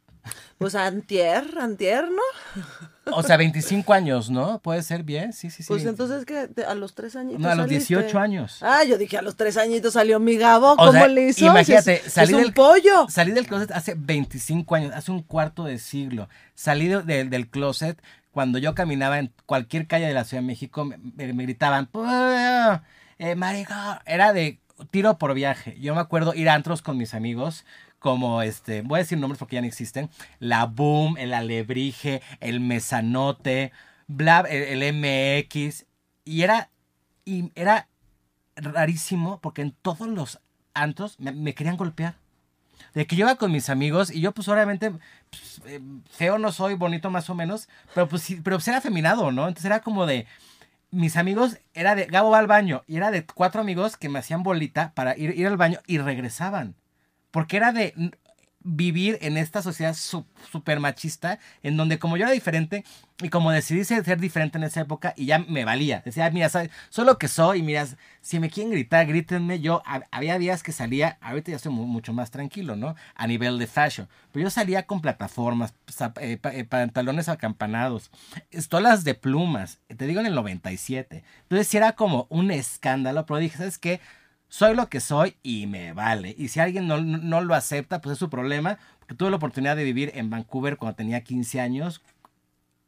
Pues 0.57 0.73
antier, 0.75 1.43
antier, 1.59 2.05
¿no? 2.09 3.13
O 3.15 3.23
sea, 3.23 3.38
25 3.38 3.93
años, 3.93 4.30
¿no? 4.30 4.59
Puede 4.59 4.82
ser 4.84 5.03
bien, 5.03 5.32
sí, 5.32 5.49
sí, 5.49 5.63
sí. 5.63 5.67
Pues 5.67 5.86
entonces 5.86 6.25
que 6.25 6.49
a 6.63 6.73
los 6.75 6.93
tres 6.95 7.15
añitos 7.15 7.39
No, 7.41 7.49
a 7.49 7.55
los 7.55 7.67
saliste? 7.67 7.93
18 7.95 8.19
años. 8.19 8.57
Ah, 8.61 8.84
yo 8.84 8.97
dije 8.97 9.17
a 9.17 9.21
los 9.21 9.36
tres 9.36 9.55
añitos 9.57 9.93
salió 9.93 10.19
mi 10.19 10.36
Gabo, 10.36 10.73
O 10.73 10.75
¿cómo 10.78 10.91
sea, 10.91 11.07
le 11.07 11.30
hizo? 11.30 11.45
Imagínate, 11.45 12.01
es, 12.05 12.13
salí 12.13 12.30
es 12.32 12.36
un 12.36 12.41
del 12.41 12.53
pollo. 12.53 13.07
Salí 13.09 13.32
del 13.32 13.47
closet 13.47 13.71
hace 13.71 13.93
25 13.95 14.75
años, 14.75 14.91
hace 14.93 15.11
un 15.11 15.21
cuarto 15.21 15.63
de 15.63 15.78
siglo. 15.80 16.28
Salí 16.55 16.88
de- 16.88 17.03
de- 17.03 17.25
del 17.25 17.47
closet 17.49 18.01
cuando 18.32 18.57
yo 18.57 18.75
caminaba 18.75 19.19
en 19.19 19.32
cualquier 19.45 19.88
calle 19.88 20.07
de 20.07 20.13
la 20.13 20.23
Ciudad 20.25 20.41
de 20.41 20.47
México, 20.47 20.84
me, 20.86 20.97
gritaban, 21.45 21.86
"¡Puh! 21.88 22.03
eh, 23.19 23.36
marica", 23.36 24.01
era 24.05 24.34
de 24.34 24.59
tiro 24.91 25.17
por 25.17 25.34
viaje. 25.34 25.75
Yo 25.80 25.95
me 25.95 26.01
acuerdo 26.01 26.34
ir 26.36 26.49
a 26.49 26.53
antros 26.53 26.82
con 26.84 26.97
mis 26.97 27.13
amigos, 27.15 27.65
como 28.00 28.41
este, 28.41 28.82
voy 28.82 28.98
a 28.98 29.04
decir 29.04 29.18
nombres 29.18 29.39
porque 29.39 29.56
ya 29.56 29.62
no 29.62 29.68
existen, 29.68 30.10
la 30.39 30.66
Boom, 30.66 31.18
el 31.18 31.34
Alebrije, 31.34 32.22
el 32.39 32.60
Mesanote, 32.60 33.72
bla, 34.08 34.41
el, 34.41 34.82
el 34.82 34.93
MX, 34.93 35.86
y 36.26 36.41
era, 36.41 36.70
y 37.26 37.52
era 37.56 37.88
rarísimo 38.56 39.39
porque 39.41 39.62
en 39.62 39.72
todos 39.72 40.08
los 40.08 40.39
antros 40.74 41.20
me, 41.20 41.54
querían 41.54 41.78
golpear. 41.78 42.16
De 42.93 43.06
que 43.06 43.16
yo 43.16 43.26
iba 43.26 43.36
con 43.36 43.52
mis 43.52 43.70
amigos 43.70 44.12
y 44.12 44.22
yo 44.22 44.32
pues 44.32 44.48
obviamente 44.48 44.91
pues, 45.30 45.62
eh, 45.66 45.82
feo 46.10 46.38
no 46.38 46.52
soy, 46.52 46.76
bonito 46.76 47.10
más 47.10 47.30
o 47.30 47.36
menos, 47.36 47.70
pero 47.93 48.08
pues 48.08 48.24
sí, 48.24 48.39
pero 48.43 48.58
pues 48.58 48.68
era 48.68 48.78
afeminado, 48.78 49.32
¿no? 49.32 49.48
Entonces 49.48 49.66
era 49.66 49.82
como 49.82 50.06
de 50.06 50.26
mis 50.89 51.18
amigos 51.18 51.58
era 51.74 51.95
de 51.95 52.06
Gabo 52.06 52.30
va 52.30 52.39
al 52.39 52.48
baño 52.48 52.84
y 52.88 52.98
era 52.98 53.12
de 53.12 53.26
cuatro 53.26 53.62
amigos 53.62 53.98
que 53.98 54.10
me 54.10 54.20
hacían 54.20 54.43
bolita 54.43 54.93
para 54.95 55.18
ir, 55.18 55.38
ir 55.38 55.48
al 55.48 55.58
baño 55.58 55.80
y 55.86 55.98
regresaban. 55.98 56.76
Porque 57.32 57.57
era 57.57 57.71
de 57.71 57.93
vivir 58.69 59.17
en 59.21 59.38
esta 59.38 59.61
sociedad 59.61 59.95
súper 59.95 60.80
machista, 60.82 61.39
en 61.63 61.78
donde 61.78 61.99
como 61.99 62.17
yo 62.17 62.23
era 62.25 62.34
diferente 62.34 62.84
y 63.21 63.30
como 63.30 63.51
decidí 63.51 63.86
ser, 63.86 64.03
diferente 64.19 64.57
en 64.57 64.65
esa 64.65 64.82
época 64.82 65.13
y 65.15 65.25
ya 65.25 65.39
me 65.39 65.63
valía. 65.63 66.01
Decía, 66.03 66.25
"Ah, 66.25 66.32
mira, 66.32 66.49
¿sabes? 66.49 66.69
soy 66.89 67.05
lo 67.05 67.17
que 67.17 67.30
soy 67.30 67.59
y 67.59 67.63
mira, 67.63 67.88
si 68.21 68.39
me 68.41 68.49
quieren 68.49 68.71
gritar, 68.73 69.05
grítenme. 69.07 69.61
Yo 69.61 69.82
hab- 69.86 70.05
había 70.11 70.38
días 70.38 70.63
que 70.63 70.73
salía, 70.73 71.17
ahorita 71.21 71.51
ya 71.51 71.55
estoy 71.57 71.71
mu- 71.71 71.86
mucho 71.88 72.11
más 72.11 72.30
tranquilo, 72.30 72.75
¿no? 72.75 72.95
A 73.15 73.25
nivel 73.25 73.57
de 73.57 73.67
fashion. 73.67 74.09
Pero 74.34 74.43
yo 74.43 74.49
salía 74.49 74.86
con 74.86 74.99
plataformas, 75.01 75.73
eh, 76.19 76.38
eh, 76.43 76.63
pantalones 76.65 77.30
acampanados, 77.30 78.11
estolas 78.51 79.05
de 79.05 79.13
plumas, 79.15 79.80
te 79.95 80.07
digo 80.07 80.19
en 80.19 80.25
el 80.25 80.36
97. 80.36 81.23
Entonces 81.43 81.67
sí 81.69 81.78
era 81.78 81.93
como 81.93 82.28
un 82.30 82.51
escándalo, 82.51 83.25
pero 83.25 83.39
dije, 83.39 83.57
¿sabes 83.57 83.78
qué? 83.78 84.01
Soy 84.50 84.76
lo 84.76 84.89
que 84.89 85.00
soy 85.00 85.36
y 85.43 85.68
me 85.68 85.93
vale. 85.93 86.34
Y 86.38 86.48
si 86.50 86.60
alguien 86.60 86.88
no, 86.88 87.00
no- 87.02 87.41
lo 87.41 87.54
acepta, 87.56 88.02
pues 88.02 88.14
es 88.14 88.20
su 88.20 88.30
problema. 88.30 88.78
Porque 89.00 89.16
tuve 89.16 89.30
la 89.30 89.38
oportunidad 89.38 89.76
de 89.76 89.84
vivir 89.84 90.12
en 90.16 90.30
Vancouver 90.30 90.78
cuando 90.78 90.95
tenía 90.95 91.22
15 91.24 91.60
años, 91.62 92.02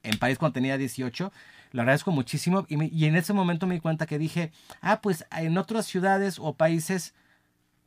en 0.03 0.17
París 0.17 0.37
cuando 0.37 0.53
tenía 0.53 0.77
18. 0.77 1.31
Lo 1.71 1.81
agradezco 1.81 2.11
muchísimo. 2.11 2.65
Y, 2.69 2.83
y 2.95 3.05
en 3.05 3.15
ese 3.15 3.33
momento 3.33 3.67
me 3.67 3.75
di 3.75 3.81
cuenta 3.81 4.05
que 4.05 4.17
dije, 4.17 4.51
ah, 4.81 5.01
pues 5.01 5.25
en 5.31 5.57
otras 5.57 5.85
ciudades 5.85 6.37
o 6.39 6.53
países, 6.55 7.13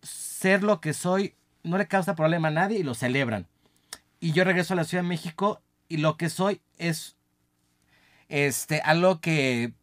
ser 0.02 0.62
lo 0.62 0.80
que 0.80 0.92
soy 0.92 1.34
no 1.62 1.78
le 1.78 1.86
causa 1.86 2.16
problema 2.16 2.48
a 2.48 2.52
nadie 2.52 2.78
y 2.78 2.82
lo 2.82 2.94
celebran. 2.94 3.46
Y 4.20 4.32
yo 4.32 4.44
regreso 4.44 4.74
a 4.74 4.76
la 4.76 4.84
Ciudad 4.84 5.02
de 5.02 5.08
México 5.08 5.62
y 5.88 5.98
lo 5.98 6.16
que 6.16 6.28
soy 6.30 6.60
es 6.78 7.16
este, 8.28 8.80
algo 8.80 9.20
que 9.20 9.74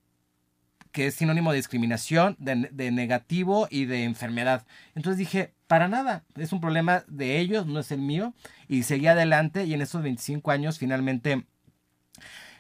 que 0.92 1.08
es 1.08 1.16
sinónimo 1.16 1.52
de 1.52 1.58
discriminación, 1.58 2.36
de, 2.40 2.92
negativo 2.92 3.68
y 3.70 3.86
de 3.86 4.04
enfermedad. 4.04 4.66
Entonces 4.96 5.18
dije, 5.18 5.54
para 5.68 5.88
nada, 5.88 6.24
es 6.36 6.52
un 6.52 6.62
problema 6.62 7.04
de 7.08 7.40
ellos, 7.40 7.68
no 7.68 7.80
es 7.80 7.92
el 7.92 8.00
mío. 8.00 8.34
Y 8.68 8.84
seguí 8.84 9.08
adelante 9.08 9.66
y 9.66 9.74
en 9.74 9.82
esos 9.82 10.02
25 10.02 10.52
años 10.52 10.80
finalmente 10.80 11.46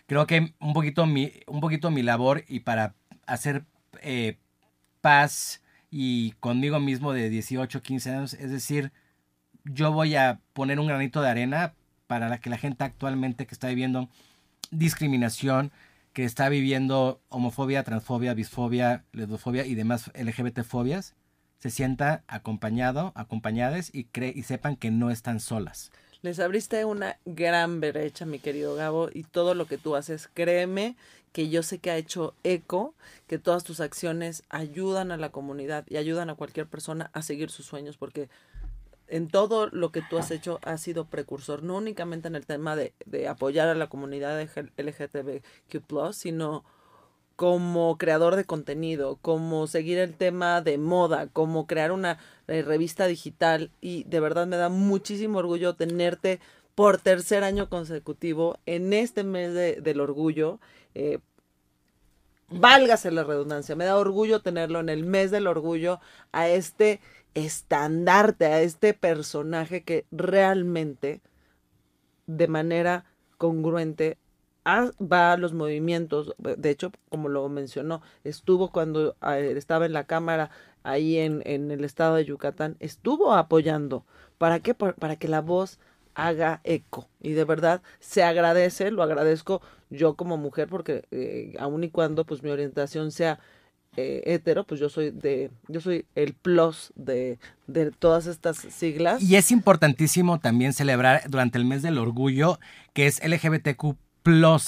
creo 0.05 0.27
que 0.27 0.53
un 0.59 0.73
poquito 0.73 1.05
mi, 1.05 1.31
un 1.47 1.59
poquito 1.59 1.91
mi 1.91 2.03
labor 2.03 2.43
y 2.47 2.61
para 2.61 2.95
hacer 3.25 3.63
eh, 4.01 4.37
paz 5.01 5.61
y 5.91 6.31
conmigo 6.39 6.79
mismo 6.79 7.13
de 7.13 7.29
18, 7.29 7.81
15 7.81 8.09
años, 8.11 8.33
es 8.33 8.51
decir, 8.51 8.91
yo 9.63 9.91
voy 9.91 10.15
a 10.15 10.39
poner 10.53 10.79
un 10.79 10.87
granito 10.87 11.21
de 11.21 11.29
arena 11.29 11.73
para 12.07 12.39
que 12.39 12.49
la 12.49 12.57
gente 12.57 12.83
actualmente 12.83 13.45
que 13.45 13.53
está 13.53 13.67
viviendo 13.67 14.09
discriminación, 14.71 15.71
que 16.19 16.25
está 16.25 16.49
viviendo 16.49 17.21
homofobia, 17.29 17.85
transfobia, 17.85 18.33
bisfobia, 18.33 19.05
lesbofobia 19.13 19.65
y 19.65 19.73
demás 19.73 20.11
LGBT 20.13 20.63
fobias, 20.63 21.15
se 21.59 21.69
sienta 21.69 22.25
acompañado, 22.27 23.13
acompañadas 23.15 23.89
y, 23.95 24.03
cree, 24.03 24.33
y 24.35 24.43
sepan 24.43 24.75
que 24.75 24.91
no 24.91 25.11
están 25.11 25.39
solas. 25.39 25.93
Les 26.21 26.41
abriste 26.41 26.83
una 26.83 27.17
gran 27.23 27.79
brecha, 27.79 28.25
mi 28.25 28.39
querido 28.39 28.75
Gabo, 28.75 29.07
y 29.13 29.23
todo 29.23 29.55
lo 29.55 29.65
que 29.65 29.77
tú 29.77 29.95
haces, 29.95 30.29
créeme 30.33 30.97
que 31.31 31.47
yo 31.47 31.63
sé 31.63 31.79
que 31.79 31.89
ha 31.89 31.95
hecho 31.95 32.35
eco, 32.43 32.95
que 33.25 33.39
todas 33.39 33.63
tus 33.63 33.79
acciones 33.79 34.43
ayudan 34.49 35.13
a 35.13 35.17
la 35.17 35.29
comunidad 35.29 35.85
y 35.87 35.95
ayudan 35.95 36.29
a 36.29 36.35
cualquier 36.35 36.67
persona 36.67 37.11
a 37.13 37.21
seguir 37.21 37.49
sus 37.49 37.65
sueños, 37.65 37.95
porque 37.95 38.27
en 39.09 39.27
todo 39.27 39.67
lo 39.67 39.91
que 39.91 40.01
tú 40.09 40.17
has 40.17 40.31
hecho 40.31 40.59
has 40.63 40.81
sido 40.81 41.05
precursor, 41.05 41.63
no 41.63 41.77
únicamente 41.77 42.27
en 42.27 42.35
el 42.35 42.45
tema 42.45 42.75
de, 42.75 42.93
de 43.05 43.27
apoyar 43.27 43.67
a 43.69 43.75
la 43.75 43.87
comunidad 43.87 44.39
LGTBQ+, 44.77 46.13
sino 46.13 46.63
como 47.35 47.97
creador 47.97 48.35
de 48.35 48.43
contenido, 48.43 49.17
como 49.21 49.65
seguir 49.67 49.97
el 49.97 50.13
tema 50.15 50.61
de 50.61 50.77
moda, 50.77 51.27
como 51.27 51.67
crear 51.67 51.91
una 51.93 52.19
eh, 52.47 52.61
revista 52.63 53.07
digital 53.07 53.71
y 53.79 54.03
de 54.03 54.19
verdad 54.19 54.45
me 54.45 54.57
da 54.57 54.67
muchísimo 54.69 55.39
orgullo 55.39 55.75
tenerte 55.75 56.41
por 56.75 56.97
tercer 56.97 57.43
año 57.45 57.69
consecutivo 57.69 58.57
en 58.65 58.91
este 58.93 59.23
mes 59.23 59.53
de- 59.53 59.79
del 59.81 60.01
orgullo. 60.01 60.59
Eh, 60.95 61.19
válgase 62.51 63.11
la 63.11 63.23
redundancia, 63.23 63.75
me 63.75 63.85
da 63.85 63.97
orgullo 63.97 64.41
tenerlo 64.41 64.79
en 64.79 64.89
el 64.89 65.05
mes 65.05 65.31
del 65.31 65.47
orgullo 65.47 65.99
a 66.31 66.47
este 66.47 66.99
estandarte, 67.33 68.45
a 68.45 68.61
este 68.61 68.93
personaje 68.93 69.83
que 69.83 70.05
realmente 70.11 71.21
de 72.27 72.47
manera 72.47 73.05
congruente 73.37 74.17
va 74.67 75.33
a 75.33 75.37
los 75.37 75.53
movimientos. 75.53 76.33
De 76.37 76.69
hecho, 76.69 76.91
como 77.09 77.29
lo 77.29 77.47
mencionó, 77.49 78.01
estuvo 78.23 78.71
cuando 78.71 79.15
eh, 79.21 79.53
estaba 79.57 79.85
en 79.85 79.93
la 79.93 80.05
Cámara 80.05 80.51
ahí 80.83 81.17
en, 81.17 81.41
en 81.45 81.71
el 81.71 81.83
estado 81.83 82.15
de 82.15 82.25
Yucatán, 82.25 82.75
estuvo 82.79 83.33
apoyando. 83.33 84.05
¿Para 84.37 84.59
qué? 84.59 84.73
Para 84.73 85.15
que 85.15 85.27
la 85.27 85.41
voz 85.41 85.79
haga 86.15 86.61
eco. 86.63 87.07
Y 87.21 87.31
de 87.31 87.43
verdad 87.43 87.81
se 87.99 88.23
agradece, 88.23 88.91
lo 88.91 89.03
agradezco 89.03 89.61
yo 89.89 90.15
como 90.15 90.37
mujer, 90.37 90.67
porque 90.67 91.03
eh, 91.11 91.55
aun 91.59 91.83
y 91.83 91.89
cuando 91.89 92.25
pues 92.25 92.43
mi 92.43 92.49
orientación 92.49 93.11
sea 93.11 93.39
eh, 93.97 94.21
hetero, 94.25 94.65
pues 94.65 94.79
yo 94.79 94.89
soy 94.89 95.11
de, 95.11 95.51
yo 95.67 95.81
soy 95.81 96.05
el 96.15 96.33
plus 96.33 96.93
de, 96.95 97.39
de 97.67 97.91
todas 97.91 98.27
estas 98.27 98.57
siglas. 98.57 99.21
Y 99.21 99.35
es 99.35 99.51
importantísimo 99.51 100.39
también 100.39 100.73
celebrar 100.73 101.23
durante 101.29 101.57
el 101.57 101.65
mes 101.65 101.81
del 101.81 101.97
orgullo 101.97 102.59
que 102.93 103.07
es 103.07 103.21
LGBTQ. 103.23 103.95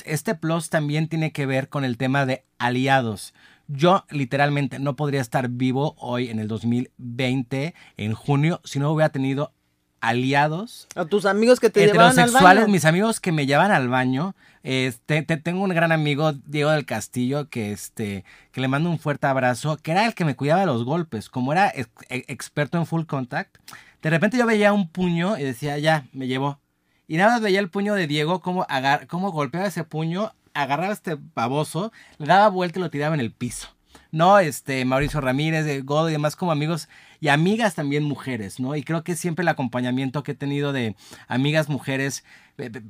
Este 0.05 0.33
plus 0.33 0.69
también 0.69 1.07
tiene 1.07 1.31
que 1.31 1.45
ver 1.45 1.69
con 1.69 1.85
el 1.85 1.97
tema 1.97 2.25
de 2.25 2.45
aliados. 2.57 3.35
Yo 3.67 4.05
literalmente 4.09 4.79
no 4.79 4.95
podría 4.95 5.21
estar 5.21 5.49
vivo 5.49 5.95
hoy 5.99 6.29
en 6.29 6.39
el 6.39 6.47
2020, 6.47 7.75
en 7.97 8.13
junio, 8.13 8.59
si 8.63 8.79
no 8.79 8.91
hubiera 8.91 9.11
tenido 9.11 9.53
aliados 10.01 10.87
A 10.95 11.05
tus 11.05 11.25
amigos 11.25 11.59
que 11.59 11.69
te 11.69 11.81
llevaban 11.85 12.07
al 12.07 12.11
heterosexuales, 12.13 12.63
baño. 12.63 12.71
mis 12.73 12.85
amigos 12.85 13.19
que 13.19 13.31
me 13.31 13.45
llevan 13.45 13.71
al 13.71 13.87
baño. 13.87 14.35
Este, 14.63 15.21
te, 15.23 15.37
tengo 15.37 15.63
un 15.63 15.69
gran 15.69 15.91
amigo, 15.91 16.33
Diego 16.33 16.69
del 16.71 16.85
Castillo, 16.85 17.49
que 17.49 17.71
este, 17.71 18.25
que 18.51 18.61
le 18.61 18.67
mando 18.67 18.89
un 18.89 18.99
fuerte 18.99 19.25
abrazo, 19.27 19.77
que 19.77 19.91
era 19.91 20.05
el 20.05 20.13
que 20.13 20.25
me 20.25 20.35
cuidaba 20.35 20.59
de 20.61 20.67
los 20.67 20.83
golpes, 20.83 21.29
como 21.29 21.51
era 21.51 21.69
ex- 21.73 21.89
e- 22.09 22.25
experto 22.27 22.77
en 22.77 22.85
full 22.85 23.05
contact. 23.05 23.57
De 24.01 24.09
repente 24.09 24.37
yo 24.37 24.45
veía 24.45 24.73
un 24.73 24.89
puño 24.89 25.37
y 25.37 25.43
decía, 25.43 25.77
ya, 25.79 26.05
me 26.13 26.27
llevó. 26.27 26.59
Y 27.07 27.17
nada 27.17 27.31
más 27.33 27.41
veía 27.41 27.59
el 27.59 27.69
puño 27.69 27.93
de 27.95 28.07
Diego, 28.07 28.39
cómo, 28.41 28.65
agar 28.69 29.07
cómo 29.07 29.31
golpeaba 29.31 29.67
ese 29.67 29.83
puño, 29.83 30.31
agarraba 30.53 30.93
este 30.93 31.17
baboso, 31.35 31.91
le 32.17 32.27
daba 32.27 32.47
vuelta 32.49 32.79
y 32.79 32.81
lo 32.83 32.89
tiraba 32.89 33.15
en 33.15 33.21
el 33.21 33.31
piso. 33.31 33.67
No, 34.11 34.39
este, 34.39 34.83
Mauricio 34.83 35.21
Ramírez, 35.21 35.63
de 35.65 35.81
Godo 35.81 36.09
y 36.09 36.11
demás 36.11 36.35
como 36.35 36.51
amigos 36.51 36.89
y 37.21 37.29
amigas 37.29 37.75
también 37.75 38.03
mujeres, 38.03 38.59
¿no? 38.59 38.75
Y 38.75 38.83
creo 38.83 39.03
que 39.03 39.15
siempre 39.15 39.43
el 39.43 39.47
acompañamiento 39.47 40.21
que 40.23 40.33
he 40.33 40.35
tenido 40.35 40.73
de 40.73 40.95
amigas 41.29 41.69
mujeres, 41.69 42.25
eh, 42.57 42.69
eh, 42.73 42.81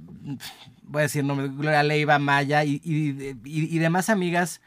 voy 0.83 0.99
a 1.01 1.03
decir 1.03 1.23
nombre, 1.23 1.47
Gloria 1.49 1.83
Leiva, 1.83 2.17
Maya 2.17 2.63
y, 2.63 2.81
y- 2.83 3.35
y- 3.45 3.75
y 3.75 3.79
demás 3.79 4.09
amigas 4.09 4.61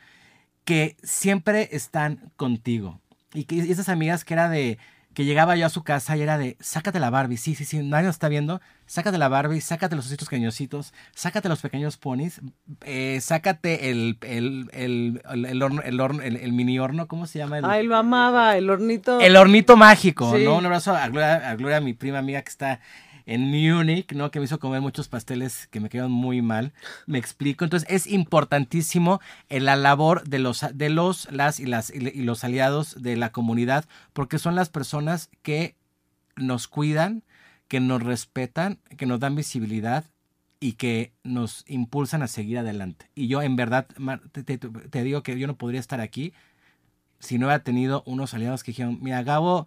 que 0.65 0.97
siempre 1.03 1.69
están 1.73 2.33
contigo. 2.37 3.01
Y 3.35 3.45
que 3.45 3.57
y 3.57 3.71
esas 3.73 3.89
amigas 3.89 4.25
que 4.25 4.35
era 4.35 4.49
de 4.49 4.79
que 5.15 5.25
llegaba 5.25 5.57
yo 5.57 5.65
a 5.67 5.69
su 5.71 5.83
casa 5.85 6.17
y 6.17 6.23
era 6.23 6.37
de, 6.39 6.57
sácate 6.61 6.99
la 6.99 7.09
Barbie, 7.09 7.37
sí, 7.37 7.55
sí, 7.55 7.65
sí, 7.65 7.79
nadie 7.83 8.07
nos 8.07 8.17
está 8.17 8.29
viendo, 8.29 8.61
sácate 8.87 9.17
la 9.17 9.29
Barbie, 9.29 9.61
sácate 9.61 9.95
los 9.97 10.07
ositos 10.07 10.29
cariñositos, 10.29 10.93
sácate 11.15 11.49
los 11.49 11.61
pequeños 11.62 11.97
ponis, 11.97 12.41
eh, 12.85 13.19
sácate 13.21 13.91
el, 13.91 14.19
el, 14.23 14.69
el, 14.73 15.23
el, 15.47 15.62
horno, 15.62 15.83
el, 15.83 16.01
horno- 16.01 16.23
el- 16.23 16.53
mini 16.53 16.79
horno, 16.79 17.07
¿cómo 17.09 17.27
se 17.27 17.39
llama? 17.39 17.61
Ay, 17.62 17.87
lo 17.87 17.97
amaba, 17.97 18.57
el 18.57 18.69
hornito. 18.69 19.21
el 19.21 19.37
hornito 19.37 19.77
mágico, 19.77 20.35
Sí. 20.37 20.45
¿no? 20.45 20.57
Un 20.57 20.67
abrazo 20.67 20.95
a 20.95 21.09
Gloria, 21.09 21.49
a 21.51 21.55
Gloria, 21.57 21.81
mi 21.81 21.95
prima 21.95 22.19
amiga 22.19 22.43
que 22.43 22.51
está 22.51 22.81
en 23.27 23.51
Múnich, 23.51 24.12
¿no? 24.12 24.31
Que 24.31 24.39
me 24.39 24.45
hizo 24.45 24.59
comer 24.59 24.81
muchos 24.81 25.09
pasteles 25.09 25.66
que 25.68 25.81
me 25.81 25.89
quedaron 25.89 26.12
muy 26.12 26.43
mal. 26.43 26.72
Me 27.07 27.18
explico. 27.18 27.64
Entonces, 27.64 27.89
es 27.91 28.07
importantísimo 28.07 29.20
en 29.49 29.64
la 29.64 29.77
labor 29.77 30.29
de 30.29 30.39
los, 30.39 30.64
de 30.72 30.91
los, 30.91 31.31
las 31.31 31.61
y 31.61 31.66
las 31.66 31.91
y 31.91 32.22
los 32.22 32.45
aliados 32.45 33.03
de 33.03 33.16
la 33.16 33.33
comunidad, 33.33 33.87
porque 34.12 34.39
son 34.39 34.55
las 34.55 34.68
personas 34.68 35.31
que 35.43 35.77
nos 36.37 36.68
cuidan, 36.68 37.22
que 37.68 37.81
nos 37.81 38.03
respetan, 38.03 38.79
que 38.97 39.07
nos 39.07 39.20
dan 39.20 39.37
visibilidad 39.37 40.05
y 40.61 40.72
que 40.72 41.12
nos 41.22 41.64
impulsan 41.68 42.22
a 42.22 42.29
seguir 42.29 42.59
adelante. 42.59 43.11
Y 43.14 43.29
yo, 43.29 43.43
en 43.43 43.57
verdad, 43.57 43.87
te, 44.33 45.03
digo 45.03 45.22
que 45.22 45.39
yo 45.39 45.47
no 45.47 45.57
podría 45.57 45.81
estar 45.81 46.01
aquí 46.01 46.33
si 47.18 47.39
no 47.39 47.47
hubiera 47.47 47.62
tenido 47.62 48.03
unos 48.07 48.35
aliados 48.35 48.62
que 48.62 48.70
dijeron, 48.70 48.99
mira, 49.01 49.22
Gabo, 49.22 49.66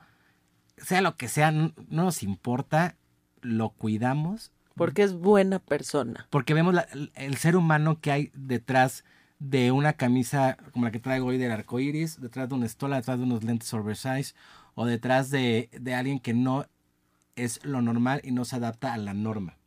sea 0.78 1.02
lo 1.02 1.16
que 1.16 1.28
sea, 1.28 1.52
no 1.52 1.74
nos 1.88 2.24
importa, 2.24 2.96
lo 3.42 3.70
cuidamos, 3.70 4.52
Porque 4.76 5.04
es 5.04 5.14
buena 5.14 5.60
persona. 5.60 6.28
porque 6.30 6.54
vemos 6.54 6.74
la- 6.74 6.88
el 7.16 7.36
ser 7.38 7.56
humano 7.56 8.00
que 8.00 8.12
hay 8.12 8.32
detrás 8.36 9.04
de 9.40 9.72
una 9.72 9.94
camisa 9.94 10.58
como 10.72 10.86
la 10.86 10.92
que 10.92 11.00
traigo 11.00 11.28
hoy 11.28 11.38
del 11.38 11.52
arco 11.52 11.80
iris, 11.80 12.20
detrás 12.22 12.50
de 12.50 12.56
una 12.56 12.66
estola, 12.66 12.96
detrás 12.98 13.18
de 13.18 13.24
unos 13.24 13.44
lentes 13.44 13.74
oversize, 13.74 14.34
o 14.76 14.86
detrás 14.86 15.30
de, 15.32 15.70
de 15.80 15.94
alguien 15.96 16.20
que 16.20 16.34
no 16.34 16.66
es 17.36 17.64
lo 17.64 17.82
normal 17.82 18.22
y 18.24 18.32
no 18.32 18.46
se 18.46 18.56
adapta 18.56 18.94
a 18.94 18.98
la 18.98 19.14
norma. 19.14 19.58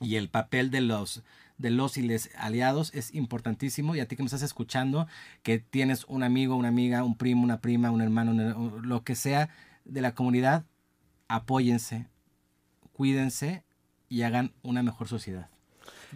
Y 0.00 0.16
el 0.16 0.28
papel 0.28 0.70
de 0.70 0.80
los 0.80 1.22
de 1.56 1.70
los 1.70 1.96
y 1.98 2.02
les 2.02 2.34
aliados 2.36 2.92
es 2.94 3.14
importantísimo 3.14 3.94
y 3.94 4.00
a 4.00 4.08
ti 4.08 4.16
que 4.16 4.22
me 4.24 4.26
estás 4.26 4.42
escuchando 4.42 5.06
que 5.44 5.60
tienes 5.60 6.04
un 6.08 6.24
amigo 6.24 6.56
una 6.56 6.66
amiga 6.66 7.04
un 7.04 7.16
primo 7.16 7.44
una 7.44 7.60
prima 7.60 7.92
un 7.92 8.00
hermano 8.00 8.32
un- 8.32 8.88
lo 8.88 9.04
que 9.04 9.14
sea 9.14 9.50
de 9.84 10.00
la 10.00 10.16
comunidad 10.16 10.64
apóyense 11.28 12.08
cuídense 12.94 13.62
y 14.08 14.22
hagan 14.22 14.52
una 14.62 14.82
mejor 14.82 15.08
sociedad. 15.08 15.48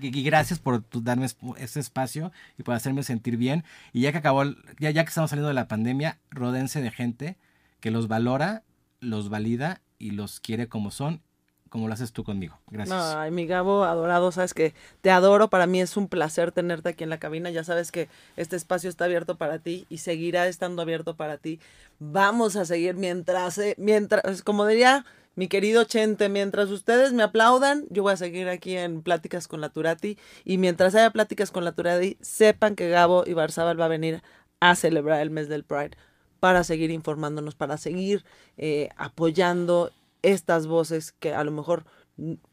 Y 0.01 0.23
gracias 0.23 0.59
por 0.61 0.85
darme 1.03 1.27
es- 1.27 1.37
este 1.59 1.81
espacio 1.81 2.33
y 2.57 2.63
por 2.63 2.75
hacerme 2.75 3.03
sentir 3.03 3.37
bien. 3.37 3.65
Y 3.93 4.03
ya 4.03 4.13
que 4.13 4.19
acabó 4.19 4.45
ya, 4.79 4.91
ya 4.91 5.05
que 5.05 5.09
estamos 5.09 5.31
saliendo 5.31 5.49
de 5.49 5.55
la 5.55 5.69
pandemia 5.69 6.19
rodense 6.31 6.81
de 6.81 6.91
gente 6.91 7.37
que 7.81 7.91
los 7.91 8.09
valora 8.09 8.63
los 9.01 9.29
valida 9.29 9.81
y 9.99 10.11
los 10.13 10.41
quiere 10.41 10.69
como 10.69 10.91
son 10.91 11.21
como 11.69 11.89
lo 11.89 11.95
haces 11.95 12.13
tú 12.13 12.25
conmigo 12.25 12.59
gracias 12.71 12.99
Ay, 13.17 13.31
mi 13.31 13.47
Gabo 13.47 13.85
adorado, 13.85 14.33
sabes 14.33 14.55
que 14.55 14.75
te 15.01 15.11
adoro. 15.11 15.49
Para 15.49 15.67
mí 15.67 15.81
es 15.81 15.97
un 15.97 16.09
placer 16.09 16.53
tenerte 16.53 16.91
aquí 16.91 17.05
en 17.05 17.11
la 17.11 17.19
cabina. 17.19 17.51
Ya 17.51 17.65
sabes 17.65 17.93
que 17.93 18.09
este 18.37 18.57
espacio 18.57 18.89
está 18.91 19.05
abierto 19.05 19.37
para 19.37 19.59
ti 19.59 19.87
y 19.89 19.99
seguirá 19.99 20.47
estando 20.47 20.83
abierto 20.83 21.17
para 21.17 21.39
ti. 21.39 21.61
Vamos 21.99 22.57
a 22.57 22.65
seguir 22.65 22.95
mientras, 22.95 23.59
eh, 23.59 23.75
mientras, 23.79 24.43
como 24.43 24.67
diría 24.67 25.05
mi 25.35 25.49
querido 25.49 25.85
Chente, 25.85 26.29
mientras 26.29 26.71
ustedes 26.71 27.13
me 27.13 27.23
aplaudan, 27.23 27.87
yo 27.91 28.03
voy 28.03 28.13
a 28.13 28.17
seguir 28.17 28.49
aquí 28.49 28.77
en 28.77 29.03
Pláticas 29.03 29.49
con 29.49 29.61
la 29.61 29.69
Turati. 29.69 30.19
Y 30.45 30.59
mientras 30.59 30.95
haya 30.95 31.11
Pláticas 31.11 31.51
con 31.51 31.65
la 31.65 31.73
Turati, 31.73 32.17
sepan 32.21 32.75
que 32.75 32.89
Gabo 32.89 33.25
y 33.27 33.35
Barzabal 33.35 33.81
va 33.81 33.87
a 33.87 33.89
venir 33.89 34.23
a 34.61 34.75
celebrar 34.75 35.21
el 35.21 35.31
mes 35.31 35.49
del 35.49 35.65
Pride 35.65 35.97
para 36.41 36.65
seguir 36.65 36.91
informándonos, 36.91 37.55
para 37.55 37.79
seguir 37.79 38.25
eh, 38.57 38.89
apoyando 38.97 39.91
estas 40.23 40.67
voces 40.67 41.13
que 41.13 41.35
a 41.35 41.45
lo 41.45 41.51
mejor 41.51 41.85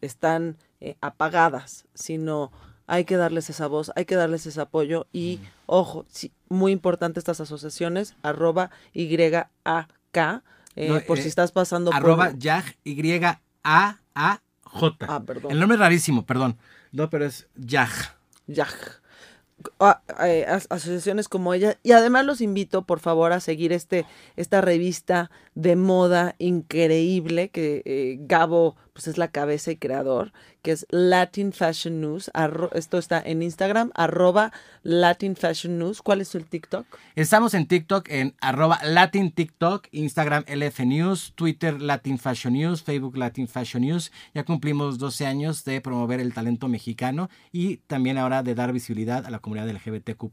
están 0.01 0.57
eh, 0.80 0.95
apagadas, 1.01 1.86
sino 1.93 2.51
hay 2.88 3.05
que 3.05 3.18
darles 3.18 3.49
esa 3.49 3.68
voz, 3.68 3.91
hay 3.95 4.05
que 4.05 4.16
darles 4.16 4.45
ese 4.45 4.61
apoyo 4.61 5.07
y 5.11 5.39
ojo, 5.66 6.05
sí, 6.09 6.32
muy 6.49 6.72
importante 6.72 7.20
estas 7.20 7.41
asociaciones, 7.41 8.16
arroba 8.22 8.70
YAK, 8.93 10.43
eh, 10.76 10.89
No, 10.89 10.99
por 11.01 11.18
eh, 11.18 11.22
si 11.22 11.28
estás 11.28 11.51
pasando 11.51 11.91
arroba 11.93 12.32
por... 12.32 12.39
Yaj, 12.39 12.76
Y-A-A-J. 12.84 14.38
Ah, 15.07 15.24
perdón. 15.26 15.51
El 15.51 15.59
nombre 15.59 15.76
es 15.76 15.80
rarísimo, 15.80 16.26
perdón. 16.26 16.57
No, 16.91 17.09
pero 17.09 17.26
es 17.26 17.47
Yaj. 17.55 18.13
YAG. 18.47 19.01
Asociaciones 19.80 21.28
como 21.28 21.53
ella. 21.53 21.78
Y 21.84 21.91
además 21.91 22.26
los 22.26 22.41
invito 22.41 22.84
por 22.84 22.99
favor 22.99 23.34
a 23.34 23.39
seguir 23.39 23.72
este 23.72 24.05
esta 24.36 24.61
revista 24.61 25.32
de 25.53 25.76
moda 25.76 26.36
increíble 26.38 27.49
que 27.49 27.82
eh, 27.86 28.18
Gabo 28.22 28.76
pues 28.93 29.07
es 29.07 29.18
la 29.18 29.28
cabeza 29.28 29.72
y 29.72 29.78
creador 29.78 30.32
que 30.66 30.72
es 30.72 30.88
Latin 30.89 31.53
Fashion 31.53 32.01
News 32.01 32.32
arro- 32.34 32.72
esto 32.74 32.97
está 32.97 33.22
en 33.24 33.43
Instagram 33.43 33.91
arroba 33.93 34.51
Latin 34.82 35.36
Fashion 35.36 35.78
News 35.78 36.01
¿cuál 36.01 36.22
es 36.22 36.34
el 36.34 36.45
TikTok? 36.45 36.88
Estamos 37.16 37.53
en 37.53 37.68
TikTok 37.68 38.09
en 38.09 38.34
arroba 38.41 38.80
Latin 38.84 39.32
TikTok, 39.32 39.88
Instagram 39.91 40.43
LF 40.47 40.80
News, 40.86 41.34
Twitter 41.36 41.80
Latin 41.80 42.18
Fashion 42.18 42.53
News, 42.53 42.82
Facebook 42.82 43.16
Latin 43.16 43.47
Fashion 43.47 43.84
News. 43.84 44.11
Ya 44.34 44.43
cumplimos 44.43 44.97
12 44.97 45.26
años 45.28 45.63
de 45.66 45.80
promover 45.82 46.20
el 46.20 46.34
talento 46.34 46.68
mexicano 46.68 47.30
y 47.51 47.78
también 47.88 48.18
ahora 48.18 48.41
de 48.43 48.55
dar 48.55 48.74
visibilidad 48.74 49.26
a 49.26 49.30
la 49.30 49.39
comunidad 49.39 49.70
LGBTQ+, 49.70 50.30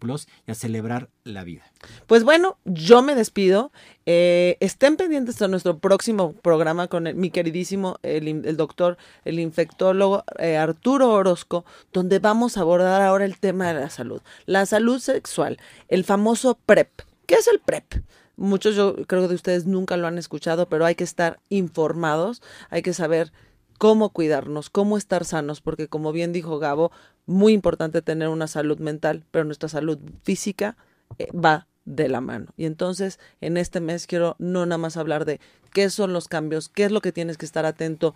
y 0.46 0.50
a 0.50 0.54
celebrar 0.54 1.08
la 1.24 1.44
vida. 1.44 1.62
Pues 2.06 2.24
bueno, 2.24 2.56
yo 2.64 3.02
me 3.02 3.14
despido. 3.14 3.70
Eh, 4.06 4.56
estén 4.60 4.96
pendientes 4.96 5.38
de 5.38 5.46
nuestro 5.48 5.78
próximo 5.78 6.32
programa 6.32 6.88
con 6.88 7.06
el- 7.06 7.14
mi 7.14 7.30
queridísimo, 7.30 7.98
el 8.02 8.56
doctor, 8.56 8.96
el 9.24 9.38
infectólogo 9.38 10.21
eh, 10.38 10.56
Arturo 10.56 11.10
Orozco, 11.10 11.64
donde 11.92 12.18
vamos 12.18 12.56
a 12.56 12.60
abordar 12.60 13.02
ahora 13.02 13.24
el 13.24 13.38
tema 13.38 13.68
de 13.68 13.80
la 13.80 13.90
salud. 13.90 14.20
La 14.46 14.66
salud 14.66 14.98
sexual, 14.98 15.58
el 15.88 16.04
famoso 16.04 16.58
PrEP. 16.66 16.90
¿Qué 17.26 17.34
es 17.34 17.48
el 17.48 17.60
PrEP? 17.60 18.02
Muchos 18.36 18.74
yo 18.74 18.96
creo 19.06 19.22
que 19.22 19.28
de 19.28 19.34
ustedes 19.34 19.66
nunca 19.66 19.96
lo 19.96 20.06
han 20.06 20.18
escuchado, 20.18 20.68
pero 20.68 20.84
hay 20.84 20.94
que 20.94 21.04
estar 21.04 21.40
informados, 21.48 22.42
hay 22.70 22.82
que 22.82 22.94
saber 22.94 23.32
cómo 23.78 24.10
cuidarnos, 24.10 24.70
cómo 24.70 24.96
estar 24.96 25.24
sanos, 25.24 25.60
porque 25.60 25.88
como 25.88 26.12
bien 26.12 26.32
dijo 26.32 26.58
Gabo, 26.58 26.92
muy 27.26 27.52
importante 27.52 28.02
tener 28.02 28.28
una 28.28 28.46
salud 28.46 28.78
mental, 28.78 29.24
pero 29.30 29.44
nuestra 29.44 29.68
salud 29.68 29.98
física 30.22 30.76
eh, 31.18 31.28
va 31.32 31.66
de 31.84 32.08
la 32.08 32.20
mano. 32.20 32.46
Y 32.56 32.66
entonces, 32.66 33.18
en 33.40 33.56
este 33.56 33.80
mes 33.80 34.06
quiero 34.06 34.36
no 34.38 34.64
nada 34.66 34.78
más 34.78 34.96
hablar 34.96 35.24
de 35.24 35.40
qué 35.72 35.90
son 35.90 36.12
los 36.12 36.28
cambios, 36.28 36.68
qué 36.68 36.84
es 36.84 36.92
lo 36.92 37.00
que 37.00 37.12
tienes 37.12 37.38
que 37.38 37.46
estar 37.46 37.66
atento, 37.66 38.14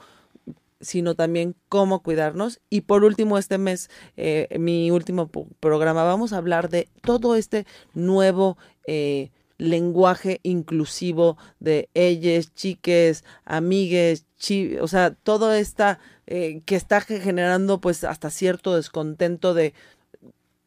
sino 0.80 1.14
también 1.14 1.56
cómo 1.68 2.02
cuidarnos. 2.02 2.60
Y 2.70 2.82
por 2.82 3.04
último, 3.04 3.38
este 3.38 3.58
mes, 3.58 3.90
eh, 4.16 4.48
mi 4.58 4.90
último 4.90 5.30
programa, 5.60 6.04
vamos 6.04 6.32
a 6.32 6.38
hablar 6.38 6.68
de 6.68 6.88
todo 7.02 7.36
este 7.36 7.66
nuevo 7.94 8.58
eh, 8.86 9.30
lenguaje 9.58 10.40
inclusivo 10.42 11.38
de 11.60 11.88
ellas, 11.94 12.52
chiques, 12.54 13.24
amigues, 13.44 14.26
chi 14.36 14.76
o 14.78 14.88
sea, 14.88 15.14
todo 15.14 15.52
esta 15.52 15.98
eh, 16.26 16.62
que 16.66 16.76
está 16.76 17.00
generando 17.00 17.80
pues 17.80 18.04
hasta 18.04 18.30
cierto 18.30 18.74
descontento 18.76 19.54
de 19.54 19.74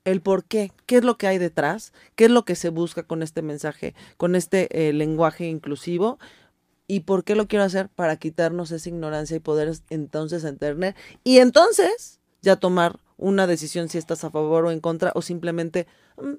el 0.06 0.22
por 0.22 0.46
qué, 0.46 0.72
qué 0.86 0.98
es 0.98 1.04
lo 1.04 1.18
que 1.18 1.28
hay 1.28 1.38
detrás, 1.38 1.94
qué 2.16 2.26
es 2.26 2.32
lo 2.32 2.46
que 2.46 2.56
se 2.56 2.70
busca 2.70 3.04
con 3.04 3.22
este 3.22 3.42
mensaje, 3.42 3.94
con 4.18 4.36
este 4.36 4.90
eh, 4.90 4.94
lenguaje 4.94 5.46
inclusivo 5.48 6.18
y 6.90 7.02
por 7.02 7.24
qué 7.24 7.36
lo 7.36 7.48
quiero 7.48 7.64
hacer 7.64 7.88
para 7.88 8.18
quitarnos 8.18 8.72
esa 8.72 8.90
ignorancia 8.90 9.38
y 9.38 9.40
poder 9.40 9.72
entonces 9.92 10.44
entender 10.44 10.96
y 11.24 11.38
entonces 11.38 12.20
ya 12.42 12.56
tomar 12.56 13.00
una 13.16 13.46
decisión 13.46 13.90
si 13.90 14.00
estás 14.00 14.24
a 14.24 14.32
favor 14.32 14.66
o 14.66 14.72
en 14.72 14.80
contra 14.80 15.12
o 15.14 15.22
simplemente 15.22 15.86
mm, 16.18 16.34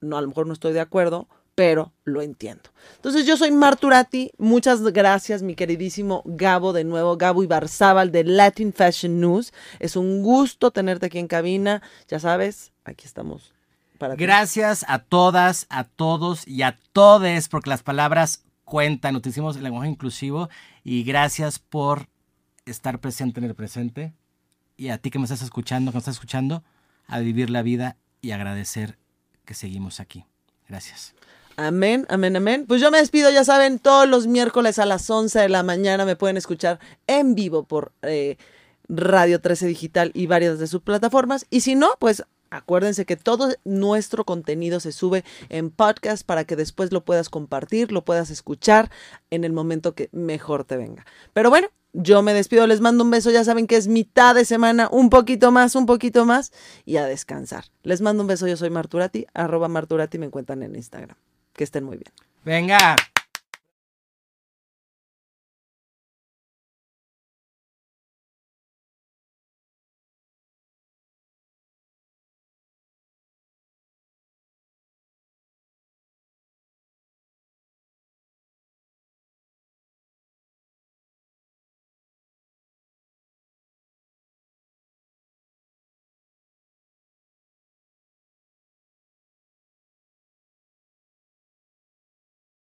no 0.00 0.16
a 0.16 0.22
lo 0.22 0.28
mejor 0.28 0.46
no 0.46 0.54
estoy 0.54 0.72
de 0.72 0.80
acuerdo, 0.80 1.28
pero 1.54 1.92
lo 2.04 2.22
entiendo. 2.22 2.70
Entonces 2.96 3.26
yo 3.26 3.36
soy 3.36 3.50
Marturati, 3.50 4.32
muchas 4.38 4.82
gracias 4.82 5.42
mi 5.42 5.54
queridísimo 5.54 6.22
Gabo 6.24 6.72
de 6.72 6.84
nuevo, 6.84 7.18
Gabo 7.18 7.42
Ibarzábal 7.42 8.10
de 8.10 8.24
Latin 8.24 8.72
Fashion 8.72 9.20
News. 9.20 9.52
Es 9.78 9.94
un 9.94 10.22
gusto 10.22 10.70
tenerte 10.70 11.06
aquí 11.06 11.18
en 11.18 11.28
cabina, 11.28 11.82
ya 12.08 12.18
sabes, 12.18 12.72
aquí 12.84 13.04
estamos. 13.04 13.52
Para 13.98 14.16
gracias 14.16 14.84
a 14.88 15.00
todas, 15.00 15.66
a 15.68 15.84
todos 15.84 16.48
y 16.48 16.62
a 16.62 16.78
todes, 16.92 17.48
porque 17.48 17.70
las 17.70 17.82
palabras 17.82 18.42
cuentan, 18.72 19.16
utilizamos 19.16 19.54
el 19.56 19.64
lenguaje 19.64 19.90
inclusivo 19.90 20.48
y 20.82 21.04
gracias 21.04 21.58
por 21.58 22.08
estar 22.64 23.00
presente 23.00 23.38
en 23.38 23.44
el 23.44 23.54
presente 23.54 24.14
y 24.78 24.88
a 24.88 24.96
ti 24.96 25.10
que 25.10 25.18
me 25.18 25.26
estás 25.26 25.42
escuchando, 25.42 25.90
que 25.90 25.96
me 25.96 25.98
estás 25.98 26.14
escuchando, 26.14 26.64
a 27.06 27.20
vivir 27.20 27.50
la 27.50 27.60
vida 27.60 27.98
y 28.22 28.30
agradecer 28.30 28.96
que 29.44 29.52
seguimos 29.52 30.00
aquí. 30.00 30.24
Gracias. 30.70 31.14
Amén, 31.58 32.06
amén, 32.08 32.34
amén. 32.34 32.64
Pues 32.66 32.80
yo 32.80 32.90
me 32.90 32.96
despido, 32.96 33.30
ya 33.30 33.44
saben, 33.44 33.78
todos 33.78 34.08
los 34.08 34.26
miércoles 34.26 34.78
a 34.78 34.86
las 34.86 35.10
11 35.10 35.38
de 35.40 35.48
la 35.50 35.62
mañana 35.62 36.06
me 36.06 36.16
pueden 36.16 36.38
escuchar 36.38 36.80
en 37.06 37.34
vivo 37.34 37.64
por 37.64 37.92
eh, 38.00 38.38
Radio 38.88 39.42
13 39.42 39.66
Digital 39.66 40.12
y 40.14 40.28
varias 40.28 40.58
de 40.58 40.66
sus 40.66 40.80
plataformas. 40.80 41.44
Y 41.50 41.60
si 41.60 41.74
no, 41.74 41.90
pues 41.98 42.24
acuérdense 42.52 43.04
que 43.04 43.16
todo 43.16 43.54
nuestro 43.64 44.24
contenido 44.24 44.78
se 44.80 44.92
sube 44.92 45.24
en 45.48 45.70
podcast 45.70 46.24
para 46.24 46.44
que 46.44 46.56
después 46.56 46.92
lo 46.92 47.04
puedas 47.04 47.28
compartir, 47.28 47.92
lo 47.92 48.04
puedas 48.04 48.30
escuchar 48.30 48.90
en 49.30 49.44
el 49.44 49.52
momento 49.52 49.94
que 49.94 50.08
mejor 50.12 50.64
te 50.64 50.76
venga. 50.76 51.04
Pero 51.32 51.50
bueno, 51.50 51.68
yo 51.92 52.22
me 52.22 52.34
despido, 52.34 52.66
les 52.66 52.80
mando 52.80 53.04
un 53.04 53.10
beso, 53.10 53.30
ya 53.30 53.44
saben 53.44 53.66
que 53.66 53.76
es 53.76 53.88
mitad 53.88 54.34
de 54.34 54.44
semana, 54.44 54.88
un 54.90 55.10
poquito 55.10 55.50
más, 55.50 55.74
un 55.74 55.86
poquito 55.86 56.24
más 56.24 56.52
y 56.84 56.96
a 56.96 57.06
descansar. 57.06 57.64
Les 57.82 58.00
mando 58.00 58.22
un 58.22 58.28
beso, 58.28 58.46
yo 58.46 58.56
soy 58.56 58.70
Marturati, 58.70 59.26
arroba 59.34 59.68
Marturati, 59.68 60.18
me 60.18 60.26
encuentran 60.26 60.62
en 60.62 60.74
Instagram. 60.74 61.16
Que 61.52 61.64
estén 61.64 61.84
muy 61.84 61.98
bien. 61.98 62.12
Venga. 62.44 62.96